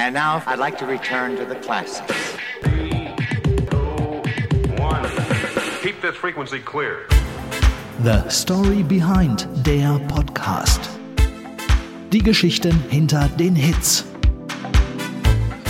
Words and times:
And 0.00 0.14
now 0.14 0.44
I'd 0.46 0.60
like 0.60 0.78
to 0.78 0.86
return 0.86 1.36
to 1.38 1.44
the 1.44 1.56
classics. 1.56 2.36
Keep 5.82 6.00
this 6.00 6.14
frequency 6.14 6.60
clear. 6.60 7.08
The 8.04 8.28
Story 8.28 8.84
Behind 8.84 9.48
der 9.66 9.98
Podcast. 10.06 10.88
Die 12.12 12.22
Geschichten 12.22 12.80
hinter 12.88 13.28
den 13.40 13.56
Hits. 13.56 14.04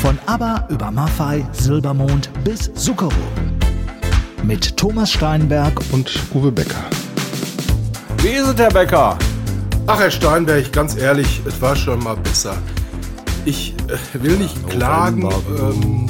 Von 0.03 0.19
ABBA 0.27 0.69
über 0.69 0.91
Maffei, 0.91 1.47
Silbermond 1.53 2.29
bis 2.45 2.71
Zucchero. 2.75 3.11
Mit 4.43 4.77
Thomas 4.77 5.11
Steinberg 5.11 5.81
und 5.91 6.21
Uwe 6.35 6.53
Becker. 6.53 6.85
Wie 8.19 8.29
ist 8.29 8.49
es, 8.49 8.59
Herr 8.59 8.69
Becker? 8.69 9.19
Ach, 9.87 9.99
Herr 9.99 10.11
Steinberg, 10.11 10.71
ganz 10.71 10.99
ehrlich, 10.99 11.41
es 11.47 11.59
war 11.63 11.75
schon 11.75 12.05
mal 12.05 12.17
besser. 12.17 12.59
Ich 13.47 13.78
will 14.14 14.36
nicht 14.39 14.68
klagen. 14.68 15.23
Ähm, 15.59 16.07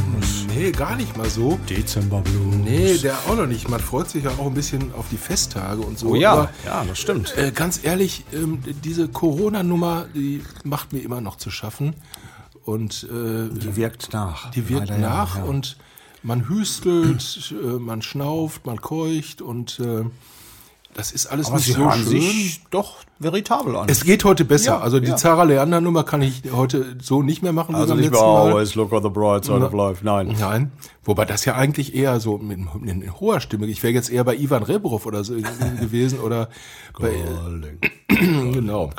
nee, 0.55 0.71
gar 0.73 0.97
nicht 0.97 1.17
mal 1.17 1.29
so. 1.29 1.59
Dezember 1.69 2.21
Blues. 2.21 2.57
Nee, 2.65 2.99
der 2.99 3.15
auch 3.29 3.37
noch 3.37 3.47
nicht. 3.47 3.69
Man 3.69 3.81
freut 3.81 4.11
sich 4.11 4.25
ja 4.25 4.31
auch 4.39 4.47
ein 4.47 4.55
bisschen 4.55 4.93
auf 4.95 5.07
die 5.11 5.17
Festtage 5.17 5.81
und 5.81 5.99
so. 5.99 6.09
Oh 6.11 6.15
ja, 6.15 6.33
Aber, 6.33 6.51
ja, 6.65 6.85
das 6.85 6.99
stimmt. 6.99 7.37
äh, 7.37 7.53
ganz 7.55 7.81
ehrlich, 7.83 8.25
ähm, 8.33 8.61
diese 8.85 9.09
Corona-Nummer, 9.09 10.07
die 10.15 10.43
macht 10.65 10.93
mir 10.93 11.01
immer 11.01 11.21
noch 11.21 11.37
zu 11.37 11.51
schaffen. 11.51 11.95
Und 12.65 13.05
äh, 13.05 13.49
Die 13.49 13.77
wirkt 13.77 14.13
nach. 14.13 14.51
die 14.51 14.69
wirkt 14.69 14.91
Leider 14.91 15.01
ja, 15.01 15.09
nach 15.09 15.37
ja. 15.39 15.45
und 15.45 15.79
man 16.23 16.49
hüstelt, 16.49 17.55
äh, 17.63 17.79
man 17.79 18.03
schnauft, 18.03 18.67
man 18.67 18.81
keucht 18.83 19.41
und 19.41 19.79
äh, 19.81 20.05
das 20.99 21.13
ist 21.13 21.27
alles 21.27 21.47
Aber 21.47 21.59
nicht 21.59 21.67
sie 21.67 21.73
so 21.75 21.79
hören 21.79 22.03
schön. 22.03 22.21
sich 22.21 22.61
doch 22.73 22.97
veritabel 23.21 23.77
an. 23.77 23.89
Es 23.89 24.03
geht 24.03 24.25
heute 24.25 24.45
besser. 24.45 24.73
Ja, 24.73 24.81
also 24.81 24.99
die 24.99 25.07
ja. 25.11 25.17
Zara 25.17 25.45
Leander 25.45 25.81
Nummer 25.81 26.03
kann 26.03 26.23
ich 26.23 26.43
heute 26.53 26.97
so 27.01 27.23
nicht 27.23 27.41
mehr 27.41 27.53
machen 27.53 27.77
also 27.77 27.95
nicht 27.95 28.11
mehr 28.11 28.21
Mal. 28.21 28.51
always 28.51 28.75
look 28.75 28.91
on 28.91 29.05
the 29.05 29.09
bright 29.09 29.45
side 29.45 29.65
of 29.65 29.73
life. 29.73 30.05
Nein. 30.05 30.35
Nein, 30.41 30.73
wobei 31.05 31.25
das 31.25 31.45
ja 31.45 31.55
eigentlich 31.55 31.95
eher 31.95 32.19
so 32.19 32.39
mit, 32.39 32.59
mit, 32.75 32.97
mit 32.97 33.21
hoher 33.21 33.39
Stimme. 33.39 33.67
Ich 33.67 33.81
wäre 33.85 33.93
jetzt 33.93 34.11
eher 34.11 34.25
bei 34.25 34.35
Ivan 34.35 34.65
Rebrov 34.65 35.07
oder 35.07 35.23
so 35.23 35.35
gewesen 35.81 36.19
oder 36.19 36.49
bei, 36.99 37.13
genau. 38.09 38.91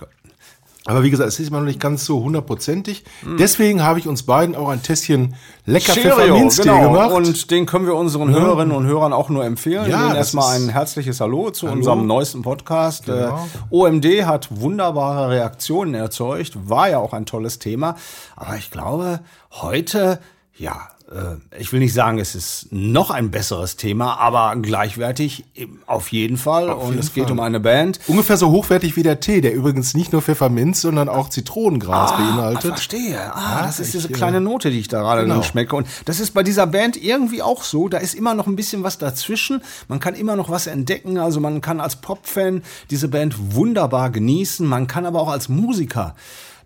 Aber 0.85 1.03
wie 1.03 1.11
gesagt, 1.11 1.27
es 1.27 1.39
ist 1.39 1.49
immer 1.49 1.59
noch 1.59 1.66
nicht 1.66 1.80
ganz 1.80 2.05
so 2.05 2.23
hundertprozentig. 2.23 3.03
Deswegen 3.38 3.83
habe 3.83 3.99
ich 3.99 4.08
uns 4.08 4.23
beiden 4.23 4.55
auch 4.55 4.69
ein 4.69 4.81
Tässchen 4.81 5.36
lecker 5.66 5.94
Pfefferminztee 5.94 6.63
genau. 6.63 6.94
gemacht. 6.94 7.11
Und 7.11 7.52
den 7.52 7.66
können 7.66 7.86
wir 7.86 7.95
unseren 7.95 8.31
Hörerinnen 8.31 8.75
und 8.75 8.86
Hörern 8.86 9.11
auch 9.11 9.30
nur 9.30 9.44
empfehlen. 9.44 9.89
Ja, 9.89 10.16
erstmal 10.16 10.55
ein 10.55 10.69
herzliches 10.69 11.19
Hallo 11.19 11.52
zu 11.52 11.67
Hallo. 11.67 11.77
unserem 11.77 12.08
neuesten 12.08 12.44
Podcast. 12.44 13.05
Genau. 13.05 13.47
Äh, 13.71 13.75
OMD 13.75 14.05
hat 14.25 14.47
wunderbare 14.52 15.30
Reaktionen 15.30 15.95
erzeugt, 15.95 16.53
war 16.69 16.89
ja 16.89 16.99
auch 16.99 17.11
ein 17.14 17.25
tolles 17.25 17.59
Thema. 17.59 17.95
Aber 18.38 18.55
ich 18.55 18.71
glaube, 18.71 19.19
heute, 19.52 20.19
ja, 20.55 20.88
ich 21.57 21.73
will 21.73 21.79
nicht 21.79 21.93
sagen, 21.93 22.19
es 22.19 22.35
ist 22.35 22.67
noch 22.71 23.09
ein 23.09 23.31
besseres 23.31 23.77
Thema, 23.77 24.17
aber 24.19 24.55
gleichwertig 24.61 25.43
auf 25.88 26.11
jeden 26.11 26.38
Fall. 26.38 26.69
und 26.69 26.89
jeden 26.89 26.99
es 26.99 27.13
geht 27.13 27.23
Fall. 27.23 27.31
um 27.33 27.39
eine 27.39 27.59
Band. 27.59 27.99
Ungefähr 28.07 28.38
so 28.38 28.52
hochwertig 28.52 28.95
wie 28.95 29.02
der 29.02 29.19
Tee, 29.19 29.41
der 29.41 29.53
übrigens 29.55 29.95
nicht 29.95 30.11
nur 30.11 30.21
Pfefferminz, 30.21 30.81
sondern 30.81 31.09
auch 31.09 31.30
Zitronengras 31.30 32.11
Ah, 32.11 32.17
beinhaltet. 32.17 32.61
verstehe. 32.73 33.19
Ah, 33.33 33.61
Ja, 33.61 33.65
das 33.65 33.80
ist 33.80 33.87
ich, 33.87 33.93
diese 33.93 34.09
äh, 34.09 34.11
kleine 34.11 34.39
Note, 34.39 34.69
die 34.69 34.80
ich 34.80 34.87
da 34.87 35.02
gerade 35.02 35.23
genau. 35.23 35.41
schmecke. 35.41 35.75
Und 35.75 35.87
das 36.05 36.19
ist 36.19 36.31
bei 36.35 36.43
dieser 36.43 36.67
Band 36.67 36.95
irgendwie 37.02 37.41
auch 37.41 37.63
so. 37.63 37.89
Da 37.89 37.97
ist 37.97 38.13
immer 38.13 38.35
noch 38.35 38.45
ein 38.45 38.55
bisschen 38.55 38.83
was 38.83 38.99
dazwischen. 38.99 39.63
Man 39.87 39.99
kann 39.99 40.13
immer 40.13 40.35
noch 40.35 40.49
was 40.52 40.67
entdecken. 40.67 41.17
Also 41.17 41.39
man 41.39 41.61
kann 41.61 41.80
als 41.80 41.95
Pop-Fan 41.95 42.61
diese 42.91 43.07
Band 43.07 43.35
wunderbar 43.55 44.11
genießen. 44.11 44.65
Man 44.67 44.85
kann 44.85 45.07
aber 45.07 45.19
auch 45.21 45.30
als 45.30 45.49
Musiker 45.49 46.15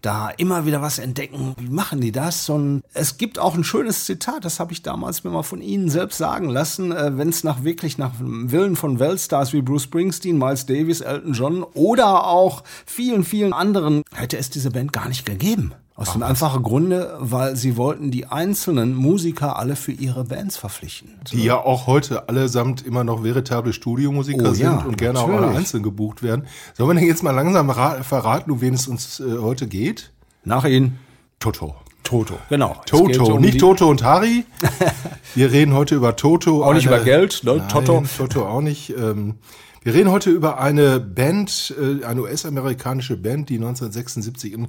da 0.03 0.29
immer 0.29 0.65
wieder 0.65 0.81
was 0.81 0.99
entdecken. 0.99 1.55
Wie 1.57 1.69
machen 1.69 2.01
die 2.01 2.11
das? 2.11 2.49
Und 2.49 2.83
es 2.93 3.17
gibt 3.17 3.39
auch 3.39 3.55
ein 3.55 3.63
schönes 3.63 4.05
Zitat, 4.05 4.45
das 4.45 4.59
habe 4.59 4.73
ich 4.73 4.83
damals 4.83 5.23
mir 5.23 5.31
mal 5.31 5.43
von 5.43 5.61
Ihnen 5.61 5.89
selbst 5.89 6.17
sagen 6.17 6.49
lassen. 6.49 6.91
Äh, 6.91 7.17
Wenn 7.17 7.29
es 7.29 7.43
nach 7.43 7.63
wirklich 7.63 7.97
nach 7.97 8.17
dem 8.17 8.51
Willen 8.51 8.75
von 8.75 8.99
Weltstars 8.99 9.53
wie 9.53 9.61
Bruce 9.61 9.83
Springsteen, 9.83 10.37
Miles 10.37 10.65
Davis, 10.65 11.01
Elton 11.01 11.33
John 11.33 11.63
oder 11.63 12.27
auch 12.27 12.63
vielen, 12.85 13.23
vielen 13.23 13.53
anderen, 13.53 14.03
hätte 14.13 14.37
es 14.37 14.49
diese 14.49 14.71
Band 14.71 14.93
gar 14.93 15.07
nicht 15.07 15.25
gegeben. 15.25 15.73
Aus 15.95 16.13
dem 16.13 16.23
einfachen 16.23 16.63
Grunde, 16.63 17.15
weil 17.19 17.55
sie 17.55 17.77
wollten 17.77 18.09
die 18.09 18.25
einzelnen 18.25 18.95
Musiker 18.95 19.57
alle 19.59 19.75
für 19.75 19.91
ihre 19.91 20.23
Bands 20.23 20.57
verpflichten. 20.57 21.11
Die 21.31 21.43
ja 21.43 21.57
auch 21.57 21.85
heute 21.85 22.27
allesamt 22.29 22.83
immer 22.83 23.03
noch 23.03 23.23
veritable 23.23 23.73
Studiomusiker 23.73 24.49
Oh, 24.49 24.53
sind 24.53 24.63
ja, 24.65 24.77
und 24.79 24.97
gerne 24.97 25.19
auch 25.19 25.29
alle 25.29 25.55
einzeln 25.55 25.83
gebucht 25.83 26.23
werden. 26.23 26.45
Sollen 26.73 26.89
wir 26.89 26.95
denn 26.95 27.07
jetzt 27.07 27.21
mal 27.21 27.29
langsam 27.31 27.69
ra- 27.69 28.01
verraten, 28.01 28.49
um 28.49 28.59
wen 28.61 28.73
es 28.73 28.87
uns 28.87 29.19
äh, 29.19 29.37
heute 29.39 29.67
geht? 29.67 30.11
Nach 30.43 30.65
ihnen 30.65 30.97
Toto. 31.39 31.75
Toto. 32.01 32.35
Genau. 32.49 32.81
Toto, 32.87 33.35
um 33.35 33.41
nicht 33.41 33.59
Toto 33.59 33.87
und 33.87 34.03
Harry. 34.03 34.45
Wir 35.35 35.51
reden 35.51 35.73
heute 35.73 35.95
über 35.95 36.15
Toto. 36.15 36.63
Auch 36.65 36.73
nicht 36.73 36.85
über 36.87 36.99
Geld, 36.99 37.41
ne? 37.43 37.57
Nein, 37.57 37.69
Toto. 37.69 38.03
Toto 38.17 38.45
auch 38.47 38.61
nicht. 38.61 38.89
Ähm, 38.97 39.35
wir 39.83 39.93
reden 39.93 40.11
heute 40.11 40.29
über 40.29 40.59
eine 40.59 40.99
Band, 41.01 41.73
äh, 41.79 42.03
eine 42.05 42.21
US-amerikanische 42.21 43.15
Band, 43.17 43.49
die 43.49 43.55
1976 43.55 44.53
in 44.53 44.67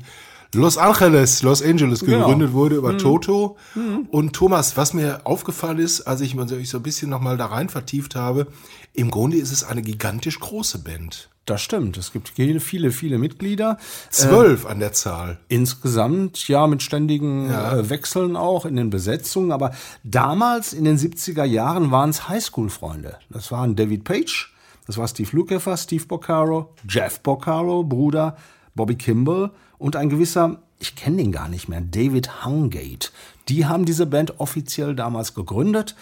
Los 0.55 0.79
Angeles, 0.79 1.43
Los 1.43 1.63
Angeles 1.63 2.01
Genau. 2.01 2.21
gegründet 2.21 2.53
wurde 2.53 2.75
Mhm. 2.77 2.79
über 2.81 2.99
Toto. 2.99 3.57
Und 4.11 4.33
Thomas, 4.35 4.77
was 4.77 4.95
mir 4.95 5.21
aufgefallen 5.25 5.79
ist, 5.79 6.03
als 6.03 6.21
ich 6.21 6.35
mich 6.35 6.69
so 6.71 6.77
ein 6.79 6.83
bisschen 6.83 7.11
nochmal 7.11 7.37
da 7.37 7.47
rein 7.47 7.69
vertieft 7.69 8.15
habe, 8.15 8.47
im 8.93 9.11
Grunde 9.11 9.37
ist 9.37 9.53
es 9.53 9.65
eine 9.65 9.83
gigantisch 9.83 10.39
große 10.41 10.79
Band. 10.79 11.29
Das 11.47 11.61
stimmt. 11.61 11.99
Es 11.99 12.11
gibt 12.13 12.31
viele, 12.31 12.59
viele, 12.59 12.91
viele 12.91 13.19
Mitglieder. 13.19 13.77
Zwölf 14.09 14.65
an 14.65 14.79
der 14.79 14.93
Zahl. 14.95 15.39
Insgesamt, 15.49 16.49
ja, 16.49 16.67
mit 16.67 16.83
ständigen 16.83 17.51
äh, 17.51 17.91
Wechseln 17.91 18.35
auch 18.37 18.65
in 18.65 18.77
den 18.77 18.89
Besetzungen. 18.89 19.53
Aber 19.53 19.73
damals 20.05 20.73
in 20.73 20.85
den 20.85 20.97
70er 20.97 21.45
Jahren 21.45 21.91
waren 21.91 22.09
es 22.09 22.29
Highschool-Freunde. 22.31 23.17
Das 23.29 23.53
waren 23.53 23.77
David 23.77 24.05
Page, 24.05 24.55
das 24.87 24.97
war 24.97 25.07
Steve 25.09 25.29
Lukather, 25.37 25.77
Steve 25.77 26.07
Boccaro, 26.07 26.73
Jeff 26.89 27.21
Boccaro, 27.21 27.83
Bruder, 27.85 28.37
Bobby 28.75 28.97
Kimball 28.97 29.51
und 29.79 29.97
ein 29.97 30.09
gewisser, 30.09 30.59
ich 30.79 30.97
kenne 30.97 31.19
den 31.19 31.33
gar 31.33 31.49
nicht 31.49 31.69
mehr, 31.69 31.81
David 31.81 32.45
Hungate. 32.45 33.11
Die 33.49 33.67
haben 33.67 33.85
diese 33.85 34.07
Band 34.07 34.41
offiziell 34.41 34.95
damals 34.95 35.35
gegründet. 35.35 35.95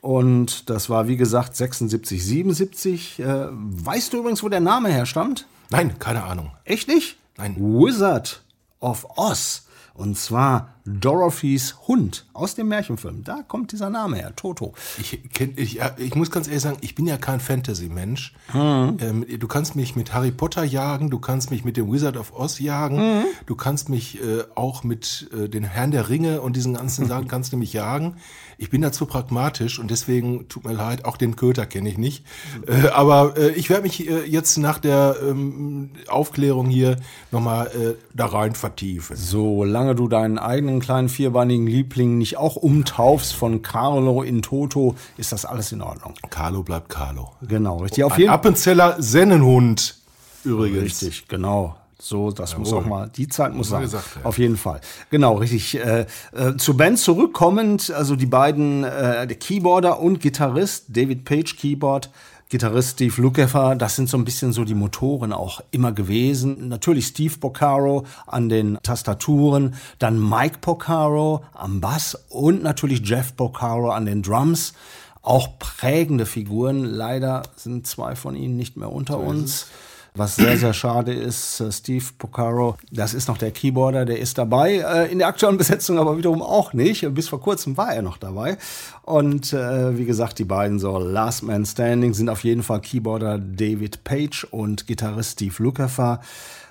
Und 0.00 0.68
das 0.68 0.90
war, 0.90 1.08
wie 1.08 1.16
gesagt, 1.16 1.56
76, 1.56 2.22
77. 2.22 3.20
Äh, 3.20 3.46
weißt 3.50 4.12
du 4.12 4.18
übrigens, 4.18 4.42
wo 4.42 4.48
der 4.48 4.60
Name 4.60 4.90
herstammt? 4.90 5.46
Nein, 5.70 5.98
keine 5.98 6.24
Ahnung. 6.24 6.50
Echt 6.64 6.88
nicht? 6.88 7.16
Nein. 7.38 7.56
Wizard 7.56 8.42
of 8.80 9.06
Oz. 9.16 9.66
Und 9.94 10.18
zwar 10.18 10.73
Dorothys 10.86 11.76
Hund 11.88 12.26
aus 12.34 12.54
dem 12.54 12.68
Märchenfilm. 12.68 13.24
Da 13.24 13.42
kommt 13.46 13.72
dieser 13.72 13.88
Name 13.88 14.16
her, 14.16 14.36
Toto. 14.36 14.74
Ich, 14.98 15.18
kenn, 15.32 15.54
ich, 15.56 15.80
ich 15.96 16.14
muss 16.14 16.30
ganz 16.30 16.46
ehrlich 16.46 16.62
sagen, 16.62 16.76
ich 16.82 16.94
bin 16.94 17.06
ja 17.06 17.16
kein 17.16 17.40
Fantasy-Mensch. 17.40 18.34
Mhm. 18.52 18.96
Ähm, 19.00 19.26
du 19.38 19.48
kannst 19.48 19.76
mich 19.76 19.96
mit 19.96 20.12
Harry 20.12 20.30
Potter 20.30 20.62
jagen, 20.64 21.08
du 21.08 21.18
kannst 21.18 21.50
mich 21.50 21.64
mit 21.64 21.76
dem 21.76 21.90
Wizard 21.90 22.16
of 22.16 22.32
Oz 22.38 22.58
jagen, 22.58 22.96
Mhm. 22.96 23.24
du 23.46 23.54
kannst 23.56 23.88
mich 23.88 24.22
äh, 24.22 24.44
auch 24.54 24.84
mit 24.84 25.28
äh, 25.32 25.48
den 25.48 25.64
Herrn 25.64 25.90
der 25.90 26.08
Ringe 26.08 26.40
und 26.42 26.54
diesen 26.56 26.74
ganzen 26.74 27.06
Sachen 27.06 27.28
kannst 27.28 27.52
du 27.52 27.56
mich 27.56 27.72
jagen. 27.72 28.16
Ich 28.58 28.70
bin 28.70 28.82
dazu 28.82 29.06
pragmatisch 29.06 29.78
und 29.78 29.90
deswegen 29.90 30.48
tut 30.48 30.64
mir 30.64 30.72
leid, 30.74 31.04
auch 31.06 31.16
den 31.16 31.34
Köter 31.34 31.66
kenne 31.66 31.88
ich 31.88 31.98
nicht. 31.98 32.24
Äh, 32.66 32.88
aber 32.88 33.36
äh, 33.36 33.50
ich 33.52 33.68
werde 33.70 33.82
mich 33.82 34.08
äh, 34.08 34.24
jetzt 34.26 34.58
nach 34.58 34.78
der 34.78 35.16
ähm, 35.22 35.90
Aufklärung 36.08 36.66
hier 36.68 36.96
nochmal 37.32 37.66
äh, 37.68 37.94
da 38.14 38.26
rein 38.26 38.54
vertiefen. 38.54 39.16
Solange 39.16 39.94
du 39.94 40.08
deinen 40.08 40.38
eigenen 40.38 40.73
kleinen 40.80 41.08
vierbeinigen 41.08 41.66
Liebling 41.66 42.18
nicht 42.18 42.36
auch 42.36 42.56
umtaufst 42.56 43.34
von 43.34 43.62
Carlo 43.62 44.22
in 44.22 44.42
Toto, 44.42 44.94
ist 45.16 45.32
das 45.32 45.44
alles 45.44 45.72
in 45.72 45.82
Ordnung. 45.82 46.14
Carlo 46.30 46.62
bleibt 46.62 46.88
Carlo. 46.88 47.32
Genau, 47.42 47.78
richtig. 47.78 48.04
Auf 48.04 48.14
Ein 48.14 48.20
jeden 48.20 48.32
Appenzeller 48.32 48.96
Sennenhund 48.98 49.96
übrigens. 50.44 51.02
Richtig, 51.02 51.28
genau. 51.28 51.76
So, 51.98 52.32
das 52.32 52.58
muss 52.58 52.70
auch 52.72 52.84
mal, 52.84 53.08
die 53.08 53.28
Zeit 53.28 53.54
muss 53.54 53.68
sein. 53.70 53.80
gesagt, 53.80 54.04
ja. 54.16 54.26
Auf 54.26 54.36
jeden 54.36 54.58
Fall. 54.58 54.80
Genau, 55.08 55.36
richtig. 55.36 55.76
Äh, 55.78 56.04
äh, 56.32 56.54
zur 56.58 56.76
Band 56.76 56.98
zurückkommend, 56.98 57.90
also 57.92 58.14
die 58.14 58.26
beiden, 58.26 58.84
äh, 58.84 59.26
der 59.26 59.36
Keyboarder 59.36 60.00
und 60.00 60.20
Gitarrist, 60.20 60.84
David 60.88 61.24
Page 61.24 61.56
Keyboard, 61.56 62.10
Gitarrist 62.48 62.90
Steve 62.90 63.20
Lukather, 63.20 63.74
das 63.74 63.96
sind 63.96 64.08
so 64.08 64.16
ein 64.16 64.24
bisschen 64.24 64.52
so 64.52 64.64
die 64.64 64.74
Motoren 64.74 65.32
auch 65.32 65.60
immer 65.70 65.92
gewesen. 65.92 66.68
Natürlich 66.68 67.06
Steve 67.06 67.38
Porcaro 67.38 68.04
an 68.26 68.48
den 68.48 68.78
Tastaturen, 68.82 69.74
dann 69.98 70.18
Mike 70.18 70.58
Porcaro 70.60 71.42
am 71.54 71.80
Bass 71.80 72.14
und 72.28 72.62
natürlich 72.62 73.00
Jeff 73.08 73.34
Porcaro 73.34 73.90
an 73.90 74.06
den 74.06 74.22
Drums. 74.22 74.74
Auch 75.22 75.58
prägende 75.58 76.26
Figuren. 76.26 76.84
Leider 76.84 77.44
sind 77.56 77.86
zwei 77.86 78.14
von 78.14 78.36
ihnen 78.36 78.56
nicht 78.56 78.76
mehr 78.76 78.92
unter 78.92 79.18
uns. 79.18 79.68
Was 80.16 80.36
sehr, 80.36 80.56
sehr 80.56 80.72
schade 80.72 81.12
ist, 81.12 81.58
äh, 81.58 81.72
Steve 81.72 82.04
Porcaro, 82.16 82.76
das 82.92 83.14
ist 83.14 83.26
noch 83.26 83.36
der 83.36 83.50
Keyboarder, 83.50 84.04
der 84.04 84.20
ist 84.20 84.38
dabei. 84.38 84.76
Äh, 84.76 85.10
in 85.10 85.18
der 85.18 85.26
aktuellen 85.26 85.58
Besetzung 85.58 85.98
aber 85.98 86.16
wiederum 86.16 86.40
auch 86.40 86.72
nicht. 86.72 87.12
Bis 87.14 87.28
vor 87.28 87.40
kurzem 87.40 87.76
war 87.76 87.92
er 87.92 88.02
noch 88.02 88.16
dabei. 88.16 88.56
Und 89.02 89.52
äh, 89.52 89.98
wie 89.98 90.04
gesagt, 90.04 90.38
die 90.38 90.44
beiden 90.44 90.78
so 90.78 90.98
Last 90.98 91.42
Man 91.42 91.66
Standing 91.66 92.14
sind 92.14 92.28
auf 92.28 92.44
jeden 92.44 92.62
Fall 92.62 92.80
Keyboarder 92.80 93.40
David 93.40 94.04
Page 94.04 94.46
und 94.52 94.86
Gitarrist 94.86 95.32
Steve 95.32 95.60
Lukather. 95.60 96.20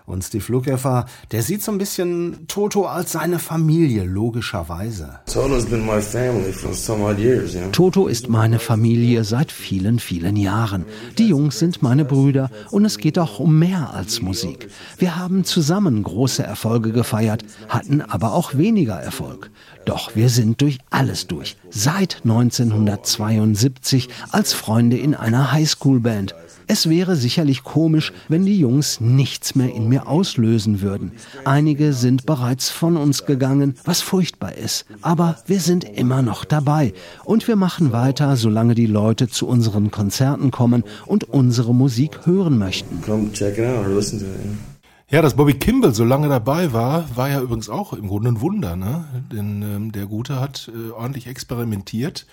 Und 0.05 0.23
Steve 0.23 0.43
Lukather, 0.49 1.05
der 1.31 1.43
sieht 1.43 1.63
so 1.63 1.71
ein 1.71 1.77
bisschen 1.77 2.45
Toto 2.47 2.85
als 2.85 3.13
seine 3.13 3.39
Familie, 3.39 4.03
logischerweise. 4.03 5.19
Toto's 5.31 5.65
been 5.65 5.85
my 5.85 6.01
family 6.01 6.51
for 6.51 6.73
some 6.73 7.03
odd 7.03 7.17
years, 7.17 7.53
you 7.53 7.61
know. 7.61 7.69
Toto 7.71 8.07
ist 8.07 8.27
meine 8.27 8.59
Familie 8.59 9.23
seit 9.23 9.51
vielen, 9.51 9.99
vielen 9.99 10.35
Jahren. 10.35 10.85
Die 11.17 11.27
Jungs 11.27 11.57
sind 11.59 11.81
meine 11.81 12.03
Brüder 12.03 12.49
und 12.71 12.83
es 12.83 12.97
geht 12.97 13.17
auch 13.17 13.39
um 13.39 13.57
mehr 13.57 13.93
als 13.93 14.21
Musik. 14.21 14.67
Wir 14.97 15.15
haben 15.15 15.45
zusammen 15.45 16.03
große 16.03 16.43
Erfolge 16.43 16.91
gefeiert, 16.91 17.43
hatten 17.69 18.01
aber 18.01 18.33
auch 18.33 18.55
weniger 18.55 18.95
Erfolg. 18.95 19.51
Doch 19.85 20.15
wir 20.15 20.29
sind 20.29 20.61
durch 20.61 20.79
alles 20.89 21.27
durch. 21.27 21.57
Seit 21.69 22.21
1972 22.23 24.09
als 24.31 24.53
Freunde 24.53 24.97
in 24.97 25.15
einer 25.15 25.51
Highschool-Band. 25.51 26.35
Es 26.67 26.89
wäre 26.89 27.15
sicherlich 27.15 27.63
komisch, 27.63 28.13
wenn 28.29 28.45
die 28.45 28.59
Jungs 28.59 28.99
nichts 28.99 29.55
mehr 29.55 29.73
in 29.73 29.87
mir 29.89 30.07
auslösen 30.07 30.81
würden. 30.81 31.11
Einige 31.45 31.93
sind 31.93 32.25
bereits 32.25 32.69
von 32.69 32.97
uns 32.97 33.25
gegangen, 33.25 33.75
was 33.85 34.01
furchtbar 34.01 34.57
ist. 34.57 34.85
Aber 35.01 35.37
wir 35.47 35.59
sind 35.59 35.83
immer 35.83 36.21
noch 36.21 36.45
dabei. 36.45 36.93
Und 37.23 37.47
wir 37.47 37.55
machen 37.55 37.91
weiter, 37.91 38.35
solange 38.35 38.75
die 38.75 38.87
Leute 38.87 39.27
zu 39.27 39.47
unseren 39.47 39.91
Konzerten 39.91 40.51
kommen 40.51 40.83
und 41.05 41.25
unsere 41.25 41.73
Musik 41.73 42.25
hören 42.25 42.57
möchten. 42.57 43.01
Come 43.01 43.31
check 43.31 43.57
it 43.57 43.65
out 43.65 43.87
listen 43.87 44.19
to 44.19 44.25
it. 44.25 44.72
Ja, 45.13 45.21
dass 45.21 45.35
Bobby 45.35 45.53
Kimball 45.53 45.93
so 45.93 46.03
lange 46.03 46.27
dabei 46.27 46.73
war, 46.73 47.05
war 47.15 47.29
ja 47.29 47.39
übrigens 47.39 47.69
auch 47.69 47.93
im 47.93 48.07
Grunde 48.07 48.29
ein 48.29 48.41
Wunder, 48.41 48.75
ne? 48.75 49.05
Denn 49.31 49.61
ähm, 49.61 49.91
der 49.91 50.07
Gute 50.07 50.39
hat 50.41 50.71
äh, 50.73 50.89
ordentlich 50.89 51.27
experimentiert 51.27 52.25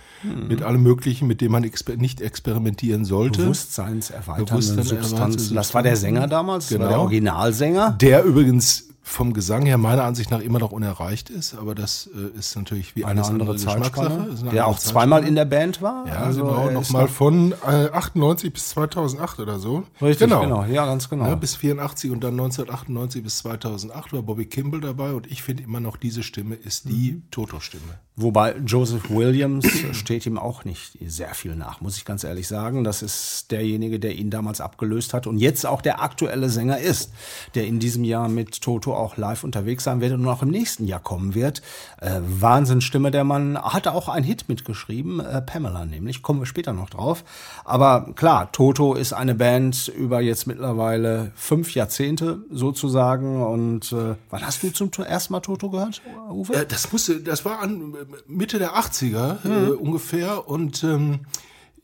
mit 0.49 0.63
allem 0.63 0.83
Möglichen, 0.83 1.29
mit 1.29 1.43
dem 1.43 1.53
man 1.53 1.63
exper 1.65 1.97
nicht 1.97 2.23
experimentieren 2.23 3.05
sollte. 3.05 3.43
Bewusstseinserweiternde 3.43 4.51
Bewusstsein- 4.51 4.85
Substanzen. 4.85 5.15
erweiternde 5.27 5.55
Das 5.57 5.75
war 5.75 5.83
der 5.83 5.97
Sänger 5.97 6.27
damals, 6.27 6.71
war 6.73 6.79
der 6.79 6.89
Genau. 6.89 7.01
Originalsänger. 7.03 7.91
Der 8.01 8.25
übrigens 8.25 8.89
vom 9.03 9.33
Gesang 9.33 9.65
her 9.67 9.79
meiner 9.79 10.05
Ansicht 10.05 10.31
nach 10.31 10.41
immer 10.41 10.59
noch 10.59 10.73
unerreicht 10.73 11.31
ist, 11.31 11.55
aber 11.55 11.75
das 11.75 12.09
äh, 12.15 12.39
ist 12.39 12.55
natürlich 12.57 12.95
wie 12.97 13.05
Eine 13.05 13.25
andere 13.25 13.55
Geschmackssache. 13.55 13.93
Zeitspanne, 14.09 14.25
der 14.35 14.41
andere 14.43 14.67
auch 14.67 14.79
zweimal 14.79 15.27
in 15.27 15.35
der 15.35 15.47
Band 15.47 15.81
war. 15.83 16.07
Ja, 16.07 16.17
Also 16.17 16.45
genau, 16.45 16.71
nochmal 16.71 17.05
noch- 17.05 17.11
von 17.11 17.53
äh, 17.67 17.89
98 17.93 18.53
bis 18.53 18.69
2008 18.71 19.41
oder 19.41 19.59
so. 19.59 19.85
Richtig, 20.03 20.29
genau. 20.29 20.65
Ja, 20.67 20.85
ganz 20.87 21.09
genau. 21.09 21.27
Ja, 21.27 21.35
bis 21.35 21.57
84 21.57 22.11
und 22.11 22.23
dann 22.23 22.35
1998 22.35 23.23
bis 23.23 23.39
2008 23.39 24.13
war 24.13 24.23
Bobby 24.23 24.47
Kimball 24.47 24.81
dabei 24.81 25.13
und 25.13 25.27
ich 25.31 25.43
finde 25.43 25.63
immer 25.63 25.81
noch, 25.81 25.97
diese 25.97 26.23
Stimme 26.23 26.55
ist 26.55 26.89
die 26.89 27.13
Mhm. 27.13 27.23
Toto-Stimme. 27.31 27.99
Wobei 28.17 28.55
Joseph 28.67 29.09
Williams 29.09 29.67
steht 29.93 30.27
ihm 30.27 30.37
auch 30.37 30.65
nicht 30.67 30.99
sehr 31.07 31.35
viel 31.35 31.57
nach, 31.57 31.81
muss 31.81 31.97
ich 31.97 32.05
ganz 32.05 32.23
ehrlich 32.23 32.47
sagen. 32.49 32.85
Das 32.85 33.01
ist 33.03 33.51
derjenige, 33.51 33.99
der 33.99 34.15
ihn 34.15 34.29
damals 34.31 34.61
abgelöst 34.61 35.15
hat 35.15 35.27
und 35.27 35.39
jetzt 35.39 35.65
auch 35.65 35.81
der 35.81 36.03
aktuelle 36.03 36.51
Sänger 36.51 36.79
ist, 36.79 37.13
der 37.55 37.67
in 37.67 37.79
diesem 37.79 38.05
Jahr 38.05 38.29
mit 38.29 38.61
Toto 38.61 38.90
auch 38.95 39.17
live 39.17 39.45
unterwegs 39.45 39.85
sein 39.85 40.01
wird 40.01 40.13
und 40.13 40.27
auch 40.27 40.43
im 40.43 40.51
nächsten 40.51 40.87
Jahr 40.87 41.01
kommen 41.01 41.35
wird. 41.35 41.63
Äh, 42.01 42.21
Wahnsinnsstimme, 42.23 43.11
der 43.11 43.25
Mann 43.25 43.59
hatte 43.59 43.93
auch 43.93 44.09
einen 44.09 44.25
Hit 44.25 44.49
mitgeschrieben, 44.49 45.21
äh, 45.21 45.43
Pamela 45.43 45.85
nämlich, 45.85 46.23
kommen 46.23 46.41
wir 46.41 46.47
später 46.47 46.73
noch 46.73 46.91
drauf. 46.91 47.25
Aber 47.65 48.13
klar, 48.15 48.53
Toto 48.53 48.95
ist 48.95 49.13
eine 49.13 49.35
Band 49.35 49.89
über 49.89 50.21
jetzt 50.21 50.47
mittlerweile 50.47 51.33
fünf 51.35 51.75
Jahrzehnte 51.75 52.45
sozusagen. 52.51 53.43
Und 53.43 53.93
äh, 53.93 54.15
wann 54.31 54.47
hast 54.47 54.63
du 54.63 54.71
zum 54.71 54.91
ersten 55.05 55.33
Mal 55.33 55.41
Toto 55.41 55.71
gehört, 55.71 56.03
Uwe? 56.31 56.55
Äh, 56.55 56.67
das 56.67 56.93
musste, 56.93 57.21
das 57.21 57.45
war 57.45 57.61
an 57.61 57.95
Mitte 58.27 58.59
der 58.59 58.75
80er 58.75 59.39
äh, 59.45 59.71
ungefähr 59.73 60.49
und 60.49 60.85
ähm, 60.85 61.21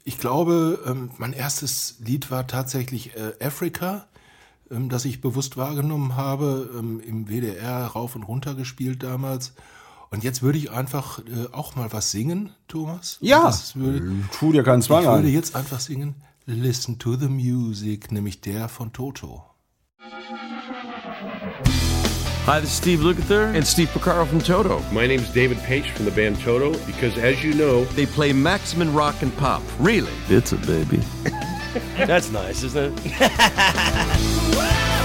ich 0.05 0.21
glaube, 0.21 0.79
ähm, 0.87 1.11
mein 1.19 1.33
erstes 1.33 1.97
Lied 1.99 2.31
war 2.31 2.47
tatsächlich 2.47 3.17
äh, 3.17 3.45
Africa, 3.45 4.07
ähm, 4.71 4.89
das 4.89 5.05
ich 5.05 5.21
bewusst 5.21 5.57
wahrgenommen 5.57 6.17
habe, 6.17 6.71
ähm, 6.79 7.01
im 7.01 7.27
WDR 7.29 7.87
rauf 7.87 8.17
und 8.17 8.23
runter 8.23 8.55
gespielt 8.55 9.03
damals. 9.03 9.53
Und 10.11 10.23
jetzt 10.25 10.43
würde 10.43 10.59
ich 10.59 10.71
einfach 10.71 11.19
äh, 11.21 11.53
auch 11.53 11.75
mal 11.77 11.93
was 11.93 12.11
singen, 12.11 12.51
Thomas. 12.69 13.19
Ja. 13.21 13.53
Würde, 13.75 14.13
Tu 14.39 14.53
dir 14.53 14.63
keinen 14.63 14.83
Zwang 14.83 15.03
ich 15.03 15.09
würde 15.09 15.29
an. 15.29 15.33
jetzt 15.33 15.57
einfach 15.57 15.81
singen 15.81 16.15
Listen 16.47 16.99
to 16.99 17.17
the 17.17 17.29
Music, 17.29 18.13
nämlich 18.13 18.41
der 18.41 18.69
von 18.69 18.93
Toto. 18.93 19.43
Hi, 22.47 22.61
this 22.61 22.71
is 22.71 22.77
Steve 22.77 23.03
Lukather 23.03 23.49
and 23.57 23.67
Steve 23.67 23.89
Picaro 23.93 24.25
from 24.25 24.39
Toto. 24.41 24.81
My 24.93 25.09
name's 25.09 25.33
David 25.33 25.61
Page 25.65 25.91
from 25.91 26.05
the 26.05 26.13
band 26.13 26.41
Toto 26.45 26.71
because, 26.87 27.19
as 27.21 27.43
you 27.43 27.53
know, 27.55 27.85
They 27.97 28.07
play 28.07 28.33
maximum 28.33 28.95
rock 28.95 29.21
and 29.23 29.37
pop. 29.37 29.63
Really? 29.81 30.13
It's 30.29 30.53
a 30.53 30.57
baby. 30.59 31.01
That's 31.97 32.31
nice, 32.31 32.63
isn't 32.63 33.01
it? 33.07 34.93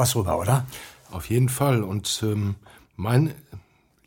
was 0.00 0.16
rüber, 0.16 0.38
oder? 0.38 0.66
Auf 1.12 1.30
jeden 1.30 1.48
Fall. 1.48 1.82
Und 1.84 2.20
ähm, 2.24 2.56
mein 2.96 3.34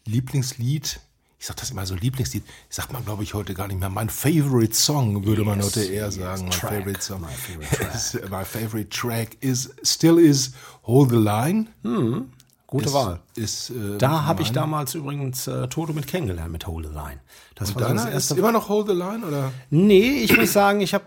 Lieblingslied, 0.06 1.00
ich 1.40 1.46
sag 1.46 1.56
das 1.58 1.72
immer 1.72 1.86
so 1.86 1.96
Lieblingslied, 1.96 2.44
sagt 2.70 2.92
man 2.94 3.04
glaube 3.06 3.24
ich 3.24 3.34
heute 3.34 3.54
gar 3.54 3.68
nicht 3.68 3.80
mehr. 3.80 3.90
Mein 3.90 4.10
Favorite 4.10 4.74
Song 4.74 5.26
würde 5.26 5.44
man 5.44 5.62
heute 5.62 5.84
eher 5.84 6.12
sagen. 6.12 6.46
My 6.46 6.50
Track. 6.50 6.72
favorite 6.74 7.02
song. 7.02 7.22
My 7.22 7.28
favorite 7.28 7.76
track. 7.76 7.96
Is- 7.96 8.14
My 8.30 8.44
favorite 8.46 8.90
track 8.90 9.38
is 9.42 9.70
still 9.84 10.20
is 10.20 10.52
Hold 10.84 11.10
the 11.12 11.18
Line. 11.18 11.68
Gute 12.68 12.86
Ist- 12.86 12.94
Wahl. 12.94 13.20
Ist, 13.36 13.70
äh, 13.70 13.98
Da 13.98 14.24
habe 14.26 14.42
ich 14.42 14.52
damals 14.52 14.96
übrigens 14.96 15.48
äh, 15.48 15.68
Toto 15.68 15.94
mit 15.94 16.08
kennengelernt, 16.08 16.52
mit 16.52 16.66
Hold 16.68 16.88
the 16.88 16.94
Line. 16.94 17.20
Das 17.56 17.70
Und 17.70 17.76
war 17.76 17.82
das 17.82 17.90
deiner 17.90 18.08
ist 18.10 18.14
erste. 18.32 18.36
immer 18.36 18.52
noch 18.52 18.68
Hold 18.70 18.88
the 18.88 18.94
Line 18.94 19.26
oder? 19.26 19.52
Nee, 19.70 20.22
ich 20.24 20.36
muss 20.36 20.54
sagen, 20.54 20.82
ich 20.82 20.94
habe 20.94 21.06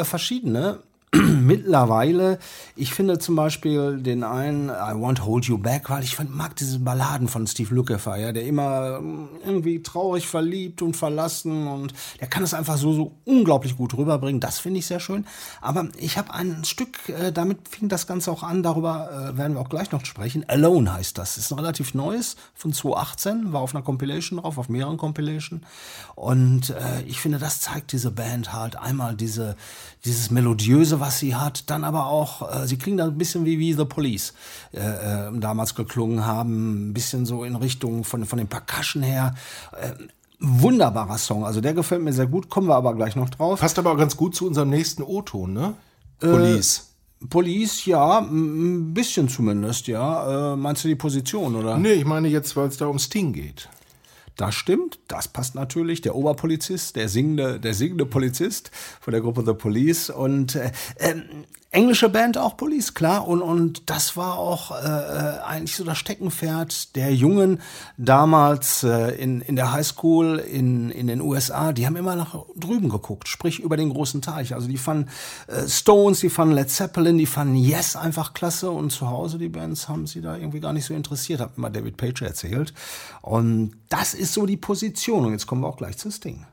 äh, 0.00 0.04
verschiedene. 0.04 0.80
mittlerweile, 1.46 2.38
ich 2.74 2.92
finde 2.92 3.18
zum 3.18 3.36
Beispiel 3.36 3.98
den 3.98 4.24
einen 4.24 4.68
I 4.68 4.92
Won't 4.92 5.20
Hold 5.20 5.46
You 5.46 5.58
Back, 5.58 5.88
weil 5.88 6.02
ich 6.02 6.18
mag 6.28 6.56
diese 6.56 6.80
Balladen 6.80 7.28
von 7.28 7.46
Steve 7.46 7.74
Lukather, 7.74 8.16
ja, 8.16 8.32
der 8.32 8.44
immer 8.44 8.98
ähm, 8.98 9.28
irgendwie 9.44 9.82
traurig, 9.82 10.26
verliebt 10.26 10.82
und 10.82 10.96
verlassen 10.96 11.68
und 11.68 11.94
der 12.20 12.28
kann 12.28 12.42
es 12.42 12.54
einfach 12.54 12.76
so, 12.76 12.92
so 12.92 13.12
unglaublich 13.24 13.76
gut 13.76 13.96
rüberbringen. 13.96 14.40
Das 14.40 14.58
finde 14.58 14.80
ich 14.80 14.86
sehr 14.86 15.00
schön. 15.00 15.26
Aber 15.60 15.88
ich 15.98 16.18
habe 16.18 16.34
ein 16.34 16.64
Stück, 16.64 17.08
äh, 17.08 17.32
damit 17.32 17.68
fing 17.68 17.88
das 17.88 18.06
Ganze 18.06 18.30
auch 18.32 18.42
an, 18.42 18.62
darüber 18.62 19.10
äh, 19.10 19.38
werden 19.38 19.54
wir 19.54 19.60
auch 19.60 19.68
gleich 19.68 19.92
noch 19.92 20.04
sprechen. 20.04 20.44
Alone 20.48 20.92
heißt 20.92 21.16
das. 21.18 21.38
Ist 21.38 21.52
ein 21.52 21.58
relativ 21.58 21.94
neues 21.94 22.36
von 22.54 22.72
2018, 22.72 23.52
war 23.52 23.60
auf 23.60 23.74
einer 23.74 23.84
Compilation 23.84 24.40
drauf, 24.40 24.58
auf 24.58 24.68
mehreren 24.68 24.96
Compilation. 24.96 25.62
Und 26.14 26.70
äh, 26.70 27.02
ich 27.06 27.20
finde, 27.20 27.38
das 27.38 27.60
zeigt 27.60 27.92
diese 27.92 28.10
Band 28.10 28.52
halt 28.52 28.76
einmal 28.76 29.14
diese, 29.14 29.56
dieses 30.04 30.30
Melodiöse, 30.30 30.95
was 31.00 31.18
sie 31.18 31.34
hat, 31.34 31.70
dann 31.70 31.84
aber 31.84 32.06
auch, 32.06 32.62
äh, 32.62 32.66
sie 32.66 32.76
klingen 32.76 32.98
da 32.98 33.04
ein 33.04 33.18
bisschen 33.18 33.44
wie, 33.44 33.58
wie 33.58 33.72
The 33.72 33.84
Police 33.84 34.34
äh, 34.72 34.78
äh, 34.80 35.38
damals 35.38 35.74
geklungen 35.74 36.26
haben, 36.26 36.90
ein 36.90 36.94
bisschen 36.94 37.26
so 37.26 37.44
in 37.44 37.56
Richtung 37.56 38.04
von, 38.04 38.24
von 38.24 38.38
den 38.38 38.48
Percussion 38.48 39.02
her. 39.02 39.34
Äh, 39.80 39.92
wunderbarer 40.38 41.18
Song, 41.18 41.44
also 41.44 41.60
der 41.60 41.74
gefällt 41.74 42.02
mir 42.02 42.12
sehr 42.12 42.26
gut, 42.26 42.50
kommen 42.50 42.68
wir 42.68 42.76
aber 42.76 42.94
gleich 42.94 43.16
noch 43.16 43.30
drauf. 43.30 43.60
Passt 43.60 43.78
aber 43.78 43.92
auch 43.92 43.96
ganz 43.98 44.16
gut 44.16 44.34
zu 44.34 44.46
unserem 44.46 44.70
nächsten 44.70 45.02
O-Ton, 45.02 45.52
ne? 45.52 45.74
Police. 46.20 46.90
Police, 47.30 47.86
ja, 47.86 48.18
ein 48.18 48.92
bisschen 48.92 49.28
zumindest, 49.28 49.86
ja. 49.86 50.52
Äh, 50.52 50.56
meinst 50.56 50.84
du 50.84 50.88
die 50.88 50.94
Position, 50.94 51.56
oder? 51.56 51.78
nee, 51.78 51.92
ich 51.92 52.04
meine 52.04 52.28
jetzt, 52.28 52.54
weil 52.56 52.68
es 52.68 52.76
da 52.76 52.86
um 52.86 52.98
Sting 52.98 53.32
geht. 53.32 53.68
Das 54.36 54.54
stimmt, 54.54 54.98
das 55.08 55.28
passt 55.28 55.54
natürlich. 55.54 56.02
Der 56.02 56.14
Oberpolizist, 56.14 56.96
der 56.96 57.08
singende, 57.08 57.58
der 57.58 57.72
singende 57.72 58.04
Polizist 58.04 58.70
von 59.00 59.12
der 59.12 59.22
Gruppe 59.22 59.42
The 59.46 59.54
Police 59.54 60.10
und 60.10 60.54
äh, 60.56 60.72
ähm, 60.98 61.46
englische 61.76 62.08
Band 62.08 62.38
auch 62.38 62.56
Police, 62.56 62.94
klar. 62.94 63.28
Und, 63.28 63.42
und 63.42 63.90
das 63.90 64.16
war 64.16 64.38
auch 64.38 64.70
äh, 64.70 64.84
äh, 64.84 65.40
eigentlich 65.42 65.76
so 65.76 65.84
das 65.84 65.98
Steckenpferd 65.98 66.96
der 66.96 67.14
Jungen 67.14 67.60
damals 67.98 68.82
äh, 68.82 69.10
in, 69.16 69.42
in 69.42 69.56
der 69.56 69.72
Highschool 69.72 70.38
in, 70.38 70.90
in 70.90 71.06
den 71.06 71.20
USA. 71.20 71.72
Die 71.72 71.86
haben 71.86 71.96
immer 71.96 72.16
nach 72.16 72.34
drüben 72.56 72.88
geguckt, 72.88 73.28
sprich 73.28 73.60
über 73.60 73.76
den 73.76 73.90
großen 73.90 74.22
Teich. 74.22 74.54
Also 74.54 74.68
die 74.68 74.78
fanden 74.78 75.10
äh, 75.48 75.68
Stones, 75.68 76.20
die 76.20 76.30
fanden 76.30 76.54
Led 76.54 76.70
Zeppelin, 76.70 77.18
die 77.18 77.26
fanden 77.26 77.56
Yes 77.56 77.94
einfach 77.94 78.32
klasse. 78.32 78.70
Und 78.70 78.90
zu 78.90 79.10
Hause 79.10 79.36
die 79.36 79.50
Bands 79.50 79.86
haben 79.88 80.06
sie 80.06 80.22
da 80.22 80.36
irgendwie 80.36 80.60
gar 80.60 80.72
nicht 80.72 80.86
so 80.86 80.94
interessiert, 80.94 81.40
hat 81.40 81.58
mir 81.58 81.70
David 81.70 81.98
Page 81.98 82.22
erzählt. 82.22 82.72
Und 83.20 83.74
das 83.90 84.14
ist 84.14 84.25
so 84.32 84.46
die 84.46 84.56
Position. 84.56 85.26
Und 85.26 85.32
jetzt 85.32 85.46
kommen 85.46 85.62
wir 85.62 85.68
auch 85.68 85.76
gleich 85.76 85.98
zu 85.98 86.10
Sting. 86.10 86.46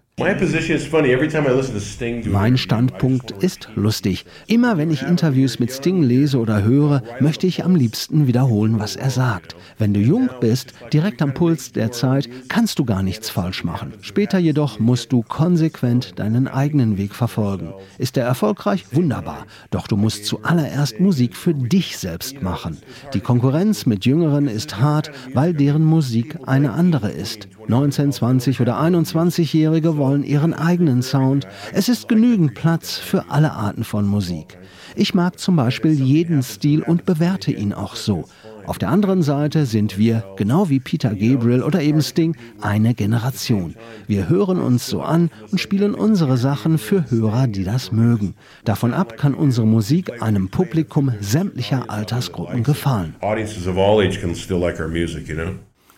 Mein 2.26 2.58
Standpunkt 2.58 3.32
ist 3.32 3.70
lustig. 3.74 4.26
Immer 4.46 4.78
wenn 4.78 4.92
ich 4.92 5.02
Interviews 5.02 5.58
mit 5.58 5.72
Sting 5.72 6.04
lese 6.04 6.38
oder 6.38 6.64
höre, 6.64 7.02
möchte 7.20 7.48
ich 7.48 7.66
am 7.66 7.76
liebsten 7.76 8.28
wiederholen, 8.28 8.80
was 8.80 8.96
er 8.96 9.10
sagt. 9.10 9.56
Wenn 9.80 9.92
du 9.92 10.00
jung 10.00 10.30
bist, 10.40 10.74
direkt 10.94 11.24
am 11.24 11.34
Puls 11.34 11.72
der 11.72 11.92
Zeit, 11.92 12.30
kannst 12.48 12.78
du 12.78 12.86
gar 12.86 13.02
nichts 13.02 13.32
falsch 13.32 13.64
machen. 13.64 13.94
Später 14.02 14.38
jedoch 14.38 14.78
musst 14.78 15.12
du 15.12 15.24
konsequent 15.24 16.20
deinen 16.20 16.48
eigenen 16.48 17.00
Weg 17.00 17.16
verfolgen. 17.16 17.74
Ist 17.98 18.16
er 18.16 18.26
erfolgreich? 18.26 18.86
Wunderbar. 18.92 19.48
Doch 19.72 19.88
du 19.88 19.98
musst 19.98 20.28
zuallererst 20.28 21.00
Musik 21.00 21.36
für 21.36 21.56
dich 21.56 21.98
selbst 21.98 22.44
machen. 22.44 22.78
Die 23.16 23.20
Konkurrenz 23.20 23.88
mit 23.88 24.06
Jüngeren 24.06 24.48
ist 24.48 24.80
hart, 24.80 25.12
weil 25.34 25.56
deren 25.56 25.84
Musik 25.84 26.38
eine 26.46 26.74
andere 26.74 27.10
ist. 27.10 27.48
19, 27.68 28.12
20 28.12 28.62
oder 28.62 28.80
21-Jährige 28.80 29.98
wollen 30.04 30.26
ihren 30.26 30.54
eigenen 30.54 31.02
Sound. 31.02 31.48
Es 31.72 31.88
ist 31.88 32.10
genügend 32.10 32.56
Platz 32.56 32.98
für 32.98 33.30
alle 33.30 33.54
Arten 33.54 33.86
von 33.86 34.06
Musik. 34.06 34.58
Ich 34.98 35.14
mag 35.14 35.40
zum 35.40 35.56
Beispiel 35.56 35.94
jeden 35.94 36.44
Stil 36.44 36.84
und 36.84 37.06
bewerte 37.06 37.54
ihn 37.54 37.72
auch 37.72 37.96
so. 37.96 38.26
Auf 38.66 38.78
der 38.78 38.90
anderen 38.90 39.24
Seite 39.24 39.66
sind 39.66 39.98
wir, 39.98 40.26
genau 40.36 40.68
wie 40.68 40.82
Peter 40.82 41.12
Gabriel 41.16 41.64
oder 41.64 41.82
eben 41.82 42.02
Sting, 42.02 42.36
eine 42.60 42.94
Generation. 42.94 43.76
Wir 44.06 44.28
hören 44.28 44.60
uns 44.60 44.88
so 44.88 45.02
an 45.02 45.32
und 45.52 45.62
spielen 45.62 45.96
unsere 45.96 46.36
Sachen 46.36 46.78
für 46.78 47.10
Hörer, 47.10 47.48
die 47.48 47.64
das 47.64 47.94
mögen. 47.94 48.36
Davon 48.66 48.94
ab 48.94 49.16
kann 49.18 49.34
unsere 49.34 49.66
Musik 49.66 50.22
einem 50.22 50.50
Publikum 50.50 51.14
sämtlicher 51.22 51.90
Altersgruppen 51.90 52.64
gefallen. 52.64 53.16
audiences 53.22 53.68
of 53.68 53.78
all 53.78 54.06
age 54.06 54.20
can 54.20 54.36
still 54.36 54.60
like 54.60 54.82
our 54.82 54.90
music, 54.90 55.30
you 55.30 55.36
know? 55.36 55.54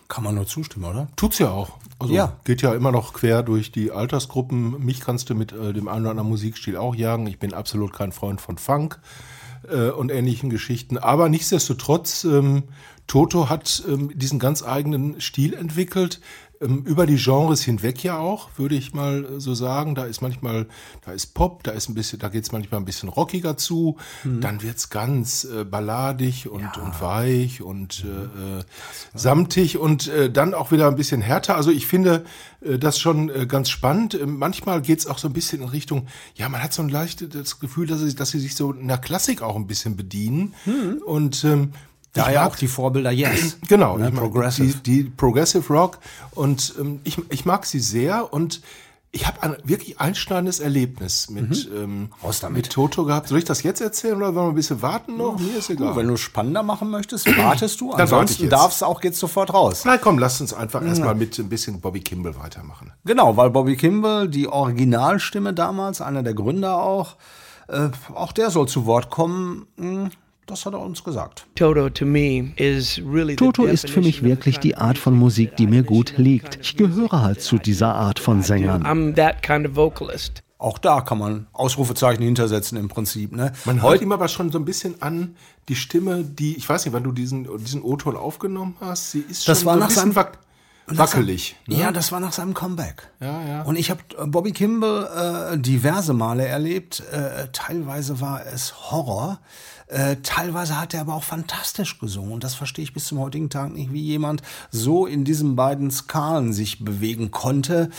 Kann 0.08 0.22
man 0.22 0.36
nur 0.36 0.46
zustimmen, 0.46 0.84
oder? 0.84 1.08
Tut's 1.16 1.40
ja 1.40 1.50
auch. 1.50 1.78
Also 1.98 2.12
Ja. 2.12 2.38
geht 2.44 2.62
ja 2.62 2.74
immer 2.74 2.92
noch 2.92 3.14
quer 3.14 3.42
durch 3.42 3.72
die 3.72 3.90
Altersgruppen. 3.90 4.84
Mich 4.84 5.00
kannst 5.00 5.30
du 5.30 5.34
mit 5.34 5.52
äh, 5.52 5.72
dem 5.72 5.88
einen 5.88 6.02
oder 6.02 6.10
anderen 6.10 6.28
Musikstil 6.28 6.76
auch 6.76 6.94
jagen. 6.94 7.26
Ich 7.26 7.38
bin 7.38 7.54
absolut 7.54 7.92
kein 7.92 8.12
Freund 8.12 8.40
von 8.40 8.58
Funk 8.58 9.00
äh, 9.70 9.90
und 9.90 10.10
ähnlichen 10.10 10.50
Geschichten. 10.50 10.98
Aber 10.98 11.28
nichtsdestotrotz, 11.28 12.24
ähm, 12.24 12.64
Toto 13.06 13.48
hat 13.48 13.84
ähm, 13.88 14.10
diesen 14.18 14.38
ganz 14.38 14.62
eigenen 14.62 15.20
Stil 15.20 15.54
entwickelt. 15.54 16.20
Ähm, 16.60 16.84
über 16.84 17.06
die 17.06 17.16
Genres 17.16 17.62
hinweg 17.62 18.02
ja 18.02 18.18
auch, 18.18 18.50
würde 18.56 18.74
ich 18.74 18.94
mal 18.94 19.38
so 19.38 19.54
sagen. 19.54 19.94
Da 19.94 20.04
ist 20.04 20.22
manchmal, 20.22 20.66
da 21.04 21.12
ist 21.12 21.34
Pop, 21.34 21.62
da 21.64 21.72
ist 21.72 21.88
ein 21.88 21.94
bisschen, 21.94 22.18
da 22.18 22.28
geht's 22.28 22.52
manchmal 22.52 22.80
ein 22.80 22.84
bisschen 22.84 23.08
rockiger 23.08 23.56
zu. 23.56 23.96
Dann 24.24 24.62
wird's 24.62 24.90
ganz 24.90 25.44
äh, 25.44 25.64
balladig 25.64 26.48
und, 26.48 26.76
und 26.78 27.00
weich 27.00 27.62
und 27.62 28.04
äh, 28.04 28.58
äh, 28.58 28.64
samtig 29.14 29.78
und 29.78 30.08
äh, 30.08 30.30
dann 30.30 30.54
auch 30.54 30.72
wieder 30.72 30.88
ein 30.88 30.96
bisschen 30.96 31.20
härter. 31.20 31.56
Also 31.56 31.70
ich 31.70 31.86
finde 31.86 32.24
äh, 32.60 32.78
das 32.78 32.98
schon 32.98 33.28
äh, 33.28 33.46
ganz 33.46 33.68
spannend. 33.68 34.14
Äh, 34.14 34.26
manchmal 34.26 34.82
geht's 34.82 35.06
auch 35.06 35.18
so 35.18 35.28
ein 35.28 35.32
bisschen 35.32 35.62
in 35.62 35.68
Richtung, 35.68 36.06
ja, 36.34 36.48
man 36.48 36.62
hat 36.62 36.72
so 36.72 36.82
ein 36.82 36.88
leichtes 36.88 37.60
Gefühl, 37.60 37.86
dass 37.86 38.00
sie, 38.00 38.14
dass 38.14 38.30
sie 38.30 38.40
sich 38.40 38.54
so 38.54 38.72
in 38.72 38.88
der 38.88 38.98
Klassik 38.98 39.42
auch 39.42 39.56
ein 39.56 39.66
bisschen 39.66 39.96
bedienen. 39.96 40.54
Und 41.04 41.44
ähm, 41.44 41.72
Da 42.16 42.28
ich 42.28 42.34
ja 42.34 42.42
mag- 42.42 42.52
auch 42.52 42.56
die 42.56 42.68
Vorbilder 42.68 43.10
Yes. 43.10 43.58
Genau, 43.68 43.96
Ne, 43.96 44.08
ich 44.08 44.12
mag 44.14 44.22
Progressive. 44.24 44.78
Die, 44.78 45.04
die 45.04 45.10
Progressive 45.10 45.72
Rock 45.72 45.98
und 46.32 46.74
ähm, 46.80 47.00
ich, 47.04 47.18
ich 47.30 47.44
mag 47.44 47.66
sie 47.66 47.80
sehr 47.80 48.32
und 48.32 48.60
ich 49.12 49.26
habe 49.26 49.42
ein 49.42 49.56
wirklich 49.64 49.98
einschneidendes 49.98 50.60
Erlebnis 50.60 51.30
mit, 51.30 51.70
ähm, 51.74 52.10
Raus 52.22 52.40
damit. 52.40 52.56
mit 52.56 52.70
Toto 52.70 53.04
gehabt. 53.06 53.28
Soll 53.28 53.38
ich 53.38 53.44
das 53.46 53.62
jetzt 53.62 53.80
erzählen 53.80 54.16
oder 54.16 54.34
wollen 54.34 54.46
wir 54.48 54.52
ein 54.52 54.54
bisschen 54.56 54.82
warten 54.82 55.16
noch? 55.16 55.38
Mir 55.38 55.56
ist 55.56 55.70
egal. 55.70 55.92
Du, 55.92 55.96
wenn 55.96 56.08
du 56.08 56.18
spannender 56.18 56.62
machen 56.62 56.90
möchtest, 56.90 57.26
wartest 57.38 57.80
du. 57.80 57.92
ich 57.92 57.98
Ansonsten 57.98 58.50
darfst 58.50 58.82
du 58.82 58.84
auch 58.84 59.02
jetzt 59.02 59.18
sofort 59.18 59.54
raus. 59.54 59.86
Nein, 59.86 60.00
komm, 60.02 60.18
lasst 60.18 60.42
uns 60.42 60.52
einfach 60.52 60.84
erstmal 60.84 61.14
mit 61.14 61.38
ein 61.38 61.48
bisschen 61.48 61.80
Bobby 61.80 62.00
Kimball 62.00 62.36
weitermachen. 62.36 62.92
Genau, 63.06 63.34
weil 63.38 63.48
Bobby 63.48 63.76
Kimball, 63.76 64.28
die 64.28 64.48
Originalstimme 64.48 65.54
damals, 65.54 66.02
einer 66.02 66.22
der 66.22 66.34
Gründer 66.34 66.76
auch, 66.82 67.16
äh, 67.68 67.88
auch 68.12 68.32
der 68.32 68.50
soll 68.50 68.68
zu 68.68 68.84
Wort 68.84 69.08
kommen. 69.08 69.66
Hm, 69.78 70.10
Das 70.46 70.64
hat 70.64 70.74
er 70.74 70.80
uns 70.80 71.02
gesagt. 71.02 71.46
Toto 71.56 71.86
ist 73.64 73.90
für 73.90 74.00
mich 74.00 74.22
wirklich 74.22 74.54
the 74.56 74.60
die 74.60 74.68
kind 74.70 74.80
of 74.80 74.86
Art 74.88 74.98
von 74.98 75.14
Musik, 75.18 75.56
die 75.56 75.66
mir 75.66 75.82
gut 75.82 76.14
liegt. 76.18 76.58
Ich 76.62 76.76
gehöre 76.76 77.20
halt 77.22 77.42
zu 77.42 77.58
dieser 77.58 77.94
Art 77.94 78.18
von 78.20 78.42
Sängern. 78.42 78.84
I'm 78.84 79.14
that 79.16 79.42
kind 79.42 79.66
of 79.66 79.74
vocalist. 79.74 80.42
Auch 80.58 80.78
da 80.78 81.00
kann 81.02 81.18
man 81.18 81.48
Ausrufezeichen 81.52 82.22
hintersetzen 82.22 82.78
im 82.78 82.88
Prinzip. 82.88 83.32
Ne? 83.32 83.52
Man 83.66 83.82
hört 83.82 84.00
ihm 84.00 84.12
aber 84.12 84.28
schon 84.28 84.50
so 84.50 84.58
ein 84.58 84.64
bisschen 84.64 85.02
an, 85.02 85.36
die 85.68 85.76
Stimme, 85.76 86.24
die, 86.24 86.56
ich 86.56 86.66
weiß 86.68 86.84
nicht, 86.86 86.94
wann 86.94 87.02
du 87.04 87.12
diesen, 87.12 87.46
diesen 87.58 87.82
O-Ton 87.82 88.16
aufgenommen 88.16 88.76
hast, 88.80 89.10
sie 89.10 89.20
ist 89.28 89.46
Das 89.48 89.58
schon 89.60 89.66
war 89.66 89.74
so 89.74 89.76
ein 89.76 89.80
nach 89.80 89.88
bisschen 89.88 90.02
seinem- 90.12 90.16
wack 90.16 90.38
wackelig. 90.88 91.56
Ne? 91.66 91.78
Ja, 91.80 91.90
das 91.92 92.12
war 92.12 92.20
nach 92.20 92.32
seinem 92.32 92.54
Comeback. 92.54 93.10
Ja, 93.20 93.42
ja. 93.46 93.62
Und 93.62 93.76
ich 93.76 93.90
habe 93.90 94.00
Bobby 94.28 94.52
Kimball 94.52 95.52
äh, 95.54 95.58
diverse 95.58 96.12
Male 96.14 96.46
erlebt. 96.46 97.02
Äh, 97.12 97.48
teilweise 97.52 98.20
war 98.20 98.46
es 98.46 98.92
Horror. 98.92 99.40
Äh, 99.88 100.16
teilweise 100.22 100.80
hat 100.80 100.94
er 100.94 101.02
aber 101.02 101.14
auch 101.14 101.24
fantastisch 101.24 101.98
gesungen. 101.98 102.32
Und 102.32 102.44
das 102.44 102.54
verstehe 102.54 102.82
ich 102.82 102.92
bis 102.92 103.06
zum 103.06 103.18
heutigen 103.20 103.50
Tag 103.50 103.72
nicht, 103.72 103.92
wie 103.92 104.02
jemand 104.02 104.42
so 104.70 105.06
in 105.06 105.24
diesen 105.24 105.56
beiden 105.56 105.90
Skalen 105.90 106.52
sich 106.52 106.84
bewegen 106.84 107.30
konnte. 107.30 107.90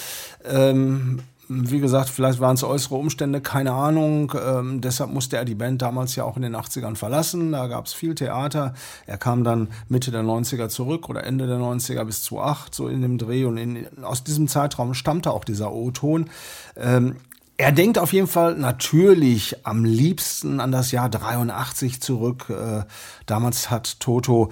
Ähm, 0.43 1.21
wie 1.49 1.79
gesagt, 1.79 2.09
vielleicht 2.09 2.41
waren 2.41 2.55
es 2.55 2.63
äußere 2.63 2.95
Umstände, 2.95 3.39
keine 3.39 3.71
Ahnung. 3.71 4.33
Ähm, 4.37 4.81
deshalb 4.81 5.13
musste 5.13 5.37
er 5.37 5.45
die 5.45 5.55
Band 5.55 5.81
damals 5.81 6.15
ja 6.15 6.25
auch 6.25 6.35
in 6.35 6.41
den 6.41 6.55
80ern 6.55 6.95
verlassen. 6.95 7.53
Da 7.53 7.67
gab 7.67 7.85
es 7.85 7.93
viel 7.93 8.15
Theater. 8.15 8.73
Er 9.05 9.17
kam 9.17 9.45
dann 9.45 9.69
Mitte 9.87 10.11
der 10.11 10.23
90er 10.23 10.67
zurück 10.67 11.07
oder 11.07 11.23
Ende 11.23 11.47
der 11.47 11.57
90er 11.57 12.03
bis 12.03 12.23
2008, 12.23 12.75
so 12.75 12.89
in 12.89 13.01
dem 13.01 13.17
Dreh. 13.17 13.45
Und 13.45 13.57
in, 13.57 13.87
aus 14.03 14.25
diesem 14.25 14.49
Zeitraum 14.49 14.93
stammte 14.93 15.31
auch 15.31 15.45
dieser 15.45 15.71
O-Ton. 15.71 16.29
Ähm, 16.75 17.15
er 17.59 17.71
denkt 17.71 17.97
auf 17.97 18.13
jeden 18.13 18.27
Fall 18.27 18.55
natürlich 18.55 19.65
am 19.65 19.83
liebsten 19.83 20.59
an 20.59 20.71
das 20.71 20.91
Jahr 20.91 21.09
83 21.09 21.99
zurück. 22.01 22.49
Äh, 22.49 22.83
damals 23.25 23.71
hat 23.71 23.99
Toto 23.99 24.51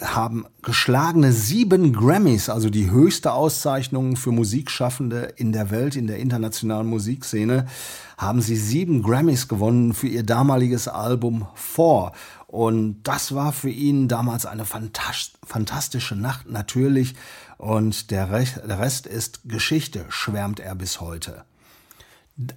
haben 0.00 0.46
geschlagene 0.62 1.32
sieben 1.32 1.92
Grammys, 1.92 2.48
also 2.48 2.70
die 2.70 2.90
höchste 2.90 3.32
Auszeichnung 3.32 4.16
für 4.16 4.30
Musikschaffende 4.30 5.34
in 5.36 5.52
der 5.52 5.70
Welt, 5.70 5.96
in 5.96 6.06
der 6.06 6.18
internationalen 6.18 6.86
Musikszene, 6.86 7.66
haben 8.16 8.40
sie 8.40 8.56
sieben 8.56 9.02
Grammys 9.02 9.48
gewonnen 9.48 9.92
für 9.92 10.06
ihr 10.08 10.22
damaliges 10.22 10.86
Album 10.86 11.48
Four. 11.54 12.12
Und 12.46 13.02
das 13.02 13.34
war 13.34 13.52
für 13.52 13.70
ihn 13.70 14.06
damals 14.06 14.46
eine 14.46 14.64
fantas 14.64 15.32
fantastische 15.44 16.14
Nacht, 16.14 16.48
natürlich. 16.48 17.14
Und 17.58 18.12
der 18.12 18.30
Rest 18.30 19.06
ist 19.08 19.40
Geschichte, 19.44 20.06
schwärmt 20.08 20.60
er 20.60 20.76
bis 20.76 21.00
heute. 21.00 21.44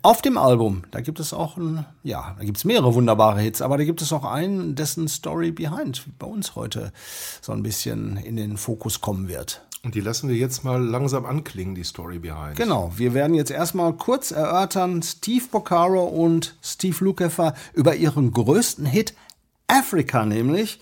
Auf 0.02 0.24
dem 0.24 0.40
Album, 0.40 0.86
da 0.90 1.02
gibt 1.02 1.20
es 1.20 1.34
auch 1.34 1.56
ein, 1.56 1.86
ja, 2.02 2.36
da 2.40 2.44
gibt 2.44 2.58
es 2.58 2.66
mehrere 2.66 2.96
wunderbare 2.96 3.42
Hits, 3.42 3.62
aber 3.62 3.78
da 3.78 3.84
gibt 3.84 4.02
es 4.02 4.12
auch 4.12 4.26
einen, 4.26 4.74
dessen 4.74 5.08
Story 5.08 5.52
Behind 5.52 6.04
bei 6.18 6.26
uns 6.26 6.56
heute 6.56 6.92
so 7.42 7.52
ein 7.52 7.62
bisschen 7.62 8.18
in 8.18 8.38
den 8.38 8.58
Fokus 8.58 9.02
kommen 9.02 9.28
wird. 9.28 9.62
Und 9.84 9.94
die 9.94 10.02
lassen 10.02 10.30
wir 10.30 10.36
jetzt 10.36 10.64
mal 10.64 10.84
langsam 10.84 11.28
anklingen, 11.28 11.76
die 11.76 11.84
Story 11.84 12.18
behind. 12.18 12.56
Genau, 12.56 12.92
wir 12.96 13.14
werden 13.14 13.36
jetzt 13.36 13.52
erstmal 13.52 13.94
kurz 13.94 14.32
erörtern, 14.32 15.04
Steve 15.04 15.46
Boccaro 15.52 16.06
und 16.06 16.58
Steve 16.64 17.06
Lukather 17.06 17.54
über 17.74 17.96
ihren 17.96 18.32
größten 18.32 18.86
Hit, 18.88 19.14
Africa 19.68 20.26
nämlich. 20.26 20.80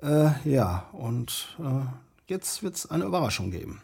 Äh, 0.00 0.30
ja, 0.44 0.86
und 0.92 1.56
äh, 1.58 1.86
jetzt 2.28 2.62
wird 2.62 2.76
es 2.76 2.88
eine 2.88 3.04
Überraschung 3.04 3.50
geben. 3.50 3.82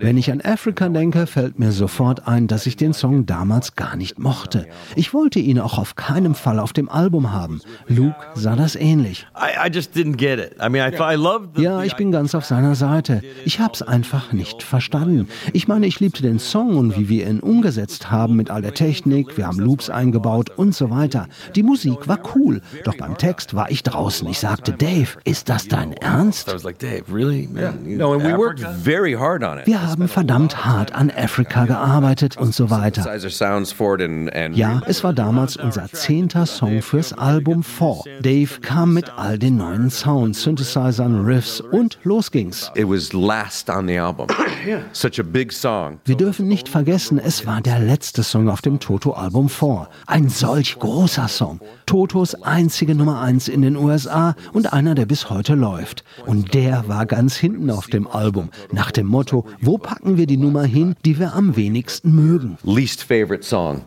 Wenn 0.00 0.16
ich 0.18 0.32
an 0.32 0.40
Africa 0.40 0.88
denke, 0.88 1.26
fällt 1.26 1.58
mir 1.58 1.72
sofort 1.72 2.26
ein, 2.26 2.46
dass 2.46 2.66
ich 2.66 2.76
den 2.76 2.92
Song 2.92 3.26
damals 3.26 3.76
gar 3.76 3.96
nicht 3.96 4.18
mochte. 4.18 4.66
Ich 4.96 5.14
wollte 5.14 5.38
ihn 5.38 5.58
auch 5.60 5.78
auf 5.78 5.94
keinem 5.94 6.34
Fall 6.34 6.58
auf 6.58 6.72
dem 6.72 6.88
Album 6.88 7.32
haben. 7.32 7.60
Luke 7.86 8.16
sah 8.34 8.56
das 8.56 8.74
ähnlich. 8.76 9.26
I, 9.36 9.68
I 9.68 9.70
just 9.72 9.94
didn't 9.94 10.16
get 10.16 10.38
it. 10.38 10.56
I 10.60 10.68
mean, 10.68 10.86
I 10.86 10.90
thought 10.94 11.12
I 11.12 11.16
loved 11.16 11.56
the, 11.56 11.62
Ja, 11.62 11.82
ich 11.84 11.94
bin 11.94 12.10
ganz 12.10 12.34
auf 12.34 12.44
seiner 12.44 12.74
Seite. 12.74 13.22
Ich 13.44 13.60
hab's 13.60 13.82
einfach 13.82 14.32
nicht 14.32 14.62
verstanden. 14.62 15.28
Ich 15.52 15.68
meine, 15.68 15.86
ich 15.86 16.00
liebte 16.00 16.22
den 16.22 16.38
Song 16.38 16.76
und 16.76 16.96
wie 16.96 17.08
wir 17.08 17.28
ihn 17.28 17.40
umgesetzt 17.40 18.10
haben 18.10 18.36
mit 18.36 18.50
all 18.50 18.62
der 18.62 18.74
Technik, 18.74 19.36
wir 19.36 19.46
haben 19.46 19.58
Loops 19.60 19.90
eingebaut 19.90 20.50
und 20.50 20.74
so 20.74 20.90
weiter. 20.90 21.28
Die 21.54 21.62
Musik 21.62 22.08
war 22.08 22.18
cool, 22.34 22.62
doch 22.84 22.96
beim 22.96 23.16
Text 23.16 23.54
war 23.54 23.70
ich 23.70 23.82
draußen. 23.82 24.28
Ich 24.28 24.38
sagte, 24.38 24.72
Dave, 24.72 25.08
ist 25.24 25.48
das 25.48 25.68
dein 25.68 25.92
Ernst? 25.92 26.48
I 26.48 26.54
was 26.54 26.64
like, 26.64 26.78
Dave, 26.78 27.04
really? 27.12 27.48
Man, 27.52 27.91
you 27.92 27.98
know, 27.98 28.12
and 28.14 28.24
we 28.24 28.32
worked 28.36 28.60
very 28.60 29.14
hard 29.14 29.42
on 29.44 29.58
it. 29.58 29.66
Wir 29.66 29.82
haben 29.86 30.08
verdammt 30.08 30.64
hart 30.64 30.94
an 30.94 31.10
Africa 31.10 31.64
gearbeitet 31.66 32.36
und 32.36 32.54
so 32.54 32.70
weiter. 32.70 33.02
Synthesizer 33.02 33.30
sounds 33.30 33.72
for 33.72 33.94
it 33.94 34.02
and, 34.02 34.32
and 34.34 34.56
Ja, 34.56 34.80
es 34.86 35.04
war 35.04 35.12
damals 35.12 35.56
unser 35.56 35.86
zehnter 35.92 36.46
Song 36.46 36.82
fürs 36.82 37.12
Album 37.12 37.62
4. 37.62 38.20
Dave 38.22 38.60
kam 38.60 38.94
mit 38.94 39.10
all 39.16 39.38
den 39.38 39.56
neuen 39.56 39.90
Sounds, 39.90 40.42
Synthesizern, 40.42 41.24
Riffs 41.24 41.60
und 41.60 41.98
los 42.04 42.30
ging's. 42.30 42.70
it 42.74 42.88
was 42.88 43.12
last 43.12 43.68
on 43.68 43.86
the 43.86 43.98
album. 43.98 44.26
Such 44.92 45.18
a 45.18 45.22
big 45.22 45.52
song. 45.52 45.98
Wir 46.04 46.16
dürfen 46.16 46.48
nicht 46.48 46.68
vergessen, 46.68 47.18
es 47.18 47.46
war 47.46 47.60
der 47.60 47.78
letzte 47.80 48.22
Song 48.22 48.48
auf 48.48 48.62
dem 48.62 48.80
Toto-Album 48.80 49.48
4. 49.48 49.88
Ein 50.06 50.28
solch 50.28 50.78
großer 50.78 51.28
Song. 51.28 51.60
Totos 51.86 52.34
einzige 52.42 52.94
Nummer 52.94 53.20
1 53.20 53.48
in 53.48 53.62
den 53.62 53.76
USA 53.76 54.34
und 54.52 54.72
einer, 54.72 54.94
der 54.94 55.06
bis 55.06 55.28
heute 55.30 55.54
läuft. 55.54 56.04
Und 56.26 56.54
der 56.54 56.88
war 56.88 57.06
ganz 57.06 57.36
hinten 57.36 57.70
auf 57.72 57.86
dem 57.86 58.06
Album. 58.06 58.50
Nach 58.72 58.90
dem 58.90 59.06
Motto, 59.06 59.46
wo 59.60 59.78
packen 59.78 60.16
wir 60.16 60.26
die 60.26 60.36
Nummer 60.36 60.64
hin, 60.64 60.94
die 61.04 61.18
wir 61.18 61.34
am 61.34 61.56
wenigsten 61.56 62.14
mögen? 62.14 62.58
Least 62.64 63.02
favorite 63.02 63.44
song. 63.44 63.82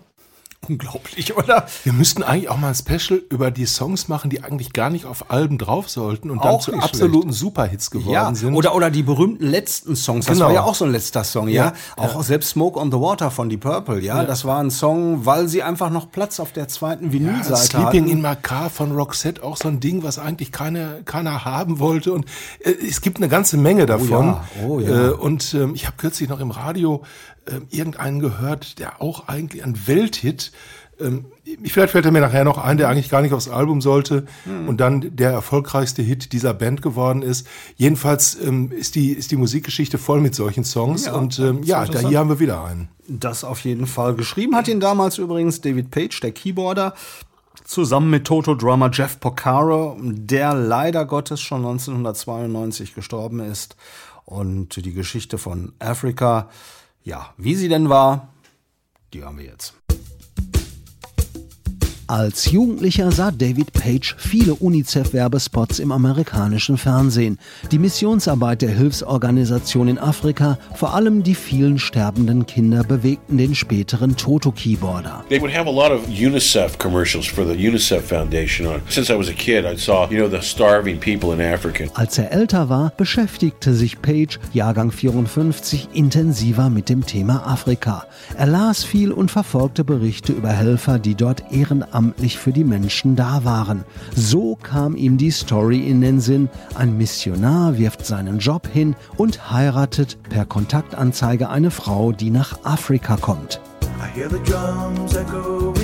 Unglaublich, 0.68 1.36
oder? 1.38 1.66
Wir 1.84 1.94
müssten 1.94 2.24
eigentlich 2.24 2.50
auch 2.50 2.58
mal 2.58 2.70
ein 2.70 2.76
Special 2.76 3.22
über 3.30 3.52
die 3.52 3.66
Songs 3.66 4.08
machen, 4.08 4.30
die 4.30 4.44
eigentlich 4.44 4.74
gar 4.74 4.90
nicht 4.90 5.06
auf 5.06 5.30
Alben 5.32 5.58
drauf 5.58 5.90
sollten 5.90 6.30
und 6.32 6.44
dann 6.44 6.54
Auch 6.54 6.62
zu 6.62 6.72
nicht 6.72 6.84
absoluten 6.84 7.32
Superhits 7.34 7.92
geworden 7.92 8.14
Ja, 8.14 8.34
sind. 8.36 8.56
oder, 8.56 8.76
oder 8.76 8.90
die 8.92 9.04
berühmten 9.04 9.46
letzten 9.46 9.96
Songs. 9.96 10.26
Das 10.26 10.36
Genau. 10.36 10.48
war 10.48 10.54
ja 10.54 10.64
auch 10.64 10.76
so 10.76 10.86
ein 10.86 10.92
letzter 10.92 11.24
Song, 11.24 11.48
ja. 11.48 11.66
Ja, 11.66 11.74
Auch 11.98 12.24
selbst 12.24 12.50
Smoke 12.52 12.80
on 12.80 12.92
the 12.92 12.98
Water 13.00 13.32
von 13.32 13.50
Deep 13.50 13.62
Purple, 13.62 14.00
ja. 14.02 14.24
Das 14.24 14.46
war 14.46 14.60
ein 14.60 14.72
Song, 14.72 15.26
weil 15.26 15.48
sie 15.48 15.64
einfach 15.64 15.90
noch 15.90 16.12
Platz 16.12 16.40
auf 16.40 16.52
der 16.52 16.68
zweiten 16.68 17.12
Vinylseite 17.12 17.56
Sleeping 17.56 17.86
hatten. 18.04 18.08
in 18.10 18.22
My 18.22 18.36
Car 18.42 18.70
von 18.70 18.92
Roxette, 18.92 19.44
auch 19.44 19.58
so 19.58 19.68
ein 19.68 19.80
Ding, 19.80 20.04
was 20.04 20.20
eigentlich 20.20 20.52
keine, 20.52 21.02
keiner 21.06 21.46
haben 21.46 21.80
wollte. 21.80 22.14
Und 22.14 22.26
äh, 22.60 22.72
es 22.72 23.02
gibt 23.02 23.18
eine 23.18 23.30
ganze 23.30 23.58
Menge 23.58 23.86
davon. 23.86 24.10
ja, 24.28 24.44
oh 24.66 24.80
ja. 24.80 25.08
Äh, 25.08 25.12
und 25.12 25.54
ähm, 25.54 25.74
ich 25.76 25.86
habe 25.86 25.98
kürzlich 25.98 26.30
noch 26.30 26.40
im 26.40 26.52
Radio 26.52 27.02
äh, 27.46 27.60
irgendeinen 27.70 28.20
gehört, 28.20 28.80
der 28.80 29.02
auch 29.02 29.28
eigentlich 29.28 29.64
ein 29.64 29.88
Welthit. 29.88 30.52
Ähm, 31.00 31.26
vielleicht 31.66 31.92
fällt 31.92 32.06
er 32.06 32.12
mir 32.12 32.22
nachher 32.22 32.46
noch 32.46 32.58
ein, 32.58 32.78
der 32.78 32.88
eigentlich 32.88 33.10
gar 33.10 33.22
nicht 33.22 33.34
aufs 33.34 33.50
Album 33.50 33.82
sollte 33.82 34.26
Hm. 34.46 34.70
und 34.70 34.78
dann 34.78 35.16
der 35.16 35.32
erfolgreichste 35.32 36.02
Hit 36.02 36.32
dieser 36.32 36.54
Band 36.54 36.82
geworden 36.82 37.22
ist. 37.22 37.48
Jedenfalls 37.76 38.38
ähm, 38.42 38.72
ist 38.72 38.96
die 38.96 39.12
ist 39.12 39.32
die 39.32 39.36
Musikgeschichte 39.36 39.98
voll 39.98 40.22
mit 40.22 40.36
solchen 40.36 40.64
Songs 40.64 41.06
Ja, 41.06 41.16
und 41.16 41.38
ähm, 41.40 41.64
ja, 41.64 41.86
da 41.86 42.00
hier 42.00 42.20
haben 42.20 42.30
wir 42.30 42.40
wieder 42.40 42.64
einen. 42.64 42.88
Das 43.08 43.44
auf 43.44 43.60
jeden 43.66 43.88
Fall. 43.88 44.16
Geschrieben 44.16 44.56
hat 44.56 44.68
ihn 44.68 44.80
damals 44.80 45.18
übrigens 45.18 45.62
David 45.62 45.92
Page, 45.92 46.18
der 46.22 46.32
Keyboarder, 46.32 46.94
zusammen 47.66 48.10
mit 48.10 48.26
Toto-Drummer 48.26 48.90
Jeff 48.92 49.20
Porcaro, 49.20 49.98
der 50.02 50.54
leider 50.54 51.06
Gottes 51.06 51.42
schon 51.42 51.66
1992 51.66 52.96
gestorben 52.96 53.40
ist. 53.40 53.76
Und 54.26 54.84
die 54.84 54.94
Geschichte 54.94 55.38
von 55.38 55.74
Africa, 55.80 56.50
ja, 57.06 57.34
wie 57.38 57.56
sie 57.56 57.70
denn 57.70 57.90
war, 57.90 58.34
die 59.14 59.24
haben 59.24 59.38
wir 59.38 59.46
jetzt. 59.46 59.74
Als 62.08 62.52
Jugendlicher 62.52 63.12
sah 63.12 63.32
David 63.32 63.74
Page 63.74 64.16
viele 64.20 64.54
UNICEF-Werbespots 64.54 65.80
im 65.80 65.92
amerikanischen 65.92 66.78
Fernsehen. 66.78 67.40
Die 67.72 67.80
Missionsarbeit 67.80 68.62
der 68.62 68.70
Hilfsorganisation 68.70 69.88
in 69.88 69.98
Afrika, 69.98 70.60
vor 70.76 70.94
allem 70.94 71.24
die 71.24 71.34
vielen 71.34 71.80
sterbenden 71.80 72.46
Kinder, 72.46 72.84
bewegten 72.84 73.40
den 73.40 73.56
späteren 73.56 74.16
Toto-Keyboarder. 74.16 75.24
They 75.30 75.42
would 75.42 75.52
have 75.52 75.68
a 75.68 75.72
lot 75.72 75.90
of 75.90 76.08
UNICEF 76.08 76.78
commercials 76.78 77.26
for 77.26 77.44
the 77.44 77.54
UNICEF 77.54 78.08
Foundation 78.08 78.68
on. 78.68 78.82
Since 78.88 79.12
I 79.12 79.18
was 79.18 79.28
a 79.28 79.34
kid, 79.34 79.66
I 79.66 79.76
saw, 79.76 80.08
you 80.12 80.20
know, 80.20 80.30
the 80.30 80.46
starving 80.46 81.00
people 81.00 81.34
in 81.34 81.42
Africa. 81.42 81.86
Als 81.96 82.20
er 82.20 82.32
älter 82.32 82.70
war, 82.70 82.92
beschäftigte 82.96 83.74
sich 83.74 84.00
Page, 84.04 84.40
Jahrgang 84.54 84.92
54, 84.92 85.90
intensiver 85.94 86.70
mit 86.70 86.88
dem 86.88 87.04
Thema 87.04 87.48
Afrika. 87.48 88.06
Er 88.38 88.46
las 88.46 88.84
viel 88.84 89.12
und 89.12 89.32
verfolgte 89.32 89.84
Berichte 89.84 90.34
über 90.34 90.50
Helfer, 90.50 91.00
die 91.00 91.16
dort 91.16 91.52
ehrenamtlich 91.52 91.95
für 92.38 92.52
die 92.52 92.64
Menschen 92.64 93.16
da 93.16 93.44
waren. 93.44 93.84
So 94.16 94.58
kam 94.62 94.96
ihm 94.96 95.18
die 95.18 95.32
Story 95.32 95.80
in 95.90 96.02
den 96.02 96.20
Sinn, 96.20 96.50
ein 96.76 96.98
Missionar 96.98 97.78
wirft 97.78 98.06
seinen 98.06 98.40
Job 98.40 98.68
hin 98.72 98.96
und 99.18 99.52
heiratet 99.52 100.18
per 100.30 100.46
Kontaktanzeige 100.46 101.50
eine 101.50 101.72
Frau, 101.72 102.12
die 102.12 102.30
nach 102.30 102.60
Afrika 102.64 103.18
kommt. 103.18 103.62
I 103.98 104.08
hear 104.08 104.30
the 104.30 104.40
drums 104.40 105.14
tonight. 105.14 105.75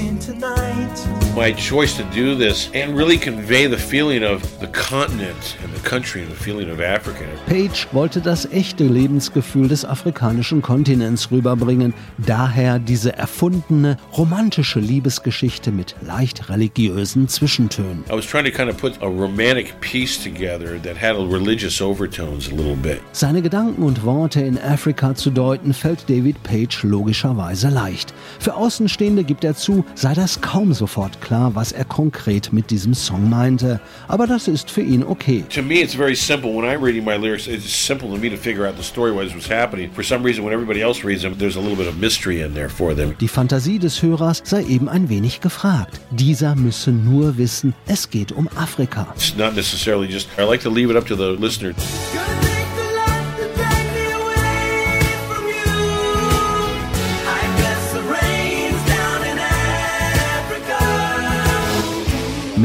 My 1.35 1.53
choice 1.53 1.95
to 1.95 2.03
do 2.13 2.35
this 2.35 2.69
and 2.73 2.95
really 2.95 3.17
convey 3.17 3.65
the 3.65 3.77
feeling 3.77 4.21
of 4.21 4.41
the 4.59 4.67
continent 4.67 5.57
and 5.63 5.73
the 5.73 5.79
country 5.89 6.21
and 6.21 6.29
the 6.29 6.35
feeling 6.35 6.69
of 6.69 6.81
Africa. 6.81 7.23
Page 7.47 7.87
wollte 7.93 8.19
das 8.19 8.45
echte 8.51 8.83
Lebensgefühl 8.83 9.69
des 9.69 9.85
afrikanischen 9.85 10.61
Kontinents 10.61 11.31
rüberbringen, 11.31 11.93
daher 12.17 12.79
diese 12.79 13.17
erfundene, 13.17 13.97
romantische 14.17 14.81
Liebesgeschichte 14.81 15.71
mit 15.71 15.95
leicht 16.01 16.49
religiösen 16.49 17.29
Zwischentönen. 17.29 18.03
I 18.09 18.13
was 18.13 18.25
trying 18.25 18.43
to 18.43 18.51
kind 18.51 18.69
of 18.69 18.77
put 18.77 19.01
a 19.01 19.07
romantic 19.07 19.79
piece 19.79 20.21
together 20.21 20.77
that 20.83 21.01
had 21.01 21.15
a 21.15 21.25
religious 21.25 21.81
overtones 21.81 22.49
a 22.51 22.55
little 22.55 22.75
bit. 22.75 22.99
Seine 23.13 23.41
Gedanken 23.41 23.83
und 23.83 24.03
Worte 24.03 24.41
in 24.41 24.57
Afrika 24.59 25.15
zu 25.15 25.29
deuten, 25.29 25.73
fällt 25.73 26.09
David 26.09 26.43
Page 26.43 26.83
logischerweise 26.83 27.69
leicht. 27.69 28.13
Für 28.39 28.55
Außenstehende 28.55 29.23
gibt 29.23 29.45
er 29.45 29.55
zu, 29.55 29.85
sei 29.95 30.13
das 30.13 30.41
kaum 30.41 30.73
sofort 30.73 31.20
klar, 31.21 31.55
was 31.55 31.71
er 31.71 31.85
konkret 31.85 32.51
mit 32.51 32.69
diesem 32.69 32.93
Song 32.93 33.29
meinte. 33.29 33.79
Aber 34.07 34.27
das 34.27 34.47
ist 34.47 34.69
für 34.69 34.81
ihn 34.81 35.03
okay. 35.03 35.43
To 35.53 35.61
me, 35.61 35.75
it's 35.75 35.93
very 35.93 36.15
simple. 36.15 36.51
When 36.51 36.65
I'm 36.65 36.83
reading 36.83 37.05
my 37.05 37.15
lyrics, 37.15 37.47
it's 37.47 37.71
simple 37.71 38.09
to 38.09 38.17
me 38.17 38.29
to 38.29 38.37
figure 38.37 38.67
out 38.67 38.75
the 38.75 38.83
story, 38.83 39.11
what 39.11 39.33
was 39.33 39.47
happening. 39.47 39.91
For 39.93 40.03
some 40.03 40.23
reason, 40.23 40.43
when 40.43 40.53
everybody 40.53 40.81
else 40.81 41.05
reads 41.05 41.21
them, 41.21 41.35
there's 41.37 41.55
a 41.55 41.61
little 41.61 41.77
bit 41.77 41.87
of 41.87 41.97
mystery 41.97 42.41
in 42.41 42.53
there 42.53 42.69
for 42.69 42.93
them. 42.95 43.15
Die 43.19 43.27
Fantasie 43.27 43.79
des 43.79 44.01
Hörers 44.01 44.41
sei 44.43 44.63
eben 44.63 44.89
ein 44.89 45.09
wenig 45.09 45.41
gefragt. 45.41 46.01
Dieser 46.11 46.55
müsse 46.55 46.91
nur 46.91 47.37
wissen, 47.37 47.73
es 47.87 48.09
geht 48.09 48.31
um 48.31 48.49
Afrika. 48.55 49.07
It's 49.15 49.35
not 49.37 49.55
necessarily 49.55 50.07
just, 50.07 50.27
I 50.37 50.43
like 50.43 50.63
to 50.63 50.69
leave 50.69 50.89
it 50.89 50.97
up 50.97 51.05
to 51.07 51.15
the 51.15 51.37
listener. 51.39 51.73